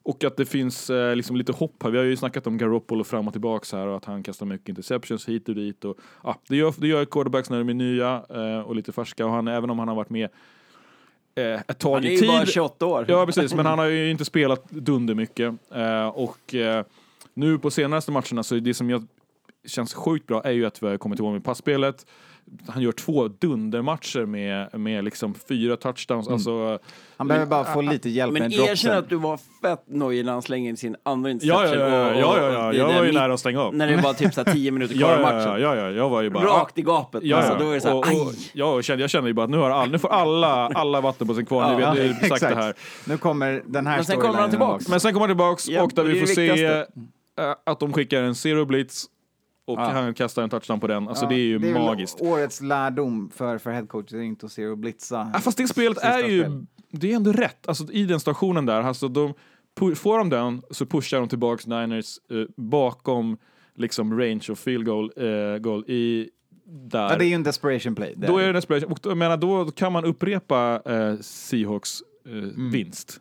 [0.02, 1.90] Och att det finns eh, liksom lite hopp här.
[1.90, 4.68] Vi har ju snackat om Garoppolo fram och tillbaks här och att han kastar mycket
[4.68, 5.84] interceptions hit och dit.
[5.84, 9.26] Och, ja, det, gör, det gör quarterbacks när de är nya eh, och lite färska.
[9.26, 10.28] Och han, även om han har varit med
[11.34, 12.28] eh, ett tag Han är i ju tid.
[12.28, 13.04] bara 28 år.
[13.08, 13.54] Ja, precis.
[13.54, 15.54] Men han har ju inte spelat dunder mycket.
[15.74, 16.84] Eh, och eh,
[17.34, 19.06] nu på senaste matcherna så är det som jag
[19.68, 22.06] känns sjukt bra är ju att vi har kommit igång med passspelet.
[22.68, 26.28] Han gör två dundermatcher med, med liksom fyra touchdowns.
[26.28, 26.78] Alltså,
[27.16, 28.96] Han behöver bara få lite hjälp Men med erkänn dropsen.
[28.98, 31.80] att du var fett nojig när han slängde in sin andra ja, interception.
[31.80, 32.70] ja, ja, ja, ja, ja.
[32.72, 33.74] det Jag var ju nära att stänga av.
[33.74, 35.62] När det var typ så här 10 minuter kvar Ja, av ja, matchen.
[35.62, 36.44] ja, ja, ja, jag var ju bara...
[36.44, 37.22] Rakt i gapet.
[37.24, 37.58] Ja, alltså, ja.
[37.58, 39.50] då är det så här, och, och, ja, och kände, jag kände ju bara att
[39.50, 41.76] nu, har all, nu får alla, alla vatten på sin kvarn.
[41.76, 42.56] Ni Ja, vet, det är sagt Exakt.
[42.56, 42.74] det här.
[43.06, 44.88] Nu kommer den här Men sen kommer han storylinen tillbaks.
[44.88, 46.84] Men sen kommer han tillbaks Ja, och där vi får se äh,
[47.66, 49.06] att de skickar en zero blitz
[49.68, 49.90] och Ja.
[49.90, 51.08] han kastar en touchdown på den.
[51.08, 52.20] Alltså Ja, det är ju väl magiskt.
[52.20, 55.30] årets lärdom för, för headcoach, det är inte att se och blitza.
[55.34, 56.66] Ja, fast det spelet är ju, spel.
[56.90, 57.68] det är ändå rätt.
[57.68, 59.34] Alltså i den stationen där, alltså de,
[59.94, 63.36] får de den så pushar de tillbaks Niners eh, bakom
[63.76, 66.30] liksom range och field goal, eh, goal i
[66.66, 67.10] där.
[67.10, 68.14] Ja, det är ju en desperation play.
[68.16, 68.52] Det Då är är det.
[68.52, 68.92] det desperation.
[68.92, 72.32] Och jag menar, då kan man upprepa eh, Seahawks eh,
[72.72, 73.20] vinst.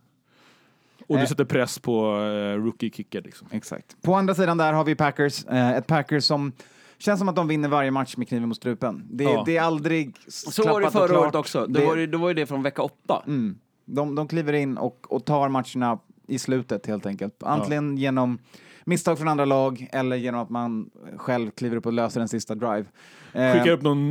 [1.07, 1.27] Och du Eh.
[1.27, 3.47] sätter press på eh, rookie-kicker liksom.
[3.51, 4.01] Exakt.
[4.01, 5.45] På andra sidan där har vi Packers.
[5.45, 6.51] Eh, ett Packers som
[6.97, 9.07] känns som att de vinner varje match med kniven mot strupen.
[9.11, 9.43] Det, Ja.
[9.45, 11.59] det är aldrig Så var det förra året också.
[11.67, 13.23] Då, Det- var det, då var ju det från vecka åtta.
[13.27, 13.57] Mm.
[13.85, 17.43] De, de kliver in och, och tar matcherna i slutet helt enkelt.
[17.43, 18.37] Antingen genom
[18.85, 22.55] misstag från andra lag eller genom att man själv kliver upp och löser en sista
[22.55, 22.85] drive.
[23.33, 24.07] Eh, Skickar upp någon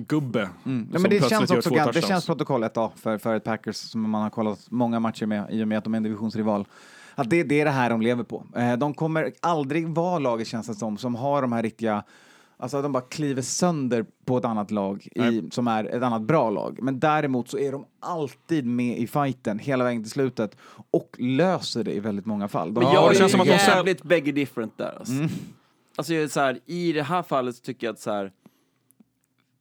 [0.00, 0.40] no-name-gubbe.
[0.40, 3.44] Ja, som men det känns också två gan- det känns protokoll 1A för, för ett
[3.44, 6.02] Packers som man har kollat många matcher med i och med att de är en
[6.02, 6.66] divisionsrival.
[7.14, 8.46] Att det, det är det här de lever på.
[8.56, 12.04] Eh, de kommer aldrig vara laget känns det som, som har de här riktiga
[12.62, 16.50] Alltså de bara kliver sönder på ett annat lag i, som är ett annat bra
[16.50, 16.78] lag.
[16.82, 20.56] Men däremot så är de alltid med i fighten hela vägen till slutet
[20.90, 22.74] och löser det i väldigt många fall.
[22.74, 24.94] De Men Ja, jag det känns som att de jävligt bägge different där.
[24.98, 25.12] Alltså.
[25.96, 28.32] Alltså jag är så här, i det här fallet så tycker jag att så här,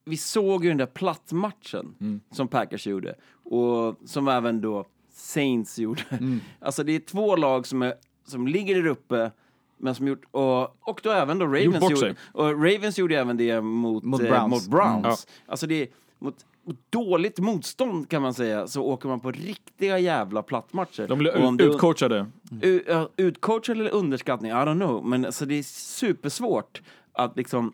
[0.06, 6.02] vi såg ju den där plattmatchen som Packers gjorde och som även då Saints gjorde.
[6.60, 7.94] Alltså det är två lag som, är,
[8.28, 9.32] som ligger där uppe
[9.78, 12.16] men som gjort, och, och då även då Ravens gjorde, sig.
[12.34, 14.50] och Ravens gjorde även det mot, Mot eh, Browns.
[14.50, 15.06] mot Browns.
[15.28, 15.34] Ja.
[15.52, 15.88] Alltså det är
[16.20, 21.08] mot, mot dåligt motstånd kan man säga så åker man på riktiga jävla plattmatcher.
[21.08, 22.26] De Och om ut- det- utcoachade.
[22.62, 25.06] U- ja, Utcoachad eller underskattning, I don't know.
[25.06, 26.82] Men alltså, det är supersvårt
[27.14, 27.74] att liksom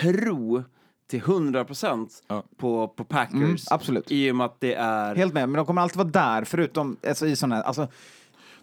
[0.00, 0.62] tro
[1.10, 2.42] till 100 procent Ja.
[2.56, 3.34] på, på Packers.
[3.34, 4.10] Mm, absolut.
[4.10, 5.14] I och med att det är...
[5.14, 7.88] Helt med, men de kommer alltid vara där förutom alltså, i sådana här, alltså,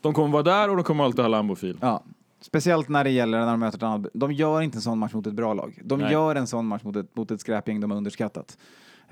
[0.02, 1.78] De kommer vara där och de kommer alltid ha Lambo-fil.
[1.82, 2.04] Ja,
[2.42, 4.08] speciellt när det gäller när de möter ett annat.
[4.14, 5.82] De gör inte en sån match mot ett bra lag.
[5.84, 6.12] De Nej.
[6.12, 8.58] gör en sån match mot ett, mot ett skräpgäng de har underskattat.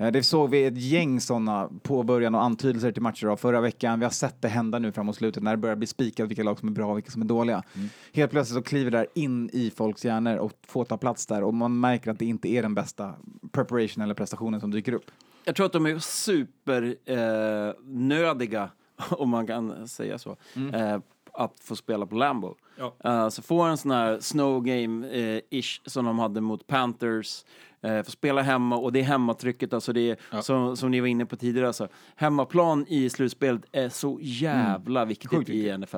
[0.02, 3.98] Eh, Det såg vi ett gäng sådana påbörjan och antydelser till matcher av förra veckan.
[3.98, 6.58] Vi har sett det hända nu framåt slutet när det börjar bli spikat vilka lag
[6.58, 7.62] som är bra och vilka som är dåliga.
[7.74, 7.88] Mm.
[8.12, 11.42] Helt plötsligt så kliver det där in i folks hjärnor och får ta plats där
[11.42, 13.14] och man märker att det inte är den bästa
[13.52, 15.10] preparation eller prestationen som dyker upp.
[15.44, 18.70] Jag tror att de är supernödiga, eh, nödiga,
[19.10, 20.36] om man kan säga så,
[20.74, 20.98] eh,
[21.34, 22.54] att få spela på Lambo.
[22.78, 22.94] Ja.
[23.04, 27.44] Eh, så få en sån här snow game-ish som de hade mot Panthers.
[27.82, 31.06] Eh, få spela hemma och det är hemmatrycket, alltså det är, som, som ni var
[31.06, 31.66] inne på tidigare.
[31.66, 35.96] Alltså, hemmaplan i slutspelet är så jävla viktigt Sjukt i NFL.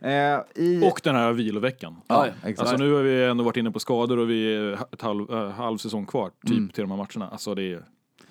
[0.00, 0.12] Eh,
[0.54, 1.96] i, Och den här viloveckan.
[2.06, 2.58] ja, ja, exakt.
[2.60, 5.48] Alltså nu har vi ändå varit inne på skador och vi är ett halv, äh,
[5.50, 6.68] halv säsong kvar typ Mm.
[6.68, 7.28] till de här matcherna.
[7.32, 7.84] Alltså det är...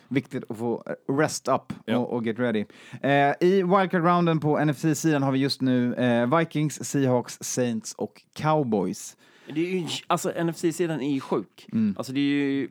[0.08, 0.84] Viktigt att få
[1.20, 1.98] rest up Ja.
[1.98, 2.66] och, och get ready.
[3.02, 3.10] Eh,
[3.40, 9.18] I wildcard-rounden på NFC-sidan har vi just nu eh, Vikings, Seahawks, Saints och Cowboys.
[9.46, 11.68] Det är ju, alltså NFC-sidan är ju sjuk.
[11.98, 12.70] Alltså det är ju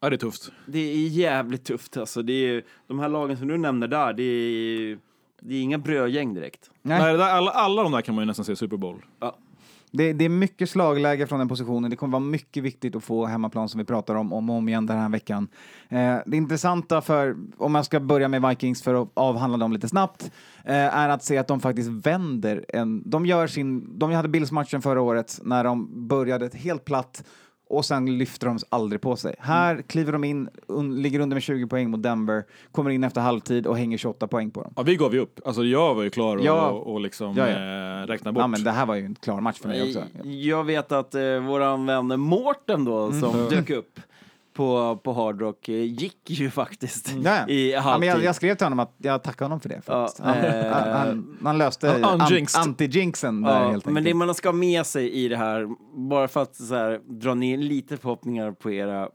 [0.00, 0.52] Ja, det är tufft.
[0.66, 1.96] det är jävligt tufft.
[1.96, 4.98] Alltså det är, de här lagen som du nämner där, det är,
[5.40, 6.70] det är inga brödgäng direkt.
[6.82, 6.98] Nej.
[6.98, 9.02] Nej, det där, alla, alla de där kan man ju nästan se Super Bowl.
[9.90, 11.90] Det, det är mycket slagläge från den positionen.
[11.90, 14.68] Det kommer vara mycket viktigt att få hemmaplan som vi pratar om om och om
[14.68, 15.48] igen den här veckan.
[15.88, 19.88] Eh, det intressanta för, om man ska börja med Vikings för att avhandla dem lite
[19.88, 20.30] snabbt,
[20.64, 23.10] eh, är att se att de faktiskt vänder en...
[23.10, 23.98] De gör sin...
[23.98, 27.24] De hade Bills-matchen förra året när de började helt platt
[27.70, 29.34] och sen lyfter de aldrig på sig.
[29.38, 33.20] Här kliver de in, un, ligger under med 20 poäng mot Denver, kommer in efter
[33.20, 34.72] halvtid och hänger 28 poäng på dem.
[34.76, 35.40] Ja, vi gav ju upp.
[35.44, 36.68] Alltså jag var ju klar och, Ja.
[36.70, 38.02] och liksom Ja, ja.
[38.02, 38.40] Eh, räkna bort.
[38.40, 40.02] Ja, men det här var ju en klar match för mig också.
[40.24, 44.00] Jag vet att eh, våran vän Mårten då, som dök upp
[44.58, 48.00] på, på Hard Rock, eh, gick ju faktiskt Ja, i ja, halvtid.
[48.00, 49.80] men jag, jag skrev till honom att jag tackar honom för det.
[49.82, 50.18] Faktiskt.
[50.18, 54.16] Ja, han, eh, han, han, han löste anti-jinxen där Ja, helt men det enkelt.
[54.16, 55.68] man ska ha med sig i det här,
[56.08, 59.08] bara för att så här, dra ner lite förhoppningar på era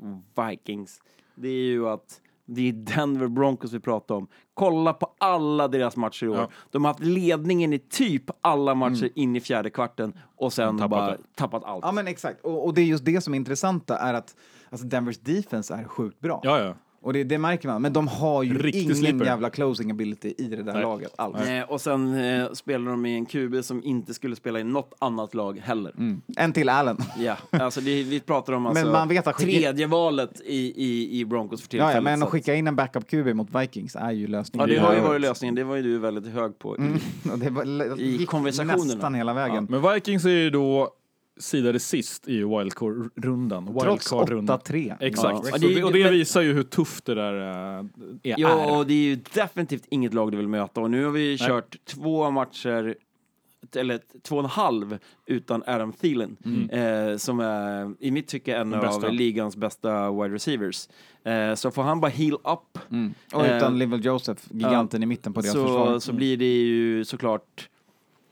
[0.50, 1.00] Vikings,
[1.36, 4.28] det är ju att Det är Denver Broncos vi pratar om.
[4.54, 6.38] Kolla på alla deras matcher i år.
[6.38, 6.50] Ja.
[6.72, 10.90] De har haft ledningen i typ alla matcher in i fjärde kvarten och sen Tappat
[10.90, 11.18] bara det.
[11.36, 11.86] tappat allt.
[11.86, 12.42] Ja, men exakt.
[12.46, 14.36] Och, och det är just det som är intressanta, är att
[14.74, 16.40] alltså Denvers defense är sjukt bra.
[16.44, 16.76] Ja, ja.
[17.02, 17.82] Och det, det märker man.
[17.82, 19.26] Men de har ju Riktig ingen slipper.
[19.26, 20.82] jävla closing ability i det där Nej.
[20.82, 21.48] laget alls.
[21.48, 24.94] Eh, och sen eh, spelar de i en QB som inte skulle spela i något
[25.00, 25.92] annat lag heller.
[26.38, 26.98] En till Allen.
[27.18, 31.20] Ja, alltså det, vi pratar om alltså man vet att skicka- tredje valet i, i,
[31.20, 31.96] i Broncos för Ja, tillfället.
[31.96, 34.70] ja, men så att skicka in en backup QB mot Vikings är ju lösningen.
[34.70, 35.08] Ja, det har ju Ja.
[35.08, 35.56] varit lösningen.
[35.56, 36.76] Det var ju du väldigt hög på.
[36.78, 36.94] Mm.
[37.32, 38.84] Och det var, I konversationerna.
[38.94, 39.68] nästan hela vägen.
[39.70, 40.90] Men Vikings är ju då
[41.40, 43.66] sidade sist i wildcard-rundan.
[43.82, 44.60] Trots Wildcard-rundan.
[44.60, 44.96] 8-3.
[45.00, 45.48] Exakt.
[45.52, 45.52] Ja.
[45.52, 47.34] Så Det och det visar ju hur tufft det där
[47.80, 47.86] äh,
[48.24, 48.36] är.
[48.40, 50.82] Ja, och det är ju definitivt inget lag du vill möta.
[50.82, 52.96] Och nu har vi kört två matcher,
[53.76, 56.38] eller två och en halv, utan Adam Thielen.
[56.72, 60.88] Eh, som är, i mitt tycke, en av ligans bästa wide receivers.
[61.24, 63.14] Eh, så får han bara heal up, Mm.
[63.34, 66.00] Och utan Eh, Livell Joseph, giganten i mitten på deras så, försvar.
[66.00, 67.70] så blir det ju såklart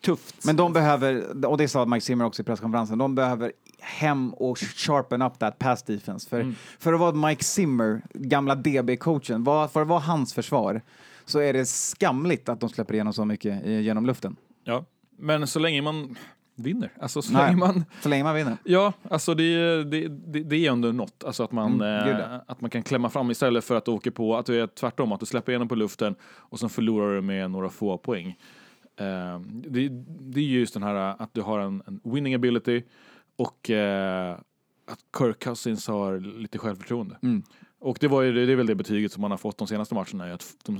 [0.01, 0.45] tufft.
[0.45, 4.57] Men de behöver, och det sa Mike Zimmer också i presskonferensen, de behöver hem och
[4.59, 6.29] sharpen up that pass defense.
[6.29, 6.55] För, Mm.
[6.79, 10.81] för att vara Mike Zimmer, gamla DB-coachen, för att vara hans försvar,
[11.25, 14.35] så är det skamligt att de släpper igenom så mycket i- genom luften.
[14.63, 14.85] Ja.
[15.17, 16.15] Men så länge man
[16.55, 17.41] vinner, alltså så Nej.
[17.45, 18.57] länge man Så länge man vinner.
[18.63, 21.23] Ja, alltså det, det, det, det är ändå något.
[21.23, 24.11] Alltså att man, Mm, eh, att man kan klämma fram istället för att du åker
[24.11, 27.21] på, att du är tvärtom, att du släpper igenom på luften och sen förlorar du
[27.21, 28.37] med några få poäng.
[28.97, 29.89] Eh, det,
[30.19, 32.83] det är ju just den här att du har en, en winning ability
[33.35, 34.33] och eh,
[34.85, 37.17] att Kirk Cousins har lite självförtroende.
[37.23, 37.43] Mm.
[37.79, 39.95] Och det, var ju, det är väl det betyget som man har fått de senaste
[39.95, 40.79] matcherna, att de,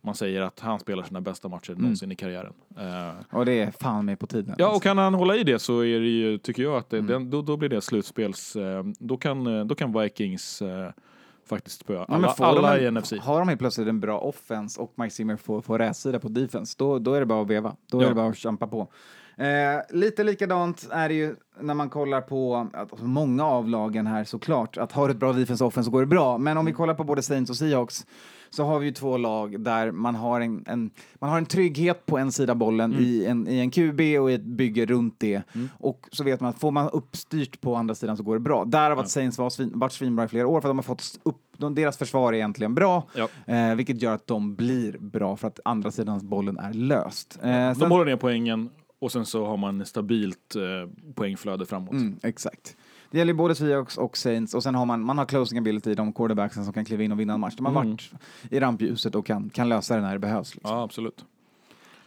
[0.00, 1.82] man säger att han spelar sina bästa matcher Mm.
[1.82, 2.52] någonsin i karriären.
[2.78, 4.54] Eh, Och det är fan med på tiden.
[4.58, 6.98] Ja, och kan han hålla i det så är det ju, tycker jag att det,
[6.98, 7.10] Mm.
[7.10, 8.56] den, då, då blir det slutspels...
[8.56, 10.90] eh, Då kan, då kan Vikings eh,
[11.48, 13.12] faktiskt spöa Ja, alla, får alla i NFC.
[13.20, 16.74] Har de helt plötsligt en bra offense och Mike Zimmer får, får rätsida på defense,
[16.78, 17.76] då, då är det bara att veva.
[17.90, 18.08] Då är Ja.
[18.08, 18.88] det bara att kämpa på.
[19.36, 19.46] Eh,
[19.90, 24.24] lite likadant är det ju när man kollar på att alltså, många av lagen här
[24.24, 26.38] såklart, att har du ett bra defense och offense så går det bra.
[26.38, 28.06] Men om vi kollar på både Saints och Seahawks
[28.56, 32.06] så har vi ju två lag där man har en, en, man har en trygghet
[32.06, 35.42] på en sida bollen i, en, i en QB och i ett bygge runt det.
[35.78, 38.64] Och så vet man att får man uppstyrt på andra sidan så går det bra.
[38.64, 41.20] Därav att Saints var svin, varit svinbra i flera år för att de har fått
[41.22, 43.28] upp, de, deras försvar är egentligen bra, Ja.
[43.54, 47.38] eh, vilket gör att de blir bra för att andra sidans bollen är löst.
[47.42, 51.92] Eh, sen- De håller ner poängen och sen så har man stabilt eh, poängflöde framåt.
[51.92, 52.76] Mm, exakt.
[53.14, 55.94] Det gäller både Seahawks och Saints och sen har man, man har closing ability i
[55.94, 57.54] de quarterbacksen som kan kliva in och vinna en match.
[57.56, 57.90] De har Mm.
[57.90, 58.10] varit
[58.50, 60.54] i rampljuset och kan, kan lösa det när det behövs.
[60.54, 60.76] Liksom.
[60.76, 61.24] Ja, absolut.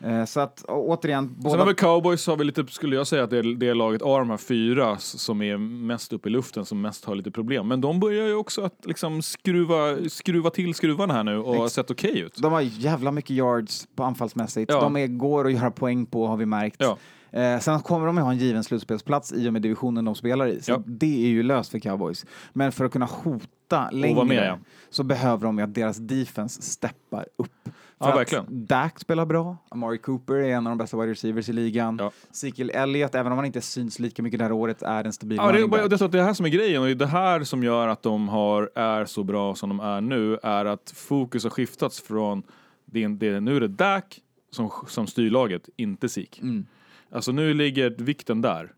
[0.03, 1.57] Eh, så att återigen, Sen båda...
[1.59, 4.19] har vi Cowboys, har vi lite, skulle jag säga att det är det laget av
[4.19, 7.67] de här fyra som är mest uppe i luften, som mest har lite problem.
[7.67, 11.67] Men de börjar ju också att liksom skruva, skruva till skruvarna här nu och har
[11.67, 12.35] sett okej ut.
[12.41, 14.71] De har jävla mycket yards på anfallsmässigt.
[14.71, 14.81] Ja.
[14.81, 16.75] De är, går att göra poäng på har vi märkt.
[16.79, 16.97] Ja.
[17.31, 20.47] Eh, sen kommer de att ha en given slutspelsplats i och med divisionen de spelar
[20.47, 20.61] i.
[20.61, 20.83] Så Ja.
[20.85, 22.25] det är ju löst för cowboys.
[22.53, 24.57] Men för att kunna hota längre med, ja.
[24.89, 27.51] så behöver de ju att deras defense steppar upp.
[27.99, 28.45] Ja, För att verkligen.
[28.49, 29.57] Dak spelar bra.
[29.69, 31.97] Amari Cooper är en av de bästa wide receivers i ligan.
[31.99, 32.11] Ja.
[32.31, 35.37] Ezekiel Elliott, även om han inte syns lika mycket det här året, är en stabil
[35.41, 35.89] Ja, det, back.
[35.89, 38.71] det är det här som är grejen och det här som gör att de har,
[38.75, 42.43] är så bra som de är nu, är att fokus har skiftats från,
[42.85, 44.19] det, det, nu är det Dak
[44.51, 46.39] som, som styr laget, inte Sik.
[46.41, 46.65] Mm.
[47.11, 48.73] Alltså nu ligger vikten där.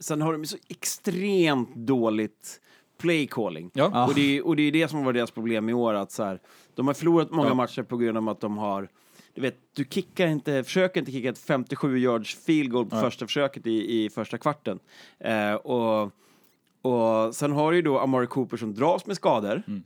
[0.00, 2.60] Sen har de så extremt dåligt
[2.98, 3.70] play calling.
[3.74, 4.06] Ja.
[4.06, 5.94] Och, det, är- och det är det som var deras problem i år.
[5.94, 6.40] Att så här,
[6.74, 7.54] de har förlorat många Ja.
[7.54, 8.88] matcher på grund av att de har
[9.34, 13.04] du vet, du kickar inte, försöker inte kicka ett 57 yards field goal på Nej.
[13.04, 14.78] första försöket i, i första kvarten.
[15.18, 16.02] Eh, och,
[16.82, 19.62] och sen har du ju då Amari Cooper som dras med skador.
[19.66, 19.82] Mm.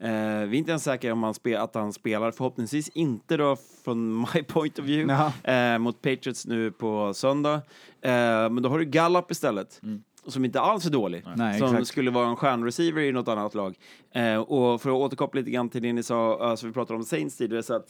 [0.00, 4.20] Eh, vi är inte ens säkra om han att han spelar, förhoppningsvis inte då från
[4.34, 7.54] my point of view, eh, mot Patriots nu på söndag.
[7.54, 8.10] Eh,
[8.50, 9.80] men då har du Gallup istället.
[10.26, 11.22] Som inte alls är dålig.
[11.26, 11.38] Mm.
[11.38, 11.86] Nej, som exakt.
[11.86, 13.78] skulle vara en stjärnreceiver i något annat lag.
[14.12, 17.04] Eh, och för att återkoppla lite grann till det ni sa, alltså vi pratade om
[17.04, 17.86] Saints tidigare, så att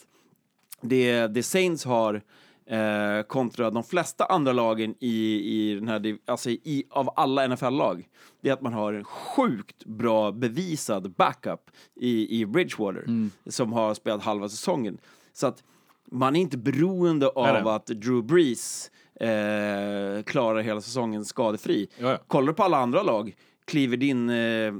[0.81, 2.21] det, det Saints har
[2.71, 8.07] eh, kontra de flesta andra lagen i, i den här, alltså i, av alla NFL-lag,
[8.41, 13.93] det är att man har en sjukt bra bevisad backup i, i Bridgewater, som har
[13.93, 14.97] spelat halva säsongen.
[15.33, 15.63] Så att
[16.11, 21.87] man är inte beroende av att Drew Brees eh, klarar hela säsongen skadefri.
[21.97, 22.17] Ja, ja.
[22.27, 23.35] Kollar du på alla andra lag,
[23.65, 24.73] kliver din eh,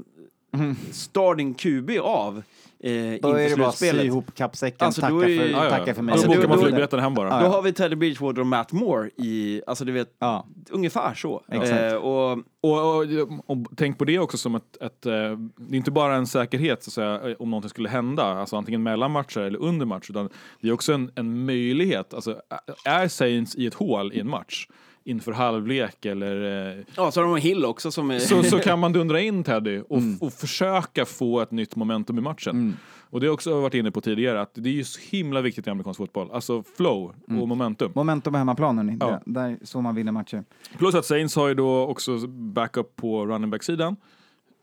[0.92, 2.42] starting QB av
[2.82, 2.90] eh,
[3.22, 5.70] Då är det bara att sy ihop kappsäcken, Alltså, tacka, då är- för, Ja, Ja,
[5.70, 6.12] tacka för mig.
[6.12, 7.40] Då Alltså, bokar då- man då- flygbiljetten hem bara.
[7.42, 10.46] Då har vi Teddy Bridgewater och Matt Moore i, alltså du vet, Ja.
[10.70, 11.42] ungefär så.
[11.48, 13.04] Eh, och Och, och,
[13.46, 16.82] och tänk på det också som ett, ett eh, det är inte bara en säkerhet
[16.82, 20.28] så att säga, om någonting skulle hända, alltså antingen mellan matcher eller under match, utan
[20.60, 22.14] det är också en, en möjlighet.
[22.14, 22.40] Alltså,
[22.84, 24.66] är Saints i ett hål i en match
[25.04, 28.18] inför halvlek eller eh, ja, så har de Hill också som är...
[28.18, 32.20] så, så kan man dundra in Teddy och, och försöka få ett nytt momentum i
[32.20, 32.76] matchen.
[33.10, 35.40] Och det har jag också varit inne på tidigare, att det är ju så himla
[35.40, 36.30] viktigt i amerikansk fotboll.
[36.32, 37.92] Alltså flow och momentum.
[37.94, 38.96] Momentum på hemmaplan, hörni.
[39.00, 39.22] Ja.
[39.26, 40.44] Där så man vinner matcher.
[40.78, 43.96] Plus att Saints har ju då också backup på running back-sidan.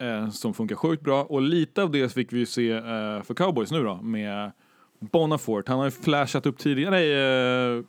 [0.01, 1.23] Eh, som funkar sjukt bra.
[1.23, 2.81] Och lite av det fick vi ju se eh,
[3.23, 4.51] för cowboys nu då med
[4.99, 5.67] Bonafort.
[5.67, 6.91] Han har ju flashat upp tidigare.
[6.91, 7.83] Nej, eh,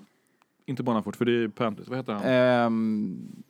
[0.67, 1.89] inte Bonafort för det är Panthers.
[1.89, 2.23] Vad heter han?
[2.25, 3.43] Ehm,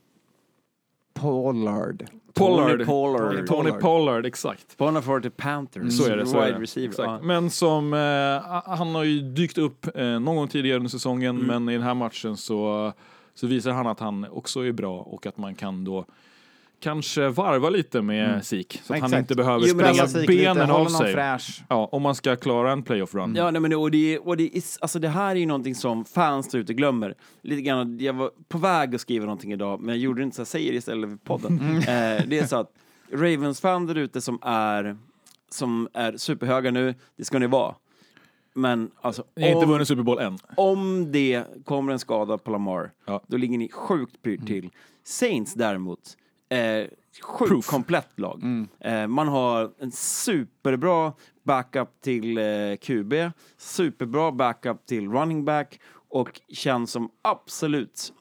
[1.15, 2.07] Pollard.
[2.35, 2.71] Pollard.
[2.71, 3.47] Tony Pollard.
[3.47, 4.77] Tony Pollard, exakt.
[4.77, 5.99] Bonafort Panthers.
[5.99, 6.27] Så är det.
[6.27, 6.63] Så är Wide det.
[6.63, 6.89] receiver.
[6.89, 7.07] Exakt.
[7.07, 7.21] Ja.
[7.23, 11.69] Men som, eh, han har ju dykt upp eh, någon gång tidigare under säsongen, men
[11.69, 12.93] i den här matchen så,
[13.35, 16.05] så visar han att han också är bra och att man kan då
[16.81, 19.21] kanske varva lite med Sik så att han Exakt.
[19.21, 21.13] inte behöver Jo, springa alltså, benen av sig.
[21.15, 21.63] fräsch.
[21.69, 23.35] Ja, om man ska klara en playoff run.
[23.37, 25.75] Ja, nej, men det, och det, och det, är, alltså det här är ju någonting
[25.75, 27.15] som fans där ute glömmer.
[27.43, 30.37] Lite grann, jag var på väg att skriva någonting idag, men jag gjorde det inte
[30.37, 31.77] så jag säger det istället för podden.
[31.77, 31.83] Eh,
[32.27, 32.73] det är så att
[33.13, 34.97] Ravens-fan där ute som är,
[35.51, 37.75] som är superhöga nu, det ska ni vara.
[38.55, 40.39] Men alltså, Ni har inte om, vunnit Super Bowl än.
[40.57, 43.23] om det kommer en skada på Lamar, Ja.
[43.27, 44.71] då ligger ni sjukt pyrt till.
[45.05, 46.01] Saints däremot,
[46.51, 46.89] eh,
[47.23, 47.67] sjukt Proof.
[47.67, 48.67] komplett lag.
[48.81, 51.13] Eh, man har en superbra
[51.43, 53.15] backup till eh, QB,
[53.57, 58.13] superbra backup till running back och känns som absolut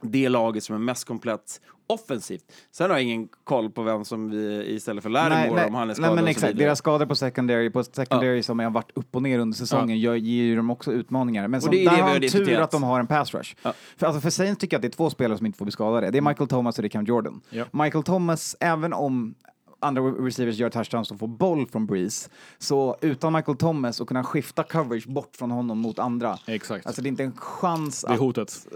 [0.00, 2.52] det laget som är mest komplett offensivt.
[2.70, 5.86] Sen har jag ingen koll på vem som vi istället för Lattimore om han är
[5.86, 6.58] nej, skadad men och så exakt.
[6.58, 10.14] Deras skador på secondary, på secondary som har varit upp och ner under säsongen gör,
[10.14, 11.48] ger ju dem också utmaningar.
[11.48, 13.54] Men som, där har han tur att de har en pass rush.
[13.62, 13.74] Ja.
[13.96, 15.72] För, alltså för Saints tycker jag att det är två spelare som inte får bli
[15.72, 16.10] skadade.
[16.10, 17.40] Det är Michael Thomas och det är Cam Jordan.
[17.50, 17.64] Ja.
[17.72, 19.34] Michael Thomas, även om
[19.80, 24.24] andra receivers gör touchdowns och får boll från Breeze, så utan Michael Thomas och kunna
[24.24, 26.38] skifta coverage bort från honom mot andra.
[26.46, 26.86] Exakt.
[26.86, 28.66] Alltså det är inte en chans det är att hotet.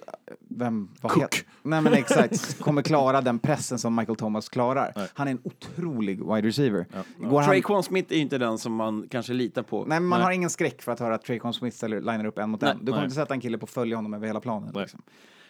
[0.48, 1.44] vem, vad Cook.
[1.62, 4.92] Nej men exakt, kommer klara den pressen som Michael Thomas klarar.
[4.96, 5.08] Nej.
[5.14, 6.86] Han är en otrolig wide receiver.
[7.18, 9.78] Går han, Traquan Smith är ju inte den som man kanske litar på.
[9.78, 10.24] nej, men man Nej.
[10.24, 12.70] har ingen skräck för att höra att Traquan Smith ställer, linar upp en mot Nej.
[12.70, 12.78] en.
[12.78, 13.04] Du kommer Nej.
[13.04, 14.72] inte sätta en kille på att följa honom över hela planen.
[14.74, 15.02] Liksom.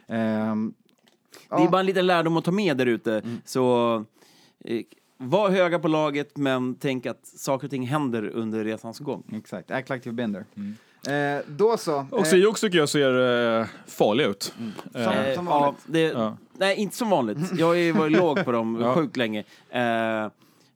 [0.08, 0.74] Ehm,
[1.48, 3.18] Det är bara en liten lärdom att ta med där ute.
[3.18, 3.38] Mm.
[3.44, 3.94] Så
[4.64, 4.82] eh,
[5.22, 9.22] var höga på laget, men tänk att saker och ting händer under resans gång.
[9.32, 10.44] exakt, act like you've been there.
[10.56, 11.38] Mm.
[11.38, 12.06] Eh, då så.
[12.10, 14.42] Och Eh, Seahawks tycker jag ser eh, farliga ut.
[14.42, 14.72] som,
[15.02, 15.80] Eh, som ja, vanligt.
[15.86, 16.36] det, Ja.
[16.52, 17.38] Nej, inte som vanligt.
[17.58, 18.94] Jag har ju varit låg på dem Ja.
[18.94, 19.44] sjukt länge.
[19.70, 20.28] Eh,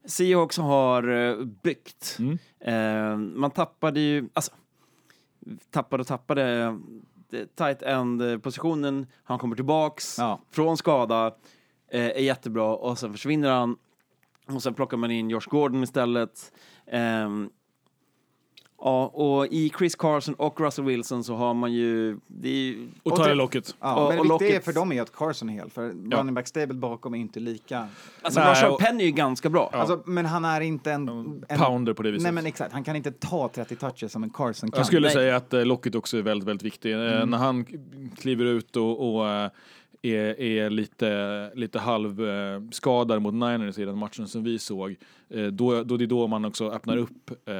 [0.05, 2.17] Seahawks har eh, byggt.
[2.19, 2.37] Mm.
[2.59, 4.29] Eh, man tappade ju...
[4.33, 4.51] Alltså,
[5.71, 6.43] tappade och tappade.
[6.61, 6.75] eh,
[7.55, 10.39] Tight end-positionen, han kommer tillbaks Ja.
[10.51, 11.27] från skada,
[11.91, 13.75] eh, är jättebra och sen försvinner han.
[14.55, 16.51] Och sen plockar man in Josh Gordon istället.
[16.91, 17.49] Ehm,
[18.81, 22.17] ja, och i Chris Carson och Russell Wilson så har man ju...
[22.27, 23.75] Det är, ju- Och Tyler det- Lockett.
[23.79, 25.83] Ja, och- men och det viktiga Lockett- för dem är att Carson är hel, för
[26.11, 26.17] Ja.
[26.17, 27.87] running back stable bakom är inte lika...
[28.21, 29.69] alltså Marshall och- Penn är ju ganska bra.
[29.73, 31.09] Alltså, men han är inte en...
[31.49, 32.23] en Pounder på det viset.
[32.23, 34.77] Nej men exakt, han kan inte ta 30 touches som en Carson kan.
[34.79, 35.13] Jag skulle Nej.
[35.15, 36.93] säga att eh, Lockett också är väldigt, väldigt viktig.
[36.93, 37.29] Eh, Mm.
[37.29, 37.65] när han
[38.17, 39.49] kliver ut och, och eh,
[40.01, 44.95] är, är lite, lite halvskadad skadad mot Niners i den matchen som vi såg,
[45.29, 47.55] eh, då, då det är då man också öppnar upp, eh,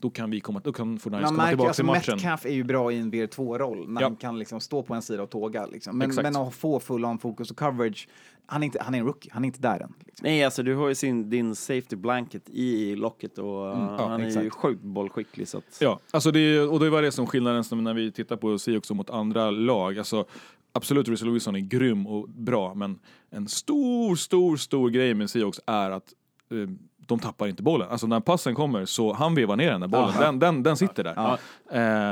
[0.00, 2.14] då kan vi komma, då kan Fortnite komma märker tillbaka alltså till matchen.
[2.14, 4.06] Metcalf är ju bra i en VR2-roll när Ja.
[4.06, 5.66] han kan liksom stå på en sida och tåga.
[5.66, 5.98] Liksom.
[5.98, 6.22] Men, Exakt.
[6.32, 8.08] men att få full on fokus och coverage,
[8.46, 9.92] han är, inte, han är en rookie, han är inte där än.
[10.06, 10.24] Liksom.
[10.24, 14.20] Nej, alltså du har ju sin, din safety blanket i locket och Mm, ja, han
[14.20, 14.54] är ju exakt.
[14.54, 15.48] sjukt bollskicklig.
[15.48, 18.12] Så att, Ja, alltså det, är- och det var det som skillnaden som när vi
[18.12, 19.98] tittar på Seahawks mot andra lag.
[19.98, 20.24] Alltså,
[20.72, 22.98] absolut, Russell Wilson är grym och bra, men
[23.30, 26.12] en stor, stor, stor grej med Seahawks är att
[26.50, 26.68] eh,
[27.06, 27.88] de tappar inte bollen.
[27.90, 30.14] Alltså när passen kommer så han vevar ner den där bollen.
[30.20, 31.38] Den, den, den sitter där.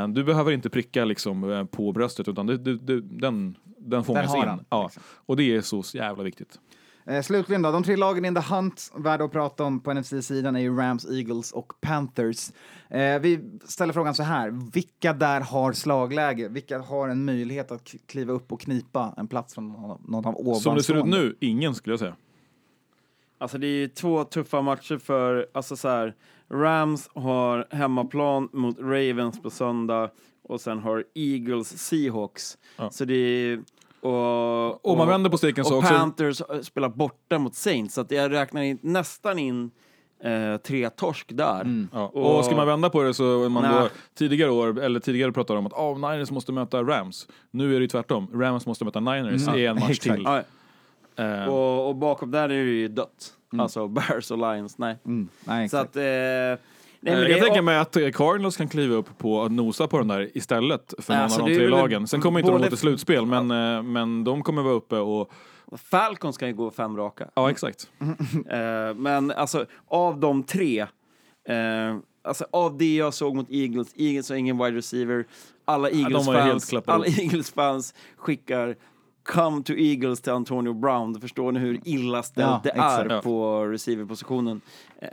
[0.02, 4.04] Eh, du behöver inte pricka liksom eh, på bröstet utan det, det, det, den, den
[4.04, 4.64] fångas in.
[4.70, 4.82] Ja.
[4.82, 5.02] liksom.
[5.26, 6.58] Och det är så jävla viktigt.
[7.10, 10.56] Eh, slutligen då, de tre lagen in the hunt, värda att prata om på NFC-sidan
[10.56, 12.50] är ju Rams, Eagles och Panthers.
[12.88, 16.48] Eh, vi ställer frågan så här, vilka där har slagläge?
[16.48, 20.36] Vilka har en möjlighet att kliva upp och knipa en plats från någon, någon av
[20.36, 20.82] ovanstående?
[20.82, 22.16] Som det ser ut nu, ingen skulle jag säga.
[23.38, 26.14] Alltså det är två tuffa matcher för, alltså så här,
[26.50, 30.10] Rams har hemmaplan mot Ravens på söndag
[30.42, 32.58] och sen har Eagles Seahawks.
[32.76, 32.90] Ja.
[32.90, 33.60] Så det är...
[34.00, 38.00] Och, Om man vänder på steken så och också- Panthers spelar borta mot Saints, så
[38.00, 39.70] att jag räknar in, nästan in
[40.24, 41.86] eh, tre torsk där.
[41.92, 42.06] Ja.
[42.06, 45.66] Och, ska man vända på det så man då tidigare år, eller tidigare pratade om
[45.66, 47.28] att oh, Niners måste möta Rams.
[47.50, 48.28] Nu är det ju tvärtom.
[48.34, 50.22] Rams måste möta Niners i en match till.
[50.24, 50.42] Ja,
[51.16, 53.32] Eh, och, och bakom där är det ju dött.
[53.58, 54.96] Alltså Bears och Lions, nej.
[55.04, 55.28] Mm.
[55.44, 55.90] Nej, Så exakt.
[55.90, 55.96] att...
[55.96, 56.66] Eh,
[57.00, 59.86] nej, men Eh, jag tänker mig att eh, Cardinals kan kliva upp på att nosa
[59.86, 62.06] på den där istället för någon Alltså, av de tre lagen.
[62.06, 65.30] Sen kommer inte de gå till slutspel, men, eh, men de kommer vara uppe och...
[65.90, 67.28] Falcons kan ju gå fem raka.
[67.34, 67.90] Ja, exakt.
[68.96, 70.80] Men alltså, av de tre,
[71.48, 75.24] eh, alltså av det jag såg mot Eagles, Eagles har ingen wide receiver,
[75.64, 77.18] alla Eagles-fans klappade alla upp.
[77.18, 78.76] Eagles-fans skickar
[79.30, 81.12] Come to Eagles till Antonio Brown.
[81.12, 83.04] Då förstår ni hur illa ställt Ja, det exakt.
[83.10, 83.22] är Ja.
[83.22, 84.60] på receiverpositionen.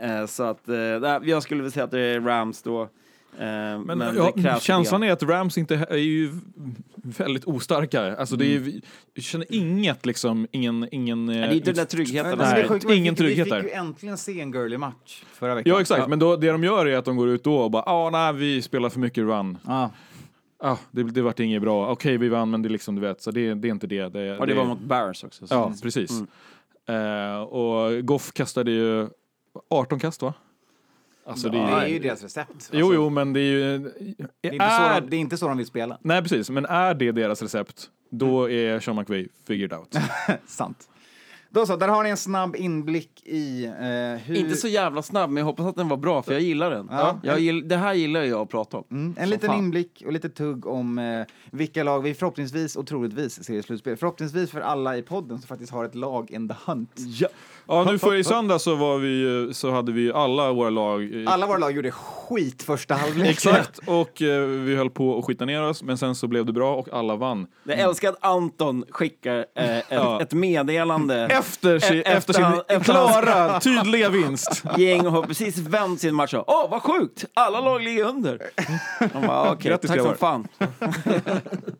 [0.00, 2.82] Eh, så att, eh, nej, jag skulle väl säga att det är Rams då.
[2.82, 2.88] Eh,
[3.38, 6.30] men Men, ja, känslan är att Rams inte är ju
[6.94, 8.16] väldigt ostarka.
[8.16, 8.72] Alltså det är,
[9.14, 10.88] jag känner inget liksom, ingen...
[10.92, 11.28] ingen.
[11.28, 11.40] Mm.
[11.40, 12.32] Ja, det är inte den där tryggheten.
[12.40, 15.24] är Nej, sjukt, vi ingen fick- trygghet Vi fick ju äntligen se en girly match
[15.32, 15.72] förra veckan.
[15.74, 17.82] Ja exakt, men då, det de gör är att de går ut då och bara
[17.82, 19.58] ah, nej vi spelar för mycket run.
[19.66, 19.90] Ja.
[20.60, 21.90] Ah, det, det vart inget bra.
[21.92, 24.08] Okej vi vann men det är liksom du vet, så det, det är inte det.
[24.08, 25.46] det Och det var mot Bears också.
[25.46, 26.10] så- Ja, precis.
[26.88, 29.08] Eh, och Goff kastade ju
[29.70, 30.34] 18 kast va?
[31.26, 32.70] Alltså det Det är, är ju deras recept.
[32.72, 33.78] Jo, jo, men det är ju...
[34.40, 35.98] Det är, inte så är, de, det är inte så de vill spela.
[36.02, 36.50] nej, precis.
[36.50, 39.96] Men är det deras recept, då är Sean McVay figured out.
[40.46, 40.88] Sant.
[41.50, 43.72] Då så, där har ni en snabb inblick i eh,
[44.26, 44.34] hur...
[44.34, 46.88] Inte så jävla snabb, men jag hoppas att den var bra, för jag gillar den.
[46.90, 47.20] Ja.
[47.22, 48.84] Jag gill, det här gillar jag att prata om.
[48.90, 49.58] Mm, en liten fan.
[49.58, 53.96] inblick och lite tugg om eh, vilka lag vi förhoppningsvis och troligtvis ser i slutspel.
[53.96, 56.92] Förhoppningsvis för alla i podden som faktiskt har ett lag in the hunt.
[56.96, 57.28] Ja.
[57.68, 61.24] Ja, nu för i söndag så, var vi, så hade vi alla våra lag...
[61.28, 63.28] Alla våra lag gjorde skit första halvlek.
[63.30, 66.52] Exakt, och eh, vi höll på att skita ner oss, men sen så blev det
[66.52, 67.46] bra och alla vann.
[67.64, 70.22] Jag älskar att Anton skickar eh, ett, Ja.
[70.22, 71.16] ett meddelande.
[71.30, 74.62] Efter, si- E- efter, efter sin han- efter hans- klara, tydliga vinst.
[74.76, 76.34] Gäng har precis vänt sin match.
[76.34, 77.24] Åh, vad sjukt!
[77.34, 78.38] Alla lag ligger under.
[79.12, 80.16] De bara, okej, Grattis, tack som grabbar.
[80.16, 80.48] fan.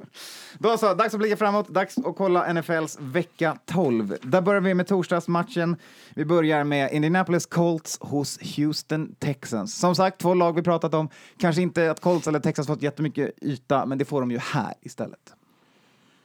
[0.60, 4.16] Då så, dags att blicka framåt, dags att kolla NFLs vecka 12.
[4.22, 5.76] Där börjar vi med torsdagsmatchen.
[6.14, 9.78] Vi börjar med Indianapolis Colts hos Houston Texans.
[9.78, 11.08] Som sagt, två lag vi pratat om.
[11.38, 14.74] Kanske inte att Colts eller Texans fått jättemycket yta, men det får de ju här
[14.80, 15.34] istället.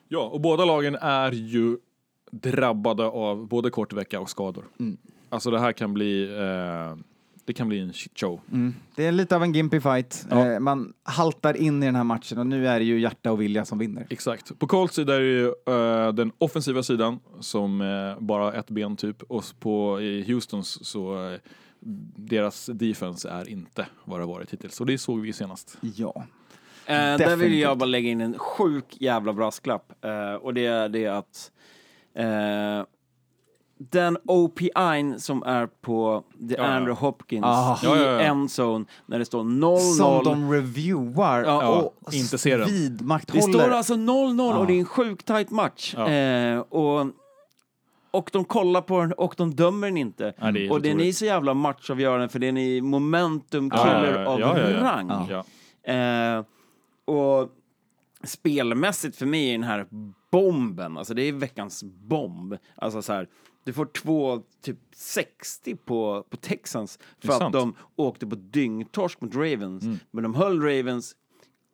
[0.08, 1.78] Ja, och båda lagen är ju
[2.32, 4.66] drabbade av både kort vecka och skador.
[5.30, 6.98] Alltså det här kan bli, eh,
[7.46, 8.42] det kan bli en shit show.
[8.96, 10.26] Det är lite av en gimpy fight.
[10.30, 10.48] Ja.
[10.48, 13.42] Eh, man haltar in i den här matchen och nu är det ju hjärta och
[13.42, 14.08] vilja som vinner.
[14.10, 14.60] Exakt.
[14.60, 18.70] På Colts sida är det ju eh, den offensiva sidan som eh, bara har ett
[18.70, 21.40] ben typ och på i Houstons så eh,
[22.16, 24.82] deras defense är inte vad det har varit hittills.
[24.82, 25.78] Och det såg vi senast.
[25.82, 26.26] Ja.
[26.88, 29.92] Där vill jag bara lägga in en sjuk jävla brasklapp.
[30.42, 31.52] Och det är det att
[33.90, 36.64] den OPI som är på the ja.
[36.64, 37.80] Andrew Hopkins Ah.
[37.84, 38.20] i Ja, ja, ja.
[38.20, 39.78] endzone när det står 0-0.
[39.78, 43.28] Som de reviewar Ja, och inte ser den.
[43.34, 44.58] Det står alltså 0-0 Ja.
[44.58, 45.94] och det är en sjukt tight match.
[45.98, 46.10] Ja.
[46.10, 47.06] Eh, och,
[48.12, 50.34] och de kollar på den och de dömer den inte.
[50.38, 53.84] Ja, det är och den är så jävla matchavgörande för den är momentum Ja, ja,
[54.02, 54.84] killer ja, av ja, ja, ja.
[54.84, 55.28] rang.
[55.30, 55.44] Ja.
[55.94, 56.44] Eh,
[57.06, 57.50] och
[58.24, 59.86] spelmässigt för mig är den här
[60.32, 62.58] bomben, alltså det är veckans bomb.
[62.76, 63.28] Alltså så här,
[63.64, 67.54] du får två, typ 60 på, på Texans för att sant.
[67.54, 69.84] de åkte på dyngtorsk mot Ravens.
[69.84, 70.00] Mm.
[70.12, 71.16] Men de höll Ravens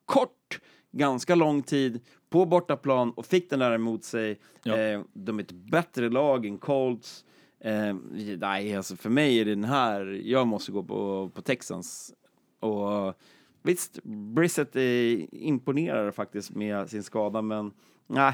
[0.06, 0.60] kort,
[0.92, 2.00] ganska lång tid
[2.30, 4.40] på bortaplan och fick den där emot sig.
[4.64, 4.78] Ja.
[4.78, 7.26] Eh, de är ett bättre lag än Colts.
[7.60, 7.96] Eh,
[8.38, 12.14] nej, alltså för mig är det den här, jag måste gå på, på Texans.
[12.60, 13.14] Och
[13.62, 17.72] visst, Brissett är imponerar faktiskt med sin skada, men
[18.08, 18.34] nej.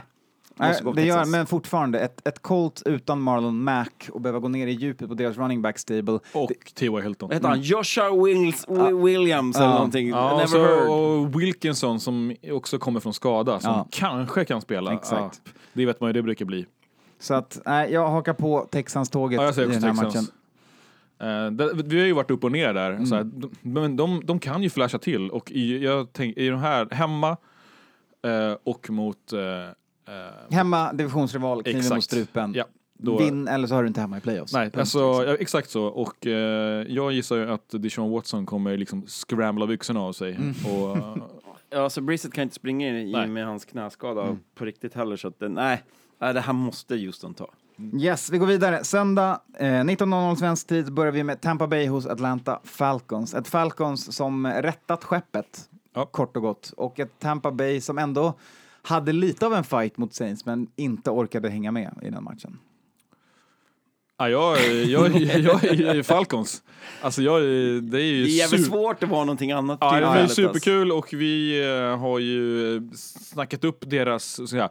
[0.58, 4.68] Nej, det gör, men fortfarande, ett, ett Colt utan Marlon Mack och behöva gå ner
[4.68, 6.20] i djupet på deras running back stable.
[6.34, 7.02] Och T.Y.
[7.02, 7.30] Hilton.
[7.30, 7.62] Vad heter han?
[7.62, 8.66] Joshua Wills,
[9.04, 10.10] Williams eller någonting.
[10.10, 10.90] Ja, Never och, så, heard.
[10.90, 14.94] och Wilkinson som också kommer från skada, som kanske kan spela.
[14.94, 15.42] Exakt.
[15.74, 16.66] Det vet man ju, det brukar bli.
[17.20, 20.04] Så att, nej, jag hakar på Texans-tåget Ja, i den här Texans.
[20.04, 20.26] matchen.
[21.20, 23.06] Eh, det, vi har ju varit upp och ner där, Mm.
[23.06, 26.48] så här, de, men de, de kan ju flasha till och i, jag tänk, i
[26.50, 27.30] de här hemma
[28.26, 29.34] eh, och mot...
[29.34, 29.40] eh,
[30.52, 31.96] Hemma, divisionsrival, kniven Exakt.
[31.96, 32.54] mot strupen.
[32.56, 34.54] ja, då, Vinn eller så har du inte hemma i playoffs.
[34.54, 34.78] Nej, Punkt.
[34.78, 35.84] alltså, ja, exakt så.
[35.86, 40.36] Och eh, jag gissar ju att Deshaun Watson kommer liksom scrambla byxorna av sig.
[40.36, 40.54] Mm.
[40.82, 41.16] Och, eh,
[41.70, 43.28] Ja, så Brissett kan inte springa in i Nej.
[43.28, 44.40] med hans knäskada Mm.
[44.56, 45.84] på riktigt heller, så att det, nej,
[46.20, 47.50] nej, det här måste Houston ta.
[47.94, 48.84] Yes, vi går vidare.
[48.84, 53.34] Söndag eh, 19.00 svensk tid börjar vi med Tampa Bay hos Atlanta Falcons.
[53.34, 56.06] Ett Falcons som rättat skeppet, Ja.
[56.06, 56.74] kort och gott.
[56.78, 58.34] Och ett Tampa Bay som ändå
[58.86, 62.60] hade lite av en fight mot Saints men inte orkade hänga med i den matchen.
[64.18, 66.64] Ja, jag, jag, jag, jag är Falcons.
[67.02, 67.42] Alltså jag,
[67.84, 69.78] det är ju Det är super- svårt att vara någonting annat.
[69.82, 70.36] Ja, det är alltså.
[70.36, 74.70] superkul och vi eh, har ju snackat upp deras så att säga,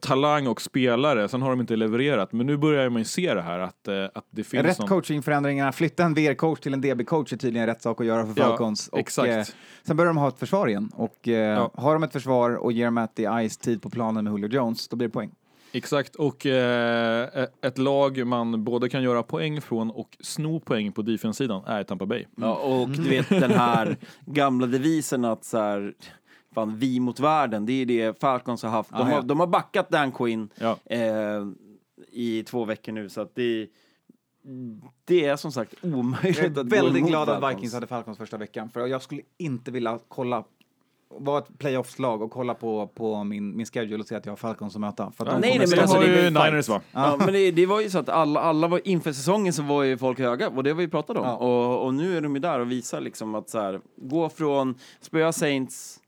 [0.00, 2.32] talang och spelare, sen har de inte levererat.
[2.32, 4.88] Men nu börjar man ju se det här att, eh, att det finns Rätt någon...
[4.88, 8.48] coachingförändringar, flytta en VR-coach till en DB-coach är tydligen rätt sak att göra för Ja,
[8.48, 8.88] Falcons.
[8.88, 9.28] och, exakt.
[9.28, 10.90] eh, sen börjar de ha ett försvar igen.
[10.94, 11.70] Och eh, Ja.
[11.74, 14.96] har de ett försvar och ger Matty Ice tid på planen med Julio Jones, då
[14.96, 15.30] blir det poäng.
[15.74, 17.28] Exakt, och eh,
[17.62, 22.06] ett lag man både kan göra poäng från och sno poäng på defensiven är Tampa
[22.06, 22.24] Bay.
[22.36, 23.96] Ja, och du vet den här
[24.26, 25.94] gamla devisen att så här,
[26.54, 28.90] fan, vi mot världen, det är det Falcons har haft.
[28.90, 29.14] De, Ah, ja.
[29.14, 30.76] har, de har backat Dan Quinn Ja.
[30.86, 31.46] eh,
[32.12, 33.68] i två veckor nu, så att det,
[35.04, 37.56] det är som sagt omöjligt Jag att är gå väldigt emot glad att Falcons.
[37.56, 40.44] Vikings hade Falcons första veckan, för jag skulle inte vilja kolla
[41.18, 44.36] vara ett playoffslag och kolla på, på min, min schedule och se att jag har
[44.36, 45.10] Falcons att möta.
[45.10, 46.80] För att de nej, nej, men alltså, det ju är väl Niners va?
[46.92, 49.82] Ja, men det, det var ju så att alla, alla var, inför säsongen så var
[49.82, 51.24] ju folk höga, och det har vi pratat om.
[51.24, 51.36] Ja.
[51.36, 54.74] Och, och nu är de ju där och visar liksom att så här, gå från
[55.00, 56.00] spöa Saints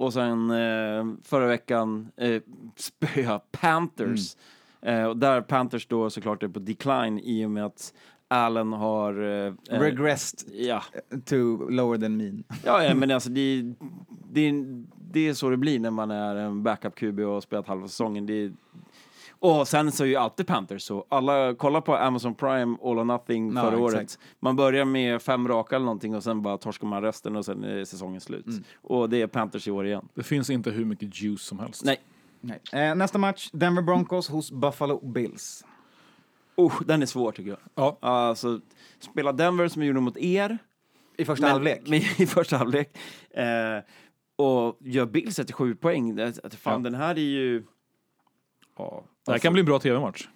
[0.00, 2.42] och sen eh, förra veckan eh,
[2.76, 4.36] spöa Panthers.
[4.82, 7.94] Eh, och där Panthers då såklart är på decline i och med att
[8.28, 9.22] Allen har...
[9.22, 10.82] Eh, eh, Regressed ja.
[11.24, 11.36] to
[11.68, 12.44] lower than mean.
[12.64, 13.74] Ja, ja, men alltså det,
[14.32, 14.52] det,
[15.10, 18.26] det är så det blir när man är en backup-QB och har spelat halva säsongen.
[18.26, 18.52] Det,
[19.40, 21.06] och sen så är ju alltid Panthers så.
[21.08, 23.94] Alla, kolla på Amazon Prime, All or Nothing Ja, förra exakt.
[23.94, 24.18] året.
[24.40, 27.64] Man börjar med fem raka eller någonting och sen bara torskar man resten och sen
[27.64, 28.46] är säsongen slut.
[28.46, 28.62] Mm.
[28.82, 30.08] Och det är Panthers i år igen.
[30.14, 31.84] Det finns inte hur mycket juice som helst.
[31.84, 32.00] Nej,
[32.40, 32.60] Nej.
[32.72, 35.64] Eh, nästa match, Denver Broncos hos Buffalo Bills.
[36.56, 37.58] oh, den är svår tycker jag.
[37.74, 37.98] Ja.
[38.00, 38.60] Alltså,
[39.00, 40.58] spela Denver som vi gjorde mot er.
[41.16, 41.80] I första men- halvlek.
[41.88, 42.96] men I första halvlek.
[43.30, 43.44] Eh,
[44.36, 46.16] och gör Bills 37 poäng.
[46.16, 46.32] Fan,
[46.64, 46.78] Ja.
[46.78, 47.64] den här är ju...
[48.80, 50.28] Ja, Det här kan bli en bra tv-match.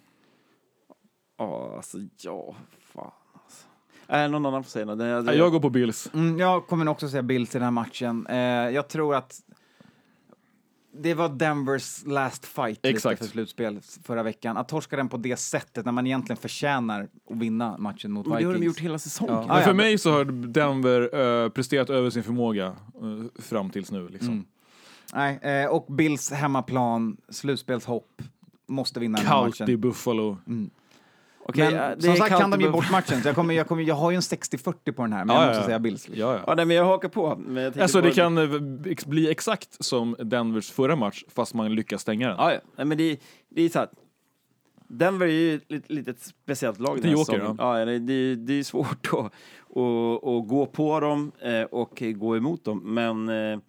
[1.37, 2.55] Ja, alltså ja,
[2.93, 3.11] fan
[3.43, 3.67] alltså.
[4.07, 4.99] Äh, någon annan får säga något.
[4.99, 6.09] Det, Ja, det, Jag går på Bills.
[6.13, 8.27] Mm, jag kommer också säga Bills i den här matchen.
[8.27, 9.41] Eh, jag tror att
[10.97, 13.19] det var Denvers last fight Exakt.
[13.19, 14.57] för slutspel förra veckan.
[14.57, 18.31] Att torska den på det sättet när man egentligen förtjänar att vinna matchen mot Men
[18.31, 18.53] det Vikings.
[18.53, 19.35] har de gjort hela säsongen.
[19.35, 19.47] Ja.
[19.47, 24.07] Men för mig så har Denver eh, presterat över sin förmåga eh, fram tills nu.
[24.09, 24.33] Liksom.
[24.33, 24.45] Mm.
[25.13, 28.21] Nej, eh, och Bills hemmaplan, slutspelshopp,
[28.67, 29.73] måste vinna den här Kallt matchen.
[29.73, 30.37] i Buffalo.
[31.47, 33.53] Okej, Men äh, det som sagt kallt kan de ge bort matchen, så jag, kommer,
[33.53, 35.61] jag, kommer, jag har ju en 60-40 på den här, men Ja, jag ja, måste
[35.61, 35.65] ja.
[35.65, 36.09] säga Bills.
[36.13, 36.39] Ja, ja.
[36.47, 37.35] Ja, nej, men jag hakar på.
[37.47, 38.49] Men jag Alltså på- det kan eh,
[39.05, 42.37] bli exakt som Denvers förra match, fast man lyckas stänga den.
[42.39, 42.59] Ja, ja.
[42.75, 43.19] Nej, men det,
[43.49, 43.89] det är så här.
[44.87, 46.95] Denver är ju ett litet, litet speciellt lag.
[46.95, 47.55] Lite här joker, säsongen.
[47.59, 47.85] ja.
[47.85, 52.63] det, det, det är svårt att, att, att gå på dem eh, och gå emot
[52.65, 52.81] dem.
[52.93, 53.59] Men eh,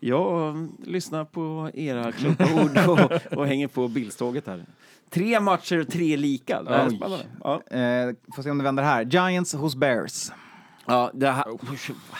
[0.00, 4.64] jag lyssnar på era kloka ord och, och hänger på bildståget här.
[5.10, 6.62] Tre matcher och tre lika.
[6.62, 6.96] Det här är Oj.
[6.96, 7.24] spännande.
[7.44, 7.62] Ja.
[7.70, 9.02] Eh, får se om det vänder här.
[9.04, 10.30] Giants hos Bears.
[10.86, 11.44] Ja, det här...
[11.44, 11.74] Oh,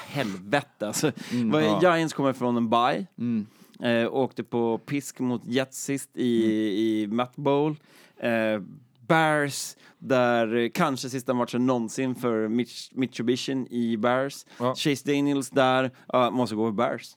[0.07, 1.13] helvete alltså.
[1.33, 1.81] Mm, Vad- ja.
[1.97, 3.07] Giants kommer från en bye.
[3.19, 3.47] Mm.
[3.83, 6.45] Eh, åkte på pisk mot Jets sist i,
[7.03, 7.77] i Matt Bowl.
[8.21, 8.63] Eh,
[9.09, 14.47] Bears, där eh, kanske sista matchen någonsin för Mitch, Mitsubishi i Bears.
[14.59, 14.75] Ja.
[14.75, 17.17] Chase Daniels där, ja, måste gå för Bears.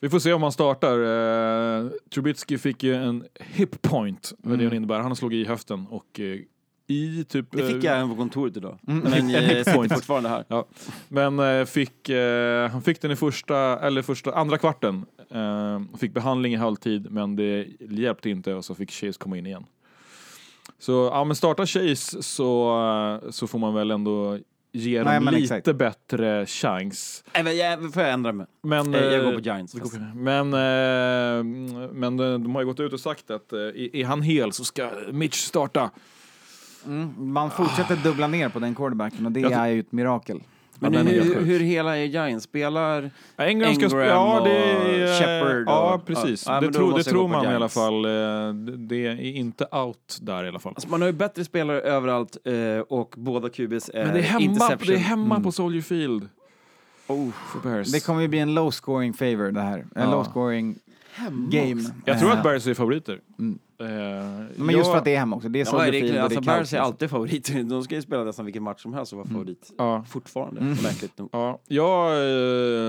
[0.00, 0.98] Vi får se om han startar.
[0.98, 4.76] Uh, Trubitsky fick ju en hip point, vad det Mm.
[4.76, 5.00] innebär.
[5.00, 6.38] Han slog i höften och eh,
[6.88, 7.46] i typ...
[7.50, 8.78] Det fick eh, jag även på kontoret idag.
[8.88, 8.98] Mm.
[8.98, 10.44] Men En jag sitter fortfarande här.
[10.48, 10.66] Ja,
[11.08, 15.06] men eh, fick, eh, han fick den i första, eller första, andra kvarten.
[15.30, 19.46] Eh, fick behandling i halvtid, men det hjälpte inte och så fick Chase komma in
[19.46, 19.64] igen.
[20.78, 22.80] Så ja, men starta Chase så,
[23.24, 24.38] eh, så får man väl ändå
[24.76, 25.78] ge Nej, dem men lite exakt.
[25.78, 27.24] bättre chans.
[27.34, 28.46] Nej, men jag, får jag ändra mig?
[28.62, 29.74] Men, Eh, jag går eh, på Giants.
[29.74, 31.44] går på- Men, eh,
[31.92, 33.58] men de, har ju gått ut och sagt att eh,
[33.92, 35.90] är han hel så ska Mitch starta.
[36.86, 37.32] Mm.
[37.32, 40.40] Man fortsätter dubbla ner på den quarterbacken och det Jag är ju ett mirakel.
[40.78, 42.44] Men helt hur, hur hela är Giants?
[42.44, 43.10] Spelar...
[43.36, 46.46] Ja, Engram ska Engram sp- ja, och det är, Shepard Ja, och- precis.
[46.46, 48.04] ja, ja, det tror, det tror man i alla fall.
[48.04, 48.10] Eh,
[48.76, 50.72] Det är inte out där i alla fall.
[50.76, 54.22] Alltså man har ju bättre spelare överallt eh, och båda QBs är Men det är
[54.22, 54.86] hemma, interception.
[54.88, 56.28] det är hemma på Soldier Field.
[57.08, 57.28] Oh.
[57.92, 59.78] Det kommer ju bli en low scoring favor det här.
[59.78, 60.10] En Ja.
[60.10, 60.78] low scoring
[61.50, 61.82] game.
[62.04, 63.20] Jag tror Eh, att Bears är favoriter.
[63.38, 63.58] Mm.
[63.80, 65.48] Eh, Men just jag- för att det är hemma också.
[65.48, 67.62] Det är Ja, Soldier det det alltså, är Bears är alltid favoriter.
[67.70, 69.72] De ska ju spela nästan vilken match som helst och vara favorit.
[69.78, 70.04] Ja.
[70.08, 70.72] Fortfarande, Mm.
[70.82, 71.28] märkligt nog.
[71.32, 72.12] Ja, jag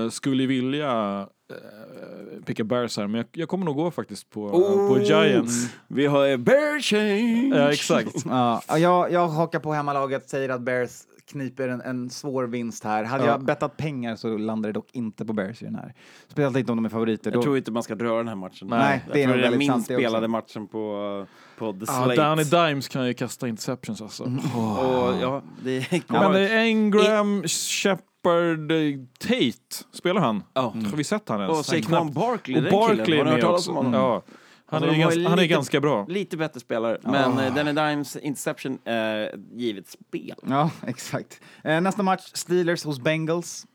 [0.04, 4.44] eh, skulle vilja eh, picka Bears här, men jag, jag kommer nog gå faktiskt på,
[4.44, 4.88] Oh!
[4.94, 5.68] på Giants.
[5.88, 7.56] Vi har eh, Bear Change!
[7.62, 8.24] Ja, exakt.
[8.24, 10.90] Ja, jag, jag hakar på hemmalaget, säger att Bears
[11.28, 13.04] kniper en, en svår vinst här.
[13.04, 13.30] Hade Ja.
[13.30, 15.94] jag bettat pengar så landar det dock inte på Bears i den här.
[16.28, 17.30] Speciellt inte om de är favoriter.
[17.30, 18.68] Jag Då, tror inte man ska röra den här matchen.
[18.68, 21.26] Nej, jag det är tror nog det är den väldigt sant minst spelade matchen på,
[21.58, 22.14] på The Ja, Slate.
[22.22, 24.24] Danny Dimes kan ju kasta interceptions alltså.
[24.24, 28.78] Och, ja, det kan Men det är Ingram, Shepard, eh,
[29.20, 30.42] Tate, spelar han?
[30.54, 30.60] Ja.
[30.62, 31.58] Har vi sett han ens?
[31.58, 33.18] Och Saquon Barkley, Och den killen.
[33.18, 33.92] Har är ni hört talas om honom?
[33.94, 34.22] Ja.
[34.70, 36.06] Han, Alltså, är ganska, han är ganska bra.
[36.08, 40.34] Lite bättre spelare, men eh, Danny Dimes interception är givet spel.
[40.48, 41.40] Ja, exakt.
[41.64, 43.66] Eh, nästa match, Steelers hos Bengals.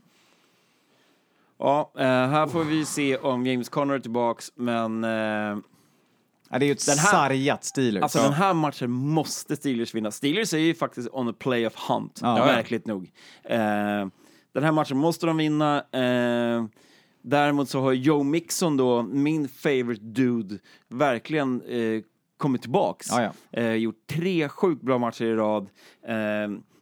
[1.60, 5.57] Ja, eh, här får vi se om James Conner är tillbaks, men eh,
[6.49, 8.03] Ja, det är ju ett Den här- sargat Steelers.
[8.03, 10.11] alltså den här matchen måste Steelers vinna.
[10.11, 12.36] Steelers är ju faktiskt on a playoff hunt, Ja.
[12.36, 13.11] verkligt nog.
[14.53, 15.84] Den här matchen måste de vinna.
[17.26, 20.60] Däremot så har Joe Mixon då, min favorite dude,
[20.90, 22.02] verkligen eh,
[22.38, 23.08] kommit tillbaks.
[23.12, 23.62] Ja, ja.
[23.62, 25.68] Eh, gjort tre sjukt bra matcher i rad.
[26.08, 26.16] Eh,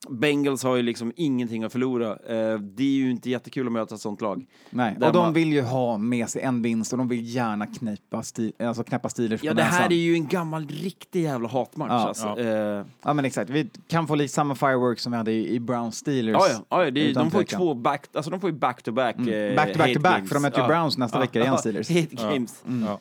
[0.10, 2.10] Bengals har ju liksom ingenting att förlora.
[2.11, 4.45] Eh, det är ju inte jättekul att möta ett sånt lag.
[4.69, 7.36] Nej, Där och de man- vill ju ha med sig en vinst och de vill
[7.36, 9.91] gärna knipa sti- alltså knäppa Steelers Ja, det här näsan.
[9.91, 12.28] är ju en gammal riktig jävla hatmatch Ja, alltså.
[12.28, 12.40] ja.
[12.80, 15.60] Eh, Ja men exakt, vi kan få lite samma fireworks som vi hade i, i
[15.60, 16.36] Brown Steelers.
[16.40, 18.91] Ja, ja, ja det, de får ju två back, alltså de får ju back to
[18.91, 19.15] back.
[19.18, 19.56] Mm.
[19.56, 21.90] Back to back to back, för de möter ju Browns nästa vecka igen, Steelers.
[21.95, 22.64] Hate games.
[22.88, 22.99] Ja.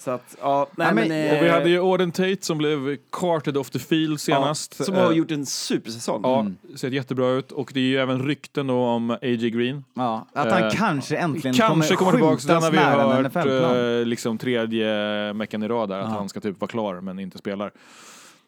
[0.00, 1.36] Så att, ja, nej Ja, men- men...
[1.36, 4.76] Och vi eh, hade ju Auden Tate som blev carted off the field senast.
[4.78, 6.20] Ja, som har Eh, gjort en supersäsong.
[6.22, 6.46] Ja,
[6.76, 7.52] ser jättebra ut.
[7.52, 9.50] Och det är ju även rykten då om A.J.
[9.50, 9.84] Green.
[9.94, 12.42] Ja, att han Eh, kanske äntligen Kanske kommer tillbaka.
[12.46, 16.14] Den har vi hört eh, liksom tredje veckan i rad där, att Ja.
[16.16, 17.72] han ska typ vara klar men inte spelar.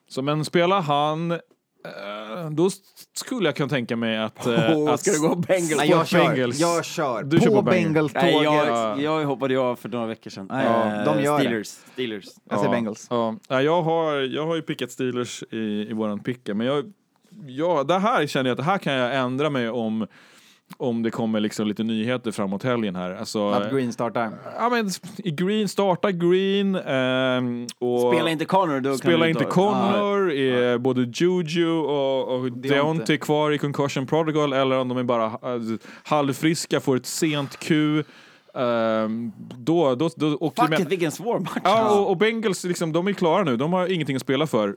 [0.08, 1.38] Så men spelar han,
[1.84, 2.70] eh, då
[3.14, 4.46] skulle jag kunna tänka mig att...
[4.46, 5.76] Åh, att ska det gå Bengals?
[5.76, 6.28] Nej, jag på kör.
[6.28, 6.58] Bengals.
[6.60, 7.22] Jag kör.
[7.22, 8.14] Du kör på på Bengals.
[8.14, 10.46] Nej, jag, jag, jag hoppade av för några veckor sedan.
[10.50, 11.44] Nej, Eh, de gör det.
[11.44, 11.66] Steelers.
[11.68, 12.24] Steelers.
[12.50, 13.06] säger Bengals.
[13.10, 15.56] Ja, Ja, jag, har, jag har ju pickat Steelers i,
[15.90, 16.92] i våran picka, men jag,
[17.46, 20.06] ja, det här känner jag att det här kan jag ändra mig om
[20.76, 23.14] om det kommer liksom lite nyheter framåt helgen här.
[23.14, 24.30] Alltså, Att Green startar.
[24.58, 26.74] ja, men, Green, starta Green.
[26.76, 32.52] ehm, och Spela inte Connor, då Spela inte ta- Connor, är både Juju och, och
[32.52, 35.60] Deontay kvar i concussion protocol eller om de är bara äh,
[36.04, 38.02] halvfriska, får ett sent Q.
[38.54, 41.52] ehm, då, då, då åker Fuck it, vilken svår match.
[41.64, 43.56] Ja, och, och Bengals, liksom, de är klara nu.
[43.56, 44.76] De har ingenting att spela för.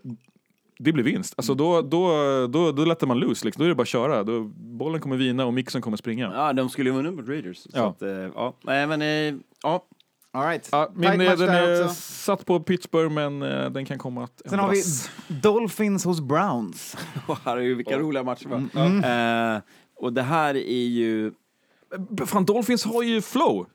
[0.79, 1.33] Det blir vinst.
[1.37, 2.07] Alltså då, då,
[2.47, 3.45] då, då lättar man loose.
[3.45, 3.59] Liksom.
[3.59, 4.23] Då är det bara att köra.
[4.23, 6.31] Då, bollen kommer vina och mixen kommer springa.
[6.35, 7.57] Ja, de skulle ju vinna mot Raiders.
[7.57, 7.87] Så Ja.
[7.89, 8.55] att, eh, ja.
[8.63, 9.85] Nej, men eh, ja.
[10.31, 10.69] All right.
[10.71, 11.95] Ja, min, eh, den är också.
[11.95, 13.39] satt på Pittsburgh, men
[13.73, 15.09] den kan komma att Sen har vi ändras.
[15.27, 16.97] Dolphins hos Browns.
[17.57, 18.63] Vilka roliga matcher va?
[18.75, 19.55] Mm.
[19.55, 19.61] Eh,
[19.95, 21.31] och det här är ju...
[22.25, 23.67] Fan, Dolphins har ju flow.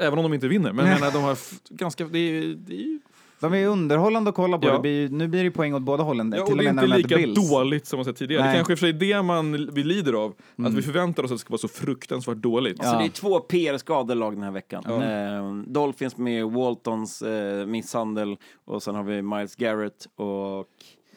[0.00, 0.72] Även om de inte vinner.
[0.72, 1.38] Men menar, de har
[1.70, 2.04] ganska...
[2.04, 2.98] Det är, det är,
[3.42, 4.66] De är underhållande att kolla på.
[4.66, 4.72] Ja.
[4.72, 6.34] Det blir, nu blir det poäng åt båda hållen.
[6.36, 7.50] ja, till och och det är inte lika Bills.
[7.50, 8.42] dåligt som man sett tidigare.
[8.44, 8.52] Nej.
[8.52, 10.34] Det kanske för sig är det man, vi lider av.
[10.66, 12.76] Att vi förväntar oss att det ska vara så fruktansvärt dåligt.
[12.82, 12.90] Ja.
[12.90, 14.84] Så det är två PR-skadelag den här veckan.
[15.02, 20.66] Eh, Dolphins med Waltons eh, misshandel och sen har vi Miles Garrett och...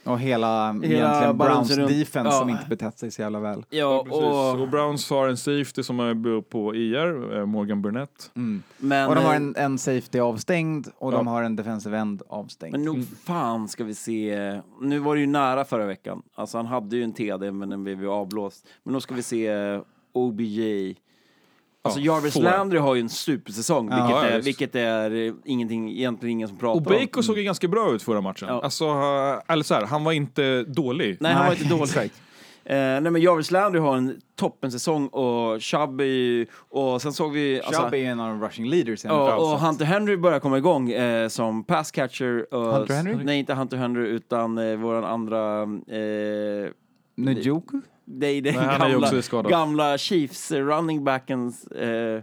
[0.06, 2.32] Och hela, Hela egentligen Browns defense Ja.
[2.40, 3.65] som inte betett sig så jävla väl.
[3.69, 4.06] Ja.
[4.10, 4.68] Och, och...
[4.69, 8.32] Browns har en safety som är på IR, eh, Morgan Burnett.
[8.77, 11.34] Men, Och de har eh, en, en safety avstängd och de Ja.
[11.34, 12.72] har en defensive end avstängd.
[12.72, 14.61] Men nog fan ska vi se...
[14.82, 16.22] Nu var det ju nära förra veckan.
[16.36, 18.68] Alltså han hade ju en TD men den blev ju avblåst.
[18.84, 19.82] Men då ska vi se eh,
[20.14, 20.95] OBJ.
[21.86, 22.41] Alltså Ja, Jarvis får.
[22.41, 26.76] Landry har ju en supersäsong, vilket, ja, är, vilket är ingenting, egentligen ingen som pratar
[26.76, 28.48] Och Baker såg ju ganska bra ut förra matchen.
[28.49, 28.62] Ja.
[28.64, 31.18] Alltså, eh, eller så här, han var inte dålig.
[31.20, 32.12] Nej, han var inte dålig.
[32.68, 36.48] Eh, nej men Jarvis Landry har en toppensäsong och Chubb är ju...
[36.70, 37.62] Och sen såg vi...
[37.62, 40.57] alltså, Chubb är en av de rushing leaders i NFL, och Hunter Henry börjar komma
[40.57, 42.53] igång eh, som pass catcher.
[42.53, 43.24] Och, Hunter Henry?
[43.24, 45.62] Nej, inte Hunter Henry, utan eh, våran andra...
[45.62, 46.72] Eh,
[47.16, 47.82] Njoku?
[48.06, 49.52] Det är den Nej, han är ju gamla, också skadad.
[49.52, 52.22] gamla Chiefs eh, running backens eh,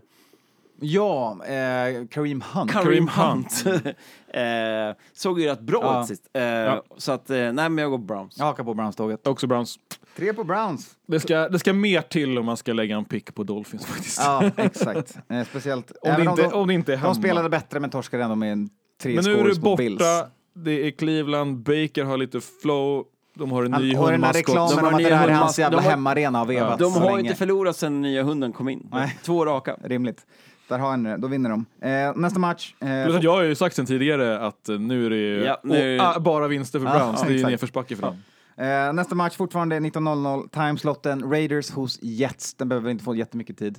[0.84, 2.72] Ja, eh, Kareem Hunt.
[2.72, 3.64] Kareem Kareem Hunt.
[4.34, 6.00] eh, såg ju rätt bra Ja.
[6.02, 6.30] ut sist.
[6.32, 8.34] Eh, Så att, eh, nej men jag går Browns.
[8.38, 9.26] Jag hakar på Browns-tåget.
[9.26, 9.76] Också Browns.
[10.16, 10.90] Tre på Browns.
[11.08, 14.18] Det ska, det ska mer till om man ska lägga en pick på Dolphins faktiskt.
[14.24, 15.18] Ja, exakt.
[15.28, 15.90] Eh, speciellt.
[16.02, 17.12] Om, det inte, de, om det inte är hemma.
[17.14, 18.70] de spelade bättre men torskade ändå med en
[19.02, 19.98] tre Men nu är scores det mot Bills.
[19.98, 23.04] borta, det är Cleveland, Baker har lite flow,
[23.34, 24.36] de har en Han, ny och den här hundmaskot.
[24.48, 26.46] reklamen De har om att nya det här är hans jävla de har- hemmaarena har
[26.46, 28.88] vevat De har inte förlorat sen nya hunden kom in.
[28.92, 29.18] Nej.
[29.22, 29.76] Två raka.
[29.84, 30.26] Rimligt.
[30.68, 31.66] Där har han det, då vinner de.
[31.88, 32.74] Eh, nästa match.
[32.80, 35.60] Eh, Plus att jag har ju sagt sen tidigare att eh, nu är det Ja,
[35.62, 37.20] nu- och, ah, bara vinster för Browns.
[37.22, 38.22] ja, det är ju nedförsbacke för dem.
[38.56, 42.54] Eh, nästa match fortfarande 19.00, timeslotten Raiders hos Jets.
[42.54, 43.78] Den behöver inte få jättemycket tid.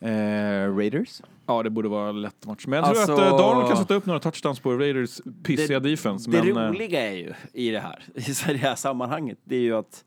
[0.00, 0.08] Eh,
[0.76, 1.20] Raiders?
[1.48, 2.66] Ja, det borde vara en lätt match.
[2.66, 5.80] Men jag Alltså- tror att eh, Darnold kan sätta upp några touchdowns på Raiders pissiga
[5.80, 6.30] defense.
[6.30, 9.60] Det men, eh, roliga är ju i det här, i det här sammanhanget, det är
[9.60, 10.04] ju att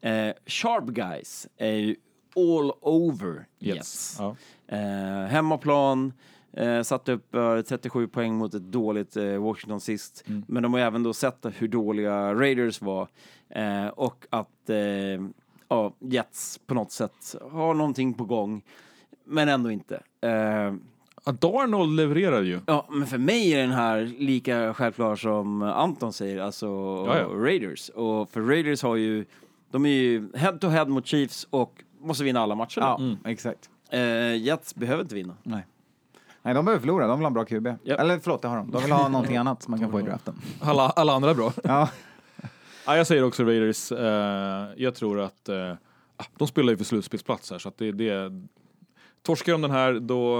[0.00, 1.96] Eh, sharp guys är ju
[2.36, 3.76] all over Jets.
[3.76, 4.16] Jets.
[4.18, 4.36] Ja.
[4.76, 6.12] Eh, hemmaplan,
[6.52, 10.24] eh, satte upp eh, 37 poäng mot ett dåligt eh, Washington sist.
[10.26, 10.44] Mm.
[10.48, 13.08] Men de har även då sett hur dåliga Raiders var
[13.94, 14.70] och att
[15.68, 18.62] ja, Jets på något sätt har någonting på gång,
[19.26, 19.94] men ändå inte.
[20.20, 22.60] Eh, Darnold levererar ju.
[22.66, 26.66] Ja, men för mig är den här lika självklar som Anton säger, alltså
[27.06, 27.26] Ja, ja.
[27.28, 27.88] Raiders.
[27.88, 29.24] Och för Raiders har ju,
[29.70, 32.80] de är ju head to head mot Chiefs och måste vinna alla matcher.
[32.80, 33.16] Ja, Mm.
[33.24, 33.70] exakt.
[33.90, 35.34] Eh, Jets behöver inte vinna.
[35.42, 35.66] Nej.
[36.42, 37.06] Nej, de behöver förlora.
[37.06, 37.66] De vill ha en bra QB.
[37.82, 37.96] Ja.
[37.96, 38.70] Eller förlåt, det har de.
[38.70, 40.34] De vill ha någonting annat som man kan få i draften.
[40.60, 41.52] Alla, alla andra är bra.
[41.64, 41.88] Ja.
[42.86, 43.92] Ja, jag säger också Raiders.
[43.92, 45.48] Eh, jag tror att
[46.16, 48.32] ah, de spelar ju för slutspelsplats här så att det, det
[49.26, 50.36] Torskar de den här då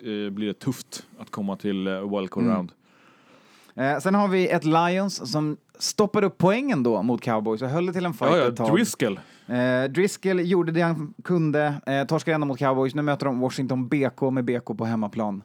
[0.00, 2.54] eh, blir det tufft att komma till eh, wildcard Mm.
[2.56, 2.72] round.
[3.74, 7.86] Eh, sen har vi ett Lions som stoppade upp poängen då mot Cowboys och höll
[7.86, 8.72] det till en fight Ja, ja, ett tag.
[8.74, 9.20] Driscoll.
[9.46, 12.94] Eh, Driscoll gjorde det han kunde, eh, torskade ändå mot Cowboys.
[12.94, 15.42] Nu möter de Washington BK med BK på hemmaplan.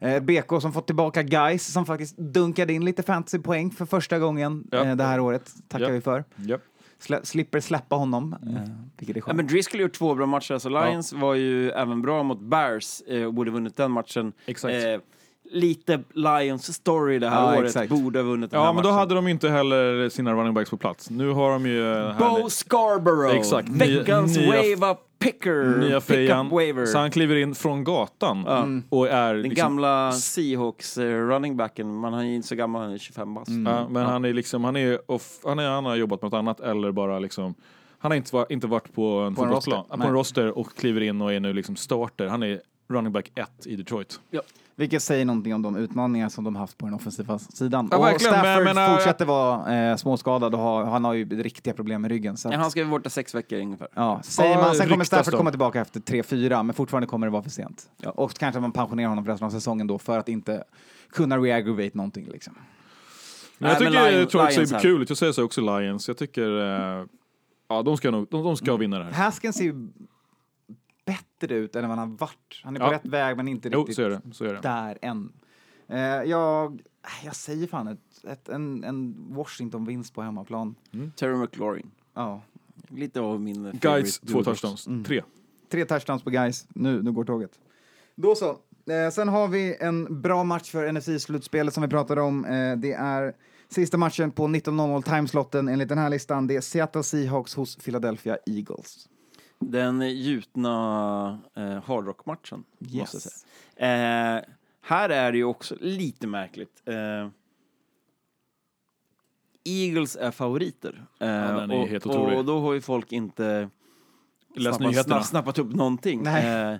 [0.00, 4.64] Eh, BK som fått tillbaka guys som faktiskt dunkade in lite fantasypoäng för första gången
[4.70, 4.84] Ja.
[4.84, 5.50] eh, det här året.
[5.68, 5.92] Tackar Ja.
[5.92, 6.24] vi för.
[6.36, 6.56] Ja.
[6.98, 8.56] Slä, slipper släppa honom, Mm.
[8.56, 8.62] eh,
[8.98, 9.36] vilket är Ja, skönt.
[9.36, 13.22] men Driscoll gjort två bra matcher, alltså Lions var ju även bra mot Bears eh,
[13.24, 14.32] och borde vunnit den matchen.
[14.46, 14.74] Exakt.
[14.74, 15.00] Eh,
[15.50, 17.90] lite Lions story det här Ja, året, exakt.
[17.90, 18.98] borde ha vunnit den här Ja, men då matchen.
[18.98, 21.10] hade de inte heller sina running backs på plats.
[21.10, 21.92] Nu har de ju...
[21.92, 24.46] eh, här Bo Scarborough, Exakt, veckans nya-
[24.76, 26.86] wave up picker, nya pick fejan.
[26.86, 28.66] Så han kliver in från gatan Ja.
[28.88, 29.34] och är...
[29.34, 33.34] Den liksom, gamla Seahawks eh, running backen, man är inte så gammal, han är 25
[33.34, 33.50] bast.
[33.66, 36.38] Ja, men han är liksom, han är, off, han är, han har jobbat med något
[36.38, 37.54] annat eller bara liksom
[37.98, 39.82] han har inte, var, inte varit på en På en roster.
[39.96, 42.26] på en roster och kliver in och är nu liksom starter.
[42.26, 44.20] Han är running back 1 i Detroit.
[44.76, 47.88] Vilket säger någonting om de utmaningar som de haft på den offensiva sidan.
[47.90, 51.42] Ja, och men Stafford jag menar- fortsätter vara eh, småskadad och ha, han har ju
[51.42, 52.36] riktiga problem med ryggen.
[52.36, 53.88] Så att, Ja, han ska vara borta sex veckor ungefär.
[53.94, 55.38] Ja, säger Ja, man, sen kommer Stafford då.
[55.38, 57.82] komma tillbaka efter 3-4, men fortfarande kommer det vara för sent.
[58.04, 60.64] Och kanske man pensionerar honom för resten av säsongen då för att inte
[61.12, 62.54] kunna re-aggravate någonting liksom.
[63.58, 64.82] Men jag Nej, tycker men Lions- Detroit Lions ser här.
[64.82, 65.08] kul ut.
[65.08, 66.08] Jag säger så också Lions.
[66.08, 66.58] Jag tycker,
[67.00, 67.04] eh,
[67.68, 69.12] ja de ska nog, de, de ska vinna det här.
[69.12, 69.88] Haskins ser ju
[71.48, 72.60] bättre ut än vad han har varit.
[72.64, 72.92] Han är på Ja.
[72.92, 74.20] rätt väg men inte Jo, riktigt så är det.
[74.32, 74.60] Så är det.
[74.60, 75.32] där än.
[75.88, 76.82] Eh, jag,
[77.24, 80.74] jag säger fan ett, ett, en, en Washington-vinst på hemmaplan.
[81.16, 81.90] Terry McLaurin.
[82.14, 82.42] Ja.
[82.88, 84.88] Lite av min favorite två touchdowns.
[85.06, 85.22] Tre.
[85.70, 86.66] Tre touchdowns på guys.
[86.68, 87.50] Nu, nu går tåget.
[88.14, 88.50] Då så.
[88.92, 92.44] Eh, sen har vi en bra match för NFC-slutspelet som vi pratade om.
[92.44, 93.34] Eh, det är
[93.68, 96.46] sista matchen på 19.00 timeslotten enligt den här listan.
[96.46, 99.08] Det är Seattle Seahawks hos Philadelphia Eagles.
[99.70, 103.44] Den gjutna eh, hardrock-matchen, måste jag Yes.
[103.76, 104.36] säga.
[104.36, 104.44] Eh,
[104.80, 106.82] här är det ju också lite märkligt.
[106.84, 107.28] Eh,
[109.64, 111.06] Eagles är favoriter.
[111.20, 112.38] Eh, den är och, helt otrolig.
[112.38, 113.70] och då har ju folk inte
[114.56, 115.02] Läs snappat, nyheterna.
[115.14, 116.22] snapp, snappat upp någonting.
[116.22, 116.72] Nej.
[116.72, 116.78] Eh,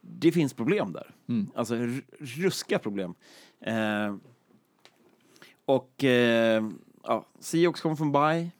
[0.00, 1.14] det finns problem där.
[1.28, 1.50] Mm.
[1.54, 1.74] Alltså
[2.18, 3.14] ruska problem.
[3.60, 4.16] Eh,
[5.64, 6.64] och eh,
[7.02, 8.50] ja, Seahawks kom från bye.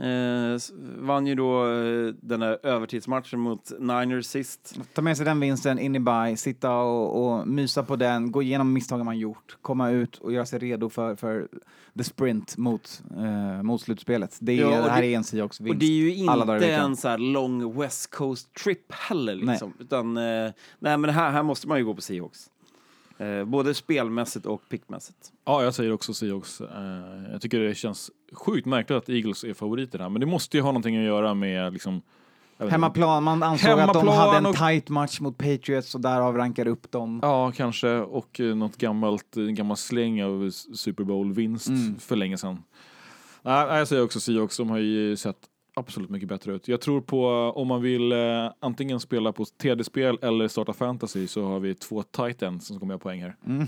[0.00, 0.58] Eh,
[0.98, 4.78] vann ju då eh, den här övertidsmatchen mot Niners sist.
[4.94, 8.42] Ta med sig den vinsten in i bye, sitta och, och mysa på den, gå
[8.42, 11.48] igenom misstagen man gjort, komma ut och göra sig redo för, för
[11.98, 14.36] the sprint mot, eh, mot slutspelet.
[14.40, 15.72] Det, är, Ja, och det här det- är en Seahawks vinst.
[15.74, 19.72] Och det är ju inte en så här lång West Coast trip heller liksom.
[19.78, 22.50] Utan, eh, nej men här, här måste man ju gå på Seahawks.
[23.18, 25.32] Eh, både spelmässigt och pickmässigt.
[25.44, 26.60] Ja, jag säger också Seahawks.
[26.60, 30.56] Eh, jag tycker det känns sjukt märkligt att Eagles är favoriter här, men det måste
[30.56, 32.02] ju ha någonting att göra med liksom...
[32.70, 36.36] Hemmaplan, man ansåg att de Hemmaplan hade en och- tight match mot Patriots och därav
[36.36, 37.20] rankar upp dem.
[37.22, 37.90] Ja, kanske.
[37.90, 41.98] Och eh, något gammalt, en gammal släng av Super Bowl-vinst Mm.
[41.98, 42.62] för länge sedan.
[43.42, 44.56] Nej, jag säger också Seahawks.
[44.56, 45.36] De har ju sett
[45.76, 46.68] absolut mycket bättre ut.
[46.68, 47.26] Jag tror på,
[47.56, 48.18] om man vill eh,
[48.60, 52.94] antingen spela på TD-spel eller starta fantasy så har vi två tight ends som kommer
[52.94, 53.36] göra poäng här.
[53.46, 53.66] Mm.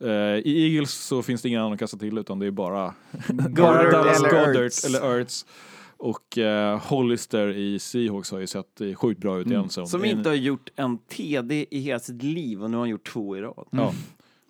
[0.00, 0.08] Eh,
[0.44, 2.94] I Eagles så finns det ingen annan att kasta till utan det är bara
[3.28, 5.46] Goddard Dallas eller Goddard eller Ertz.
[5.96, 9.68] Och eh, Hollister i Seahawks har ju sett eh, sjukt bra ut i Mm.
[9.68, 13.08] Som inte har gjort en TD i hela sitt liv och nu har han gjort
[13.08, 13.68] två i rad.
[13.70, 13.92] Ja.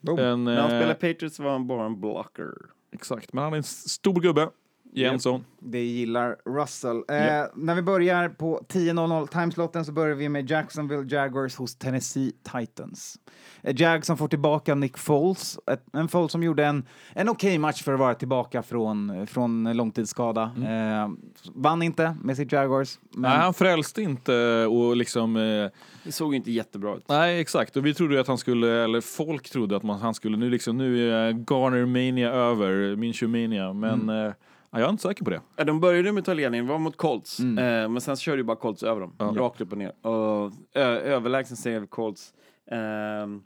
[0.01, 0.19] Boom.
[0.19, 2.51] En, När han spelade Patriots var han bara en blocker.
[2.93, 4.49] Exakt, men han är en stor gubbe
[4.95, 5.45] endzone.
[5.59, 6.97] Det gillar Russell.
[7.09, 7.51] Eh, Ja.
[7.55, 13.19] När vi börjar på 10.00 timeslotten så börjar vi med Jacksonville Jaguars hos Tennessee Titans.
[13.63, 17.59] Eh, Jag som får tillbaka Nick Foles, ett, en Foles som gjorde en, en okej
[17.59, 20.43] match för att vara tillbaka från, från långtidsskada.
[20.43, 21.09] Eh,
[21.55, 25.37] vann inte med sitt Jaguars, men Nej, han frälste inte och liksom...
[25.37, 25.71] Eh,
[26.05, 27.05] Det såg inte jättebra ut.
[27.09, 27.77] nej, exakt.
[27.77, 30.77] Och vi trodde att han skulle, eller folk trodde att man, han skulle, nu liksom,
[30.79, 34.33] nu är Garner Mania över, Minshew Mania, men Mm.
[34.75, 35.41] Eh, Ja, jag är inte säker på det.
[35.57, 37.59] Ja, de började med att ta ledningen, var mot Colts, Mm.
[37.59, 40.07] eh, men sen körde ju bara Colts över dem, rakt upp och ner.
[40.07, 42.35] Och ö- överlägsen seger Colts.
[42.71, 43.43] Ehm,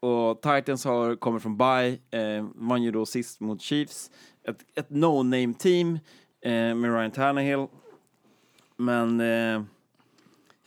[0.00, 4.10] och Titans har kommit från bye, eh, vann ju då sist mot Chiefs.
[4.48, 5.98] Ett, ett no-name team
[6.40, 7.66] eh, med Ryan Tannehill.
[8.76, 9.20] Men...
[9.20, 9.62] Eh,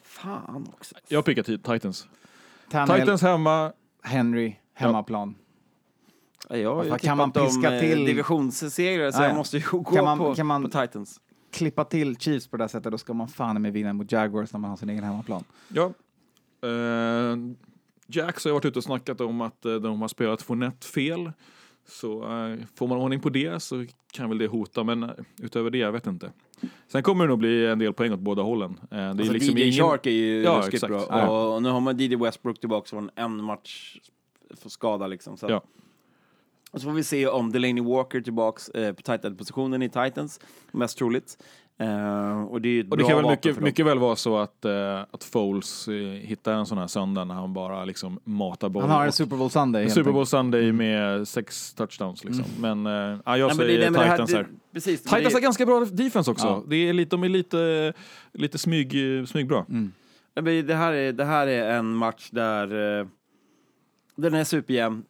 [0.03, 0.95] fan också.
[1.07, 2.07] Jag pickar Ti- Titans.
[2.72, 3.73] Tannehill, Titans hemma.
[4.03, 5.36] Henry, hemmaplan.
[6.52, 8.06] Ja, Jag har ju kan man piska om, eh, till?
[8.06, 9.36] divisionssegrar, så Ja, jag ja.
[9.38, 11.22] måste ju gå Kan man- på, kan man- på Titans.
[11.52, 14.53] Klippa till Chiefs på det här sättet, då ska man fan med vinna mot Jaguars
[14.53, 15.44] när man har sin egen hemmaplan.
[15.68, 15.94] Ja.
[16.64, 17.38] Eh,
[18.07, 21.32] Jacks har varit ute och snackat om att eh, de har spelat Fournette fel.
[21.88, 25.10] Så eh, får man ordning på det så kan väl det hota, men eh,
[25.41, 26.32] utöver det, jag vet inte.
[26.88, 28.80] Sen kommer det nog bli en del poäng åt båda hållen.
[28.90, 29.73] Det är Alltså liksom DJ ingen...
[29.73, 30.91] Shark är ju Ja, ruskigt exakt.
[30.91, 31.06] bra.
[31.10, 31.56] Ja.
[31.56, 33.98] Och nu har man DJ Westbrook tillbaka från en match
[34.57, 35.38] för skada liksom.
[35.38, 35.45] Så.
[35.49, 35.61] Ja.
[36.72, 40.39] Och så får vi se om Delaney Walker tillbaks eh, på tight end-positionen i Titans,
[40.72, 41.38] mest troligt.
[41.80, 44.15] Eh, och det är ju ett Och det bra kan väl mycket, mycket väl vara
[44.15, 48.19] så att, eh, att Foles eh, hittar en sån här söndag när han bara liksom
[48.23, 48.89] matar bollen.
[48.89, 49.81] Han har en Super Bowl Sunday.
[49.81, 50.26] helt Super Bowl.
[50.26, 52.45] Sunday med sex touchdowns liksom.
[52.60, 54.48] Men eh, ja, jag Nej, säger nej, men det här- Titans det- här.
[54.73, 55.03] Precis.
[55.03, 56.48] Titans det, har ganska bra defense också.
[56.48, 56.64] Ja.
[56.68, 57.93] Det är lite, de är lite,
[58.34, 58.91] lite smyg,
[59.27, 59.65] smygbra.
[59.69, 59.91] Mm.
[60.35, 63.07] nej, men det, här är, det här är en match där eh,
[64.15, 65.03] den är superjämn.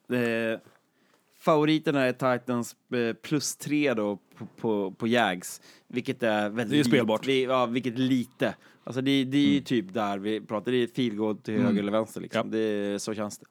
[1.42, 6.80] Favoriterna är Titans eh, plus tre då på, på, på Jags, vilket är väldigt Det
[6.80, 7.28] är spelbart.
[7.28, 8.56] Vi, ja, vilket lite.
[8.84, 11.80] Alltså det, det är ju typ där vi pratar, det är field goal till höger
[11.80, 12.52] eller vänster liksom.
[12.52, 12.58] Ja.
[12.58, 13.46] Det, så känns det.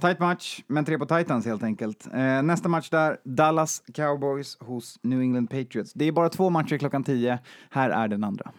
[0.00, 2.06] Tight match, men tre på Titans helt enkelt.
[2.12, 5.92] Eh, nästa match där, Dallas Cowboys hos New England Patriots.
[5.92, 7.38] Det är bara två matcher klockan 10.
[7.70, 8.52] Här är den andra.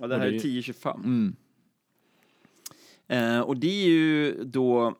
[0.00, 0.94] Ja, det här det är är- 10-25.
[1.04, 1.36] Mm.
[3.08, 4.94] Eh, och det är ju då,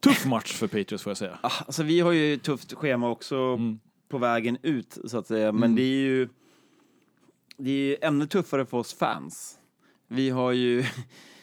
[0.00, 1.38] Tuff match för Patriots får jag säga.
[1.42, 3.78] ah, alltså vi har ju ett tufft schema också Mm.
[4.08, 6.28] på vägen ut så att säga, men det är ju
[7.56, 9.58] det är ju ännu tuffare för oss fans.
[10.08, 10.84] Vi har ju,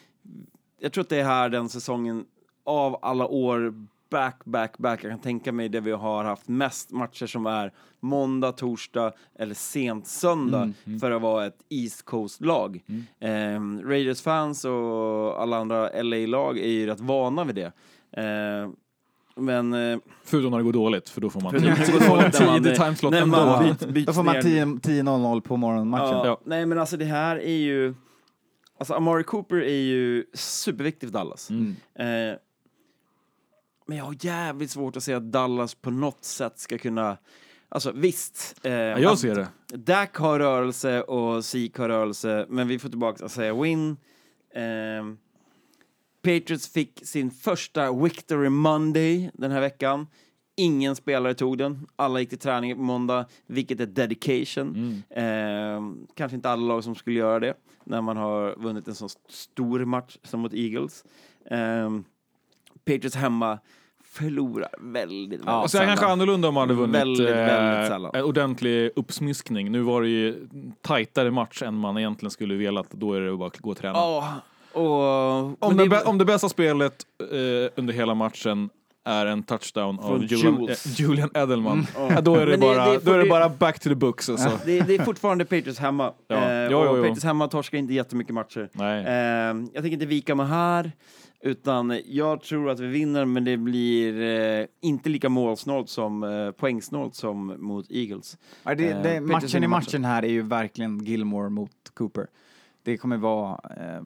[0.79, 2.25] jag tror att det är här den säsongen
[2.63, 3.73] av alla år
[4.09, 5.03] back, back, back.
[5.03, 9.55] Jag kan tänka mig det vi har haft mest matcher som är måndag, torsdag eller
[9.55, 10.71] sent söndag
[11.01, 12.83] för att vara ett East Coast-lag.
[13.19, 17.71] Eh, Raiders-fans och alla andra LA-lag är ju rätt vana vid det.
[18.17, 18.69] Eh,
[19.35, 19.73] men...
[19.73, 22.05] Eh, Förutom när det går dåligt, för då får man Förutom när det går då
[22.05, 23.37] får man dåligt när man- tidig timeslot när ändå.
[23.37, 24.41] man byt- byts Då får man ner.
[24.41, 26.07] 10 10-0-0 på morgonmatchen.
[26.17, 26.39] Ja, Ja.
[26.45, 27.93] Nej, men alltså det här är ju...
[28.77, 31.49] Alltså Amari Cooper är ju superviktig för Dallas.
[31.49, 31.75] Mm.
[31.95, 32.37] Eh,
[33.87, 37.17] men jag har jävligt svårt att se att Dallas på något sätt ska kunna...
[37.69, 38.55] Alltså visst.
[38.63, 39.47] Eh, Ja, jag att ser det.
[39.77, 43.97] Dak har rörelse och Zeke har rörelse, men vi får tillbaka Isaiah Win.
[44.55, 44.61] Eh,
[46.23, 50.07] Patriots fick sin första Victory Monday den här veckan.
[50.55, 51.87] Ingen spelare tog den.
[51.95, 55.03] Alla gick till träning på måndag, vilket är dedication.
[55.09, 55.23] Eh,
[56.15, 59.85] kanske inte alla lag som skulle göra det när man har vunnit en så stor
[59.85, 61.03] match som mot Eagles.
[61.51, 61.89] Eh,
[62.85, 63.59] Patriots hemma
[64.05, 65.87] förlorar väldigt, väldigt Alltså, jag sällan.
[65.87, 68.11] kanske annorlunda om man hade vunnit Väldigt, eh, väldigt sällan.
[68.15, 69.71] en ordentlig uppsmiskning.
[69.71, 70.47] Nu var det ju
[70.81, 72.91] tajtare match än man egentligen skulle velat.
[72.91, 73.93] Då är det bara att gå och träna.
[73.97, 74.33] Ja,
[74.73, 75.63] och...
[75.63, 76.93] Om, det, det- om det bästa spelet
[77.31, 78.69] eh, under hela matchen
[79.05, 82.99] är en touchdown av Julian, eh, Julian Edelman, ja, då är det, det- bara, det
[82.99, 84.29] får då är det bara back to the books.
[84.29, 84.59] Alltså.
[84.65, 86.13] Det, det är fortfarande Patriots hemma.
[86.27, 86.35] Ja.
[86.35, 86.95] Eh, Jo, jo, jo.
[86.95, 88.69] Patriots hemma torskar inte jättemycket matcher.
[88.73, 88.99] Nej.
[89.05, 89.13] Eh,
[89.73, 90.91] jag tänker inte vika mig här,
[91.43, 94.21] utan jag tror att vi vinner, men det blir
[94.61, 98.37] eh, inte lika målsnålt som eh, poängsnålt som mot Eagles.
[98.63, 102.27] Ja, det, Eh, det, matchen i matchen här är ju verkligen Gilmore mot Cooper.
[102.83, 104.01] Det kommer vara, eh,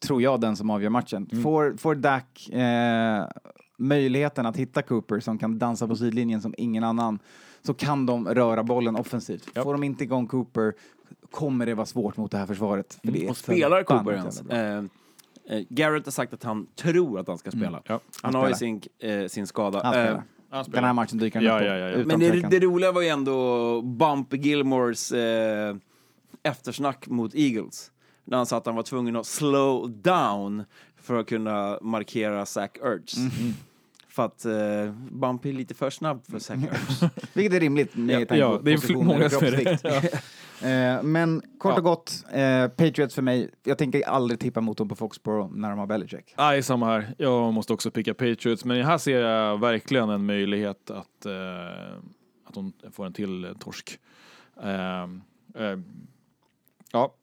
[0.00, 1.28] tror jag, den som avgör matchen.
[1.32, 1.42] Mm.
[1.42, 3.26] Får, får Dak eh,
[3.78, 7.18] möjligheten att hitta Cooper som kan dansa på sidlinjen som ingen annan
[7.62, 9.48] så kan de röra bollen offensivt.
[9.54, 9.62] Ja.
[9.62, 10.74] Får de inte igång Cooper
[11.30, 12.98] kommer det vara svårt mot det här försvaret.
[13.04, 14.40] För det är Och spelar Cooper ens?
[14.40, 14.84] Eh,
[15.48, 17.82] eh, Garrett har sagt att han tror att han ska spela.
[17.84, 18.00] Ja.
[18.22, 19.80] Han, Han har ju sin, eh, sin skada.
[19.84, 20.24] Han spelar.
[20.52, 23.02] Eh, Den här matchen dyker han Ja, upp ja, ja, Men det, det roliga var
[23.02, 25.76] ju ändå Bump Gilmores eh,
[26.42, 27.90] eftersnack mot Eagles.
[28.24, 30.64] När han sa att han var tvungen att slow down
[30.96, 33.16] för att kunna markera Zach Ertz.
[33.16, 33.54] Mhm.
[34.08, 37.00] För att eh, Bump är lite för snabb för Zach Ertz.
[37.32, 39.64] Vilket är rimligt med Ja, tanke ja, på det är många som är det.
[39.80, 40.24] kroppsvikt.
[40.62, 44.88] Eh, Men kort och gott, eh, Patriots för mig, jag tänker aldrig tippa mot dem
[44.88, 46.34] på Foxborough när de har Belichick.
[46.38, 47.14] Nej, samma här.
[47.18, 51.92] Jag måste också picka Patriots, men här ser jag verkligen en möjlighet att, eh,
[52.46, 53.98] att de får en till torsk.
[54.62, 55.02] Eh,
[55.64, 55.78] eh,
[56.92, 57.14] ja,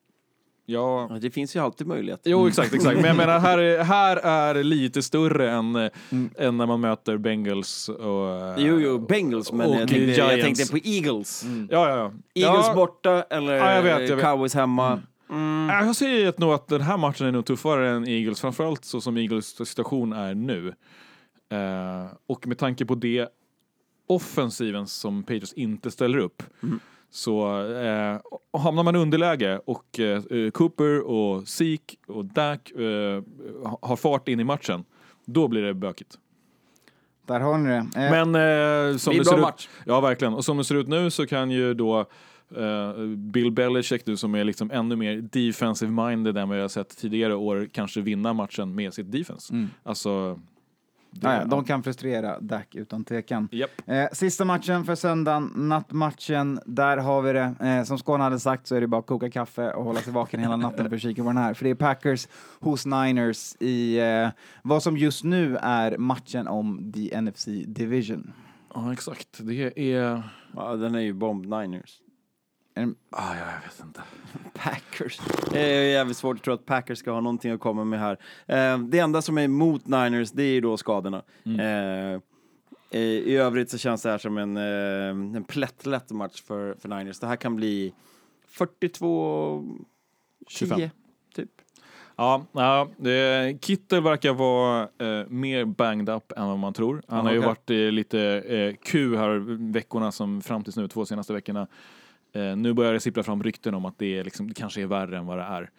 [0.70, 2.22] Ja, Det finns ju alltid möjlighet.
[2.24, 2.96] Jo, exakt, exakt.
[2.96, 5.92] Men jag menar, här är, här är lite större än, eh,
[6.38, 8.56] än när man möter Bengals och...
[8.58, 11.44] Jo, jo, Bengals, men jag tänkte, jag tänkte på Eagles.
[11.70, 12.12] Ja, ja, ja.
[12.44, 14.26] Eagles ja, borta eller Ja, jag vet, jag vet.
[14.26, 15.02] Cowboys hemma.
[15.30, 15.86] Mm.
[15.86, 19.18] Jag säger nog att den här matchen är nog tuffare än Eagles, framförallt så som
[19.18, 20.68] Eagles situation är nu.
[21.52, 23.28] Eh, och med tanke på det
[24.08, 26.44] offensiven som Patriots inte ställer upp
[27.12, 30.22] så eh, hamnar man i underläge och eh,
[30.52, 33.24] Cooper och Zeke och Dak eh,
[33.64, 34.84] ha- har fart in i matchen,
[35.26, 36.18] då blir det bökigt.
[37.28, 37.76] Där har ni det.
[37.78, 38.36] Eh, Men
[38.92, 39.70] eh, som Det ser ut, match.
[39.86, 42.00] ja verkligen, och som det ser ut nu så kan ju då
[42.56, 46.68] eh, Bill Belichick nu som är liksom ännu mer defensive minded än vad jag har
[46.70, 49.68] sett tidigare år kanske vinna matchen med sitt defense.
[49.84, 50.40] Alltså,
[51.12, 53.50] det, ja, ja, de kan frustrera Dak utan tvekan.
[53.52, 53.72] Japp.
[53.86, 57.56] Eh, sista matchen för söndagen, nattmatchen, där har vi det.
[57.60, 60.14] Eh, som Skåne hade sagt så är det bara att koka kaffe och hålla sig
[60.14, 61.54] vaken hela natten för att kika på den här.
[61.54, 62.28] För det är Packers
[62.60, 64.30] hos Niners i eh,
[64.62, 68.34] vad som just nu är matchen om the NFC Division.
[68.74, 69.40] Ja, exakt.
[69.40, 70.24] Det är...
[70.56, 72.00] Ja, den är ju bomb Niners.
[72.80, 74.02] En- Ah, ja, jag vet inte.
[74.54, 75.20] Packers.
[75.52, 78.18] Det är jävligt svårt att tro att Packers ska ha någonting att komma med här.
[78.48, 81.22] Eh, det enda som är emot Niners, det är ju då skadorna.
[81.46, 81.60] Mm.
[81.60, 82.20] Eh,
[82.92, 83.00] i,
[83.34, 87.20] I övrigt så känns det här som en, eh, en plättlätt match för, för Niners.
[87.20, 87.94] Det här kan bli
[88.58, 89.86] 42-10,
[90.48, 90.90] 25.
[91.36, 91.50] typ.
[92.16, 92.88] Ja, ja
[93.62, 97.02] Kittel verkar vara eh, mer banged up än vad man tror.
[97.08, 97.48] Han Ja, har ju okej.
[97.48, 99.30] varit eh, lite eh, Q här
[99.72, 101.68] veckorna som fram tills nu, två senaste veckorna.
[102.34, 104.86] Eh, nu börjar det sippra fram rykten om att det, är liksom, det kanske är
[104.86, 105.70] värre än vad det är.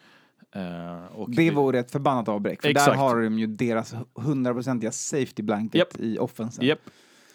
[0.55, 2.97] Eh, och Det vore ett förbannat avbräck, för där Exakt.
[2.97, 5.99] har de ju deras hundraprocentiga safety blanket Japp.
[5.99, 6.65] i offensen.
[6.65, 6.79] Japp.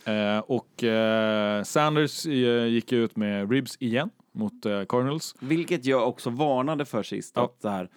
[0.05, 5.35] Eh, och eh, Sanders eh, gick ut med ribs igen mot eh, Cardinals.
[5.41, 7.33] Vilket jag också varnade för sist.
[7.37, 7.45] Ja.
[7.45, 7.89] Att det här,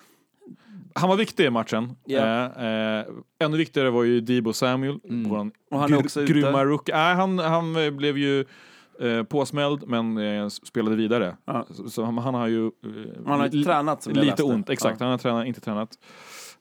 [0.96, 1.96] Han var viktig i matchen.
[2.06, 2.46] Ja.
[2.58, 3.06] Eh, eh,
[3.40, 6.34] ännu viktigare var ju Debo Samuel, våran Och han är gr- också ute.
[6.34, 6.96] grymma rookie.
[6.96, 8.46] Nej, han, han blev ju
[9.02, 11.38] eh, påsmälld men eh, spelade vidare.
[11.46, 11.66] Ja.
[11.70, 12.66] Så, så han, han har ju...
[12.66, 12.72] eh,
[13.26, 15.00] han har li- tränat som Lite ont, exakt.
[15.00, 15.06] Ja.
[15.06, 15.90] Han har tränat, inte tränat.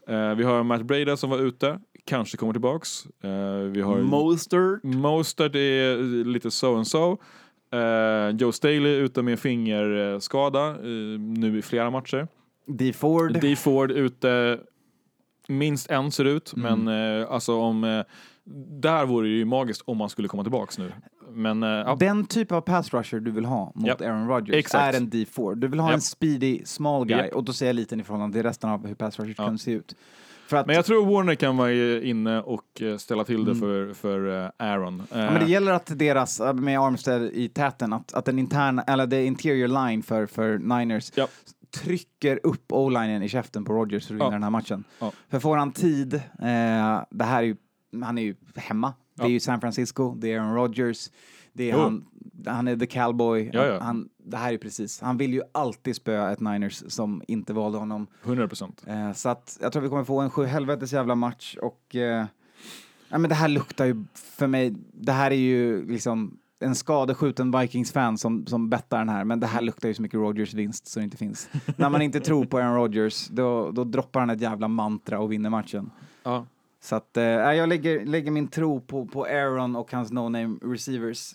[0.09, 3.07] Eh, vi har Matt Breda som var ute, kanske kommer tillbaks.
[3.73, 4.83] Vi har Mostert.
[4.83, 7.19] Mostert är lite so and so.
[7.73, 10.73] Eh, Joe Staley ute med fingerskada
[11.19, 12.29] nu i flera matcher.
[12.67, 12.93] D.
[12.93, 13.39] Ford.
[13.41, 13.57] D.
[13.57, 14.59] Ford ute
[15.49, 16.85] minst en ser ut, Mm.
[16.85, 18.05] men alltså om...
[18.81, 20.93] Där vore det ju magiskt om man skulle komma tillbaks nu.
[21.33, 24.01] Men eh, ja, Den typ av pass rusher du vill ha mot Japp.
[24.01, 24.95] Aaron Rodgers Exakt.
[24.95, 25.55] är en D4.
[25.55, 26.03] Du vill ha en Japp.
[26.03, 27.33] speedy small guy Japp.
[27.33, 29.45] och då säger jag liten i förhållande till resten av hur pass rushers Ja.
[29.47, 29.95] kan se ut.
[30.51, 34.45] Att, men jag tror Warner kan vara inne och eh, ställa till det för, för
[34.45, 34.95] eh, Aaron.
[34.95, 35.25] Mm.
[35.25, 39.07] ja, men det gäller att deras, med Armstead i täten, att, att den interna, eller
[39.07, 41.27] the interior line för, för Niners Ja.
[41.83, 44.31] trycker upp o-linen i käften på Rodgers för att vinna Ja.
[44.31, 44.85] den här matchen.
[45.31, 46.21] För får han tid, eh,
[47.11, 47.57] det här är ju,
[48.03, 51.11] han är ju hemma, det är ju San Francisco, det är Aaron Rodgers,
[51.53, 52.05] det är han,
[52.47, 53.81] han är the cowboy, Ja, ja.
[53.81, 57.79] Han, det här är precis, han vill ju alltid spöa ett Niners som inte valde
[57.79, 58.07] honom.
[58.25, 58.85] 100 procent.
[58.87, 62.27] Eh, så att jag tror vi kommer få en sju helvetes jävla match och eh,
[63.09, 67.51] ja, men det här luktar ju för mig, det här är ju liksom en skadeskjuten
[67.51, 70.87] Vikings-fan som, som bettar den här, men det här luktar ju så mycket Rodgers vinst
[70.87, 71.49] så det inte finns.
[71.77, 75.33] När man inte tror på Aaron Rodgers, då, då droppar han ett jävla mantra och
[75.33, 75.91] vinner matchen.
[76.23, 76.47] Ja.
[76.81, 81.35] Så att eh, jag lägger, lägger min tro på, på Aaron och hans no-name receivers.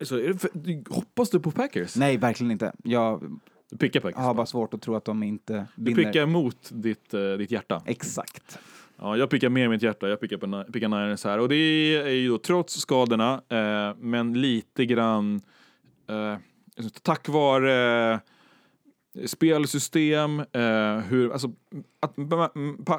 [0.00, 0.06] Så
[0.38, 1.96] för, du- hoppas du på Packers?
[1.96, 2.72] Nej, verkligen inte.
[2.84, 3.38] Jag
[3.70, 4.18] Du pickar Packers?
[4.22, 6.04] har bara svårt att tro att de inte du vinner.
[6.04, 7.82] pickar mot ditt, eh, ditt hjärta?
[7.86, 8.58] Exakt.
[9.00, 11.38] Ja, jag pickar med mitt hjärta, jag pickar, på, pickar Niners här.
[11.38, 11.54] Och det
[11.96, 15.40] är ju då trots skadorna, eh, men lite grann
[16.08, 16.36] eh,
[17.02, 18.20] tack vare
[19.26, 21.50] spelsystem, eh, hur, alltså,
[22.00, 22.16] att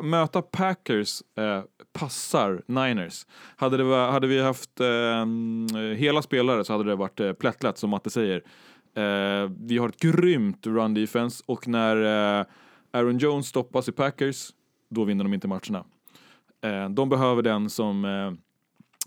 [0.03, 1.61] möta Packers eh,
[1.93, 3.25] passar Niners.
[3.55, 5.25] Hade, det, hade vi haft eh,
[5.95, 8.43] hela spelare så hade det varit eh, plättlätt som Matte säger.
[8.95, 11.95] Eh, vi har ett grymt run defense och när
[12.39, 12.45] eh,
[12.91, 14.49] Aaron Jones stoppas i Packers,
[14.89, 15.85] då vinner de inte matcherna.
[16.61, 18.31] Eh, de behöver den som, eh,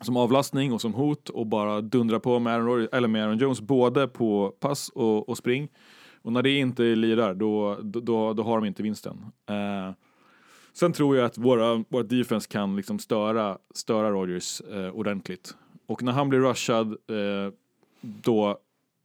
[0.04, 3.60] som avlastning och som hot och bara dundra på med Aaron, eller med Aaron Jones
[3.60, 5.68] både på pass och, och spring.
[6.22, 9.16] Och när det inte lirar, då, då- då, har de inte vinsten.
[9.48, 9.94] Eh,
[10.72, 15.56] sen tror jag att våra, våra defense kan liksom störa, störa Rodgers eh, ordentligt.
[15.86, 17.52] Och när han blir rushad, eh,
[18.00, 18.58] då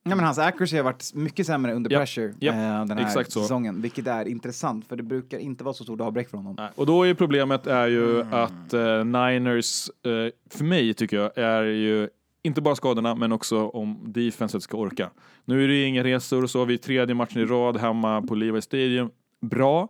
[0.10, 3.06] Ja, men hans accuracy har varit mycket sämre under Japp, pressure japp, eh, den här
[3.06, 3.41] exakt så.
[3.41, 6.56] säsongen, vilket är intressant för det brukar inte vara så stort avbräck för honom.
[6.57, 11.38] Nej, Och då är problemet är ju att eh, Niners, eh, för mig tycker jag,
[11.38, 12.10] är ju
[12.48, 15.10] inte bara skadorna men också om defenset ska orka.
[15.45, 18.61] Nu är det inga resor så, vi är tredje matchen i rad hemma på Levi
[18.61, 19.10] Stadium.
[19.41, 19.88] bra.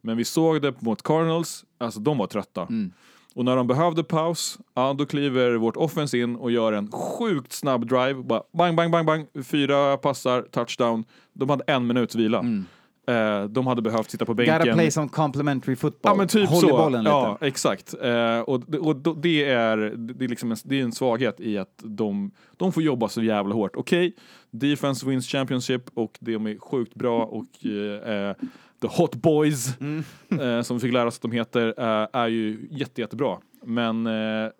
[0.00, 2.66] Men vi såg det mot Cardinals, alltså de var trötta.
[3.34, 7.52] Och när de behövde paus, ja då kliver vårt offense in och gör en sjukt
[7.52, 8.14] snabb drive.
[8.14, 9.26] Bara bang, bang, bang, bang.
[9.44, 11.04] Fyra passar, touchdown.
[11.32, 12.42] De hade en minuts vila.
[13.06, 14.58] Eh, de hade behövt sitta på bänken.
[14.58, 16.10] Gotta play some complementary football.
[16.10, 16.76] Ja men typ Håll i så.
[16.76, 17.10] bollen lite.
[17.10, 17.94] ja, exakt.
[18.02, 21.82] Eh, och och det, är, det, är liksom en, det är en svaghet i att
[21.84, 23.76] de, de får jobba så jävla hårt.
[23.76, 24.16] Okej,
[24.50, 28.34] defense wins championship och de är sjukt bra och eh,
[28.82, 30.04] the hot boys, Mm.
[30.58, 33.38] eh, som vi fick lära oss att de heter, eh, är ju jätte, jättebra.
[33.62, 34.50] Men eh,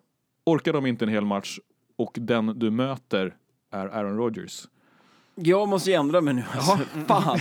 [0.46, 1.58] orkar de inte en hel match
[1.98, 3.34] och den du möter
[3.72, 4.66] är Aaron Rodgers.
[5.38, 6.44] Jag måste ju ändra mig nu.
[6.52, 7.38] Alltså, fan.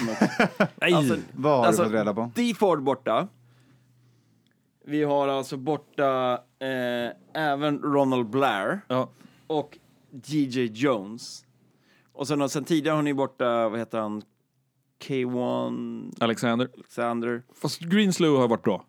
[0.82, 2.32] Alltså, Vad har Alltså, du fått reda på?
[2.36, 3.28] D Ford borta.
[4.86, 9.10] Vi har alltså borta eh, även Ronald Blair Ja.
[9.48, 9.78] och
[10.12, 11.46] DJ Jones.
[12.14, 14.22] Och sen, sen tidigare har ni borta, vad heter han,
[15.04, 16.70] K1 Alexander.
[16.78, 17.44] Alexander.
[17.62, 18.86] Fast Greenslow har varit bra.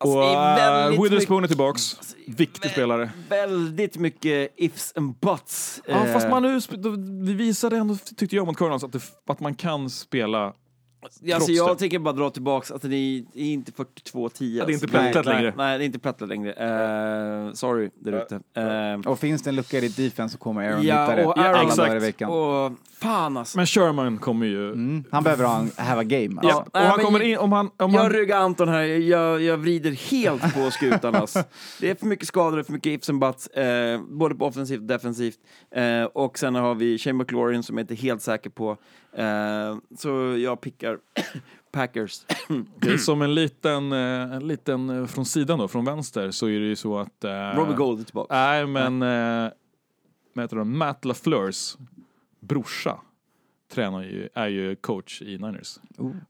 [0.00, 1.96] Alltså, och det väldigt Witherspoon är tillbaks.
[2.26, 3.10] Viktig vä- spelare.
[3.28, 5.82] Väldigt mycket ifs and buts.
[5.88, 6.60] Ja, Eh, fast man nu,
[7.26, 10.52] vi visade ändå, tyckte jag mot Cardinals, att, det, att man kan spela.
[11.34, 11.78] Alltså, jag det.
[11.78, 13.84] tänker bara dra tillbaks att det är, inte 42-10.
[14.58, 14.86] Ja, det är inte alltså.
[14.88, 15.54] plättlätt nej, längre.
[15.56, 16.52] Nej, det är inte plättlätt längre.
[16.52, 18.40] Eh, sorry där ute.
[19.04, 21.26] Eh, Och finns det en lucka i ditt defense så kommer Aaron Ja, hitta det
[21.26, 21.76] och alla Aaron- exakt.
[21.78, 22.30] dagar i veckan.
[22.30, 23.56] och fan alltså.
[23.58, 24.66] Men Sherman kommer ju...
[24.72, 25.04] Mm.
[25.10, 26.40] Han behöver ha en have a game.
[26.42, 26.58] Ja, Alltså.
[26.60, 27.70] och Nej, han kommer in, om han...
[27.76, 31.42] Om Jag han ryggar Anton här, jag, jag vrider helt på skutan alltså.
[31.80, 34.86] Det är för mycket skador, för mycket ifs and buts, eh, både på offensivt och
[34.86, 35.38] defensivt.
[36.12, 38.76] Och sen har vi Shane McLaurin som jag inte är helt säker på.
[39.12, 40.98] Eh, så jag pickar
[41.72, 42.24] Packers.
[42.80, 46.46] det är som en liten, eh, en liten eh, från sidan då, från vänster, så
[46.46, 47.24] är det ju så att...
[47.24, 48.34] eh, Robert Gold är tillbaka.
[48.34, 49.02] Nej, men...
[49.02, 49.50] Eh,
[50.32, 50.78] vad heter de?
[50.78, 51.76] Matt LaFleurs
[52.40, 53.00] brorsa
[53.70, 55.78] tränar ju, är ju coach i Niners.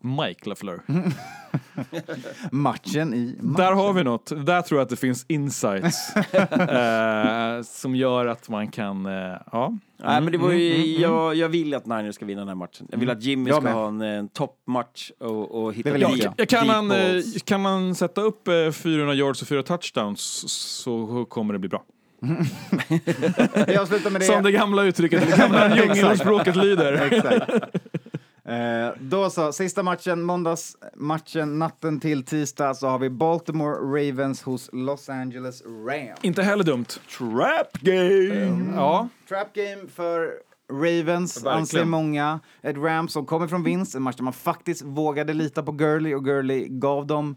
[0.00, 0.80] Mike LaFleur.
[2.50, 3.54] Matchen i matchen.
[3.56, 4.46] Där har vi något.
[4.46, 9.12] Där tror jag att det finns insights eh, som gör att man kan, eh,
[9.52, 9.78] ja.
[9.96, 12.88] Nej, men det var ju, jag, jag vill att Niners ska vinna den här matchen.
[12.90, 15.98] Jag vill att Jimmy ska ha en, en toppmatch och, och hitta.
[15.98, 20.44] Ja, kan, deep man, eh, kan man sätta upp eh, 400 yards och 4 touchdowns
[20.82, 21.84] så kommer det bli bra.
[23.66, 24.24] Jag slutar med det.
[24.24, 26.92] Som det gamla uttrycket, det gamla djungelspråket lyder.
[26.92, 27.50] Exakt.
[28.44, 34.70] Eh, då så, sista matchen, måndagsmatchen, natten till tisdag så har vi Baltimore Ravens hos
[34.72, 36.18] Los Angeles Rams.
[36.22, 36.84] Inte heller dumt.
[37.18, 38.72] Trap game!
[38.74, 40.30] Ja, Trap game för
[40.72, 41.58] Ravens, Verkligen.
[41.58, 42.40] anser många.
[42.62, 46.14] Ett Rams som kommer från vinst, en match där man faktiskt vågade lita på Gurley
[46.14, 47.36] och Gurley gav dem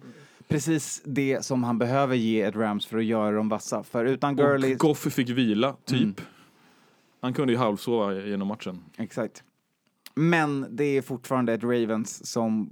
[0.53, 3.83] precis det som han behöver ge ett Rams för att göra dem vassa.
[3.83, 4.73] För utan Gurley...
[4.73, 6.21] och Goff fick vila, typ.
[7.21, 8.83] Han kunde ju halvsova genom matchen.
[8.97, 9.43] Exakt.
[10.15, 12.69] Men det är fortfarande ett Ravens som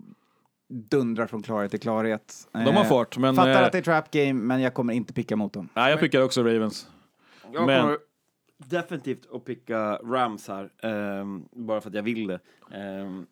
[0.68, 2.48] dundrar från klarhet till klarhet.
[2.52, 3.36] De har Eh, fart, men...
[3.36, 5.70] Fattar eh, att det är trap game, men jag kommer inte picka mot dem.
[5.74, 6.90] Nej, jag pickar också Ravens.
[7.54, 7.98] Jag Men- kommer
[8.58, 12.40] definitivt att picka Rams här, ehm, bara för att jag vill det.
[13.02, 13.28] Um,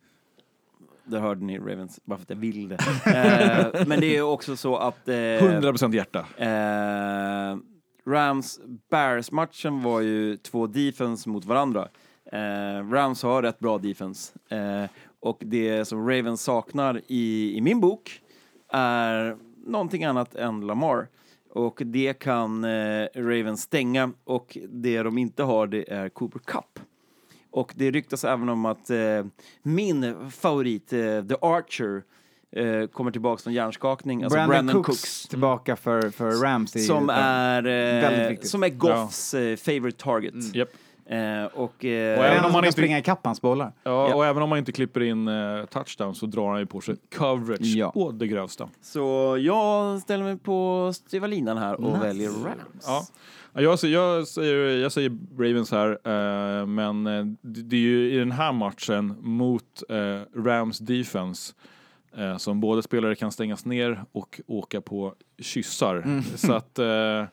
[1.10, 2.76] det hörde ni Ravens, bara för att jag vill det.
[3.06, 5.08] Eh, men det är också så att...
[5.08, 6.26] eh, 100% hjärta.
[6.38, 7.58] Eh,
[8.08, 8.60] Rams
[8.90, 11.88] Bears-matchen var ju två defense mot varandra.
[12.32, 14.34] Eh, Rams har rätt bra defense.
[14.50, 18.22] Eh, och det som Ravens saknar i, i min bok
[18.74, 21.08] är någonting annat än Lamar.
[21.50, 26.80] Och det kan eh, Ravens stänga och det de inte har det är Cooper Cup.
[27.52, 28.98] Och det ryktas även om att eh,
[29.64, 32.04] min favorit, eh, The Archer,
[32.56, 34.24] eh, kommer tillbaka från hjärnskakning.
[34.24, 35.28] Alltså Brandon, Brandon, Cooks, Cooks.
[35.28, 36.76] tillbaka för, för Rams.
[36.76, 37.66] ju- Som är,
[38.32, 40.56] eh, som är Goffs eh, favorite target.
[40.56, 40.70] Japp.
[41.10, 43.74] Eh, och, Och eh, är även om man inte- springa ikapp hans bollar.
[43.84, 44.16] Ja, Ja.
[44.16, 46.96] och även om man inte klipper in eh, touchdown så drar han ju på sig
[47.18, 47.92] coverage Ja.
[47.96, 48.70] å det grövsta.
[48.82, 52.00] så jag ställer mig på styva linan här och Nice.
[52.00, 52.84] väljer Rams.
[52.86, 53.04] Ja.
[53.54, 55.90] Ja, Jag säger, jag, säger, jag säger Ravens här,
[56.62, 61.54] eh, men eh, det, det är ju i den här matchen mot eh, Rams defense
[62.18, 65.96] eh, som både spelare kan stängas ner och åka på kyssar.
[65.96, 66.24] Mm.
[66.24, 67.24] Så att eh,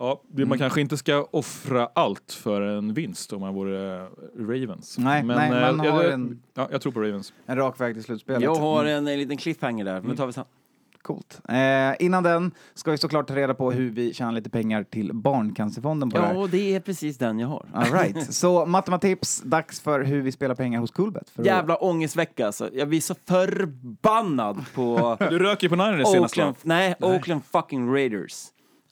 [0.00, 4.06] ja, det- man kanske inte ska offra allt för en vinst om man vore eh,
[4.38, 4.98] Ravens.
[4.98, 7.32] Nej, nej, eh, man jag, har jag, en- ja, jag tror på Ravens.
[7.46, 8.42] En rak väg till slutspelet.
[8.42, 10.44] Jag har Mm, en, eh, liten cliffhanger där, men det tar vi sen.
[11.02, 11.40] Coolt.
[11.48, 15.12] Eh, innan den ska vi såklart ta reda på hur vi tjänar lite pengar till
[15.14, 16.34] Barncancerfonden på det här.
[16.34, 17.66] Ja, det är precis den jag har.
[17.74, 18.34] All right.
[18.34, 21.30] Så matematips, dags för hur vi spelar pengar hos Coolbet.
[21.30, 22.70] För att- Jävla ångestvecka alltså.
[22.72, 26.42] Jag blir så förbannad på Du röker ju på Niners senast va?
[26.42, 28.44] Oakland, nej, Oakland fucking Raiders.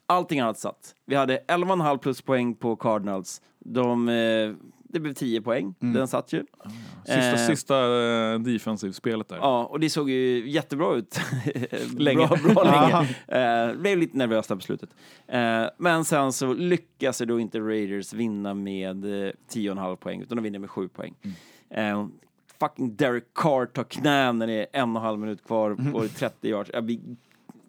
[0.09, 0.95] Allting annat satt.
[1.07, 3.43] Vi hade 11,5 plus poäng på Cardinals.
[3.59, 5.75] De eh, det blev 10 poäng.
[5.79, 6.45] Den satt ju.
[7.05, 9.37] Sista, Eh, sista eh, defensive-spelet där.
[9.37, 11.21] Ja, och det såg ju jättebra ut.
[11.99, 12.27] Länge.
[12.27, 13.69] bra, bra länge.
[13.69, 14.91] Eh, blev lite nervös där på slutet.
[15.27, 20.43] Eh, men sen så lyckas då inte Raiders vinna med eh, 10,5 poäng, utan de
[20.43, 21.15] vinner med 7 poäng.
[21.71, 22.07] Eh,
[22.61, 26.09] fucking Derek Carr tar knän när det är en och en halv minut kvar på
[26.09, 26.71] 30 yards.
[26.73, 26.99] Jag blir,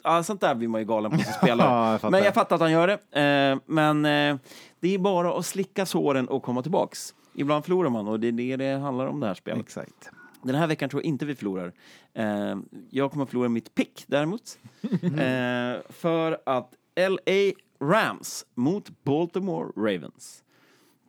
[0.03, 1.67] ja, sånt där blir man ju galen på som spelare.
[1.67, 3.21] Ja, jag men jag fattar att han gör det.
[3.21, 4.37] Eh, men eh,
[4.79, 7.15] det är bara att slicka såren och komma tillbaks.
[7.33, 9.59] Ibland förlorar man och det är det det handlar om det här spelet.
[9.59, 10.09] Exakt.
[10.41, 11.73] Den här veckan tror jag inte vi förlorar.
[12.13, 12.57] Eh,
[12.89, 14.59] jag kommer att förlora mitt pick däremot.
[15.03, 17.51] eh, för att LA
[17.81, 20.43] Rams mot Baltimore Ravens.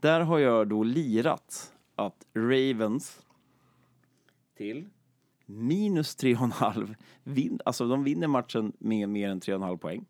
[0.01, 3.21] Där har jag då lirat att Ravens
[4.57, 4.89] till
[5.51, 6.95] minus 3,5
[7.25, 10.07] vin, alltså de vinner matchen med mer än 3,5 poäng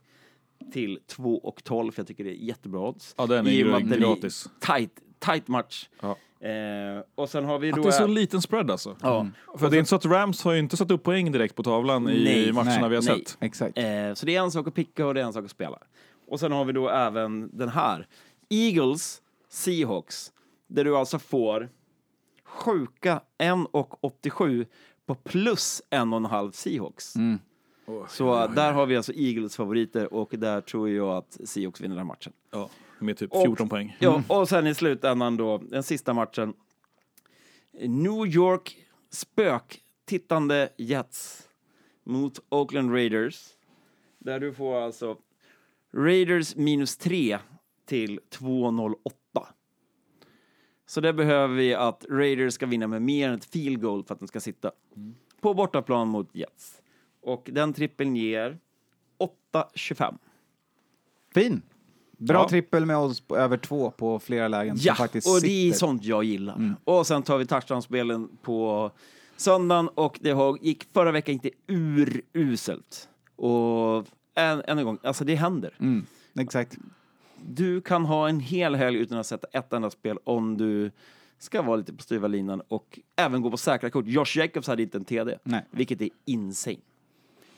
[0.72, 3.14] till 2 och 12 för jag tycker det är jättebra odds.
[3.18, 4.48] Ja, den är I och att den gratis.
[4.60, 5.88] Tight, tight match.
[6.00, 6.16] Ja.
[6.48, 7.82] Eh, och sen har vi Att då...
[7.82, 8.96] det är så liten spread alltså.
[9.02, 9.26] Ja.
[9.58, 11.62] För det är inte så att Rams har ju inte satt upp poäng direkt på
[11.62, 13.24] tavlan i Nej, matcherna nej, vi har nej.
[13.24, 13.38] sett.
[13.40, 13.78] Exakt.
[13.78, 13.84] Eh,
[14.14, 15.78] så det är en sak att picka och det är en sak att spela.
[16.28, 18.06] Och sen har vi då även den här.
[18.48, 20.32] Eagles, Seahawks.
[20.68, 21.68] Där du alltså får
[22.44, 24.66] sjuka 1,87
[25.10, 27.14] på plus 1,5 Seahawks.
[28.08, 32.06] Så där har vi alltså Eagles favoriter och där tror jag att Seahawks vinner den
[32.06, 32.32] här matchen.
[32.50, 33.96] Ja, med typ Och- 14 poäng.
[34.00, 36.54] Ja, och sen i slutändan då, den sista matchen.
[37.72, 38.76] New York
[39.10, 41.48] spöktittande Jets
[42.04, 43.48] mot Oakland Raiders.
[44.18, 45.16] Där du får alltså
[45.94, 47.38] Raiders minus 3
[47.86, 49.10] till 2,08.
[50.90, 54.14] Så där behöver vi att Raiders ska vinna med mer än ett field goal för
[54.14, 54.70] att den ska sitta.
[55.40, 56.82] På bortaplan mot Jets.
[57.22, 58.58] Och den trippeln ger
[59.52, 60.18] 8,25.
[61.34, 61.62] Fin.
[62.18, 62.48] Bra Ja.
[62.48, 64.78] trippel med odds på över två på flera lägen.
[64.78, 65.78] som Ja, och det är sitter.
[65.78, 66.74] sånt jag gillar.
[66.84, 68.90] Och sen tar vi touchdown-spelen på
[69.36, 73.08] söndagen och det gick förra veckan inte uruselt.
[73.36, 75.74] Och än, än en gång, alltså det händer.
[75.80, 76.06] Mm,
[76.38, 76.78] exakt.
[77.46, 80.90] Du kan ha en hel helg utan att sätta ett enda spel om du
[81.38, 84.04] ska vara lite på styva linan och även gå på säkra kort.
[84.06, 85.64] Josh Jacobs hade inte en TD, Nej.
[85.70, 86.76] vilket är insane.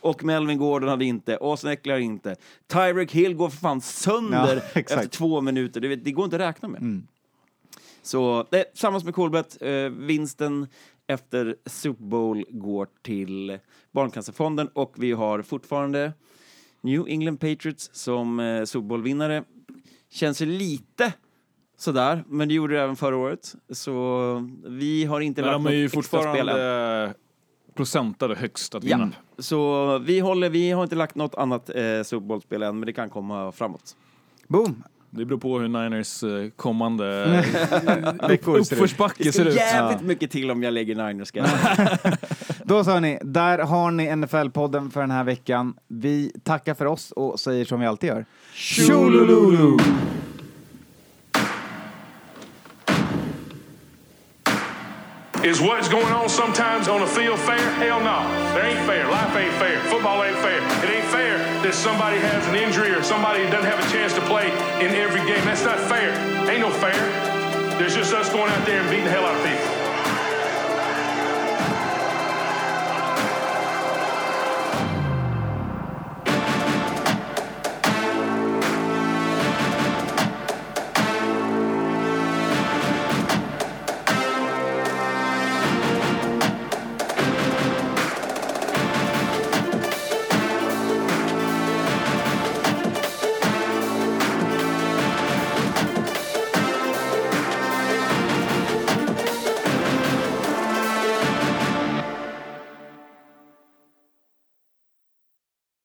[0.01, 2.37] Och Melvin Gordon hade inte, Austin Eckler inte.
[2.67, 5.81] Tyreek Hill går för fan sönder Ja, efter två minuter.
[5.81, 7.03] Det, det går inte att räkna med.
[8.03, 10.67] Så det, tillsammans med Colbert, eh, vinsten
[11.07, 13.59] efter Super Bowl går till
[13.91, 16.13] Barncancerfonden och vi har fortfarande
[16.81, 19.45] New England Patriots som eh, Super Bowl-vinnare.
[20.13, 21.13] Känns ju lite
[21.79, 23.55] sådär, men det gjorde det även förra året.
[23.71, 26.55] Så vi har inte Men lagt de är ju något extra spel än.
[26.55, 27.15] fortfarande
[27.75, 29.11] procentade högst att Ja, vinna.
[29.39, 32.93] så vi håller, vi har inte lagt något annat eh, Super Bowl-spel än, men det
[32.93, 33.97] kan komma framåt.
[34.49, 34.83] Boom.
[35.11, 37.27] Det beror på hur Niners eh, kommande
[38.29, 38.73] Veckor ser ut.
[38.73, 39.55] uppförsbacke Det ska ut.
[39.57, 41.33] jävligt mycket till om jag lägger Niners.
[42.65, 45.75] Då sa ni, där har ni NFL-podden för den här veckan.
[45.89, 48.27] Vi tackar för oss och säger som vi alltid gör.
[48.55, 49.77] Tjolululu!
[55.45, 57.59] Is what's going on sometimes on the field fair?
[57.59, 58.23] Hell no.
[58.55, 59.11] There ain't fair.
[59.11, 59.81] Life ain't fair.
[59.91, 60.59] Football ain't fair.
[60.85, 64.21] It ain't fair that somebody has an injury or somebody doesn't have a chance to
[64.21, 64.47] play
[64.79, 65.45] in every game.
[65.45, 66.15] That's not fair.
[66.49, 66.95] Ain't no fair.
[67.77, 69.82] There's just us going out there and beating the hell out of people.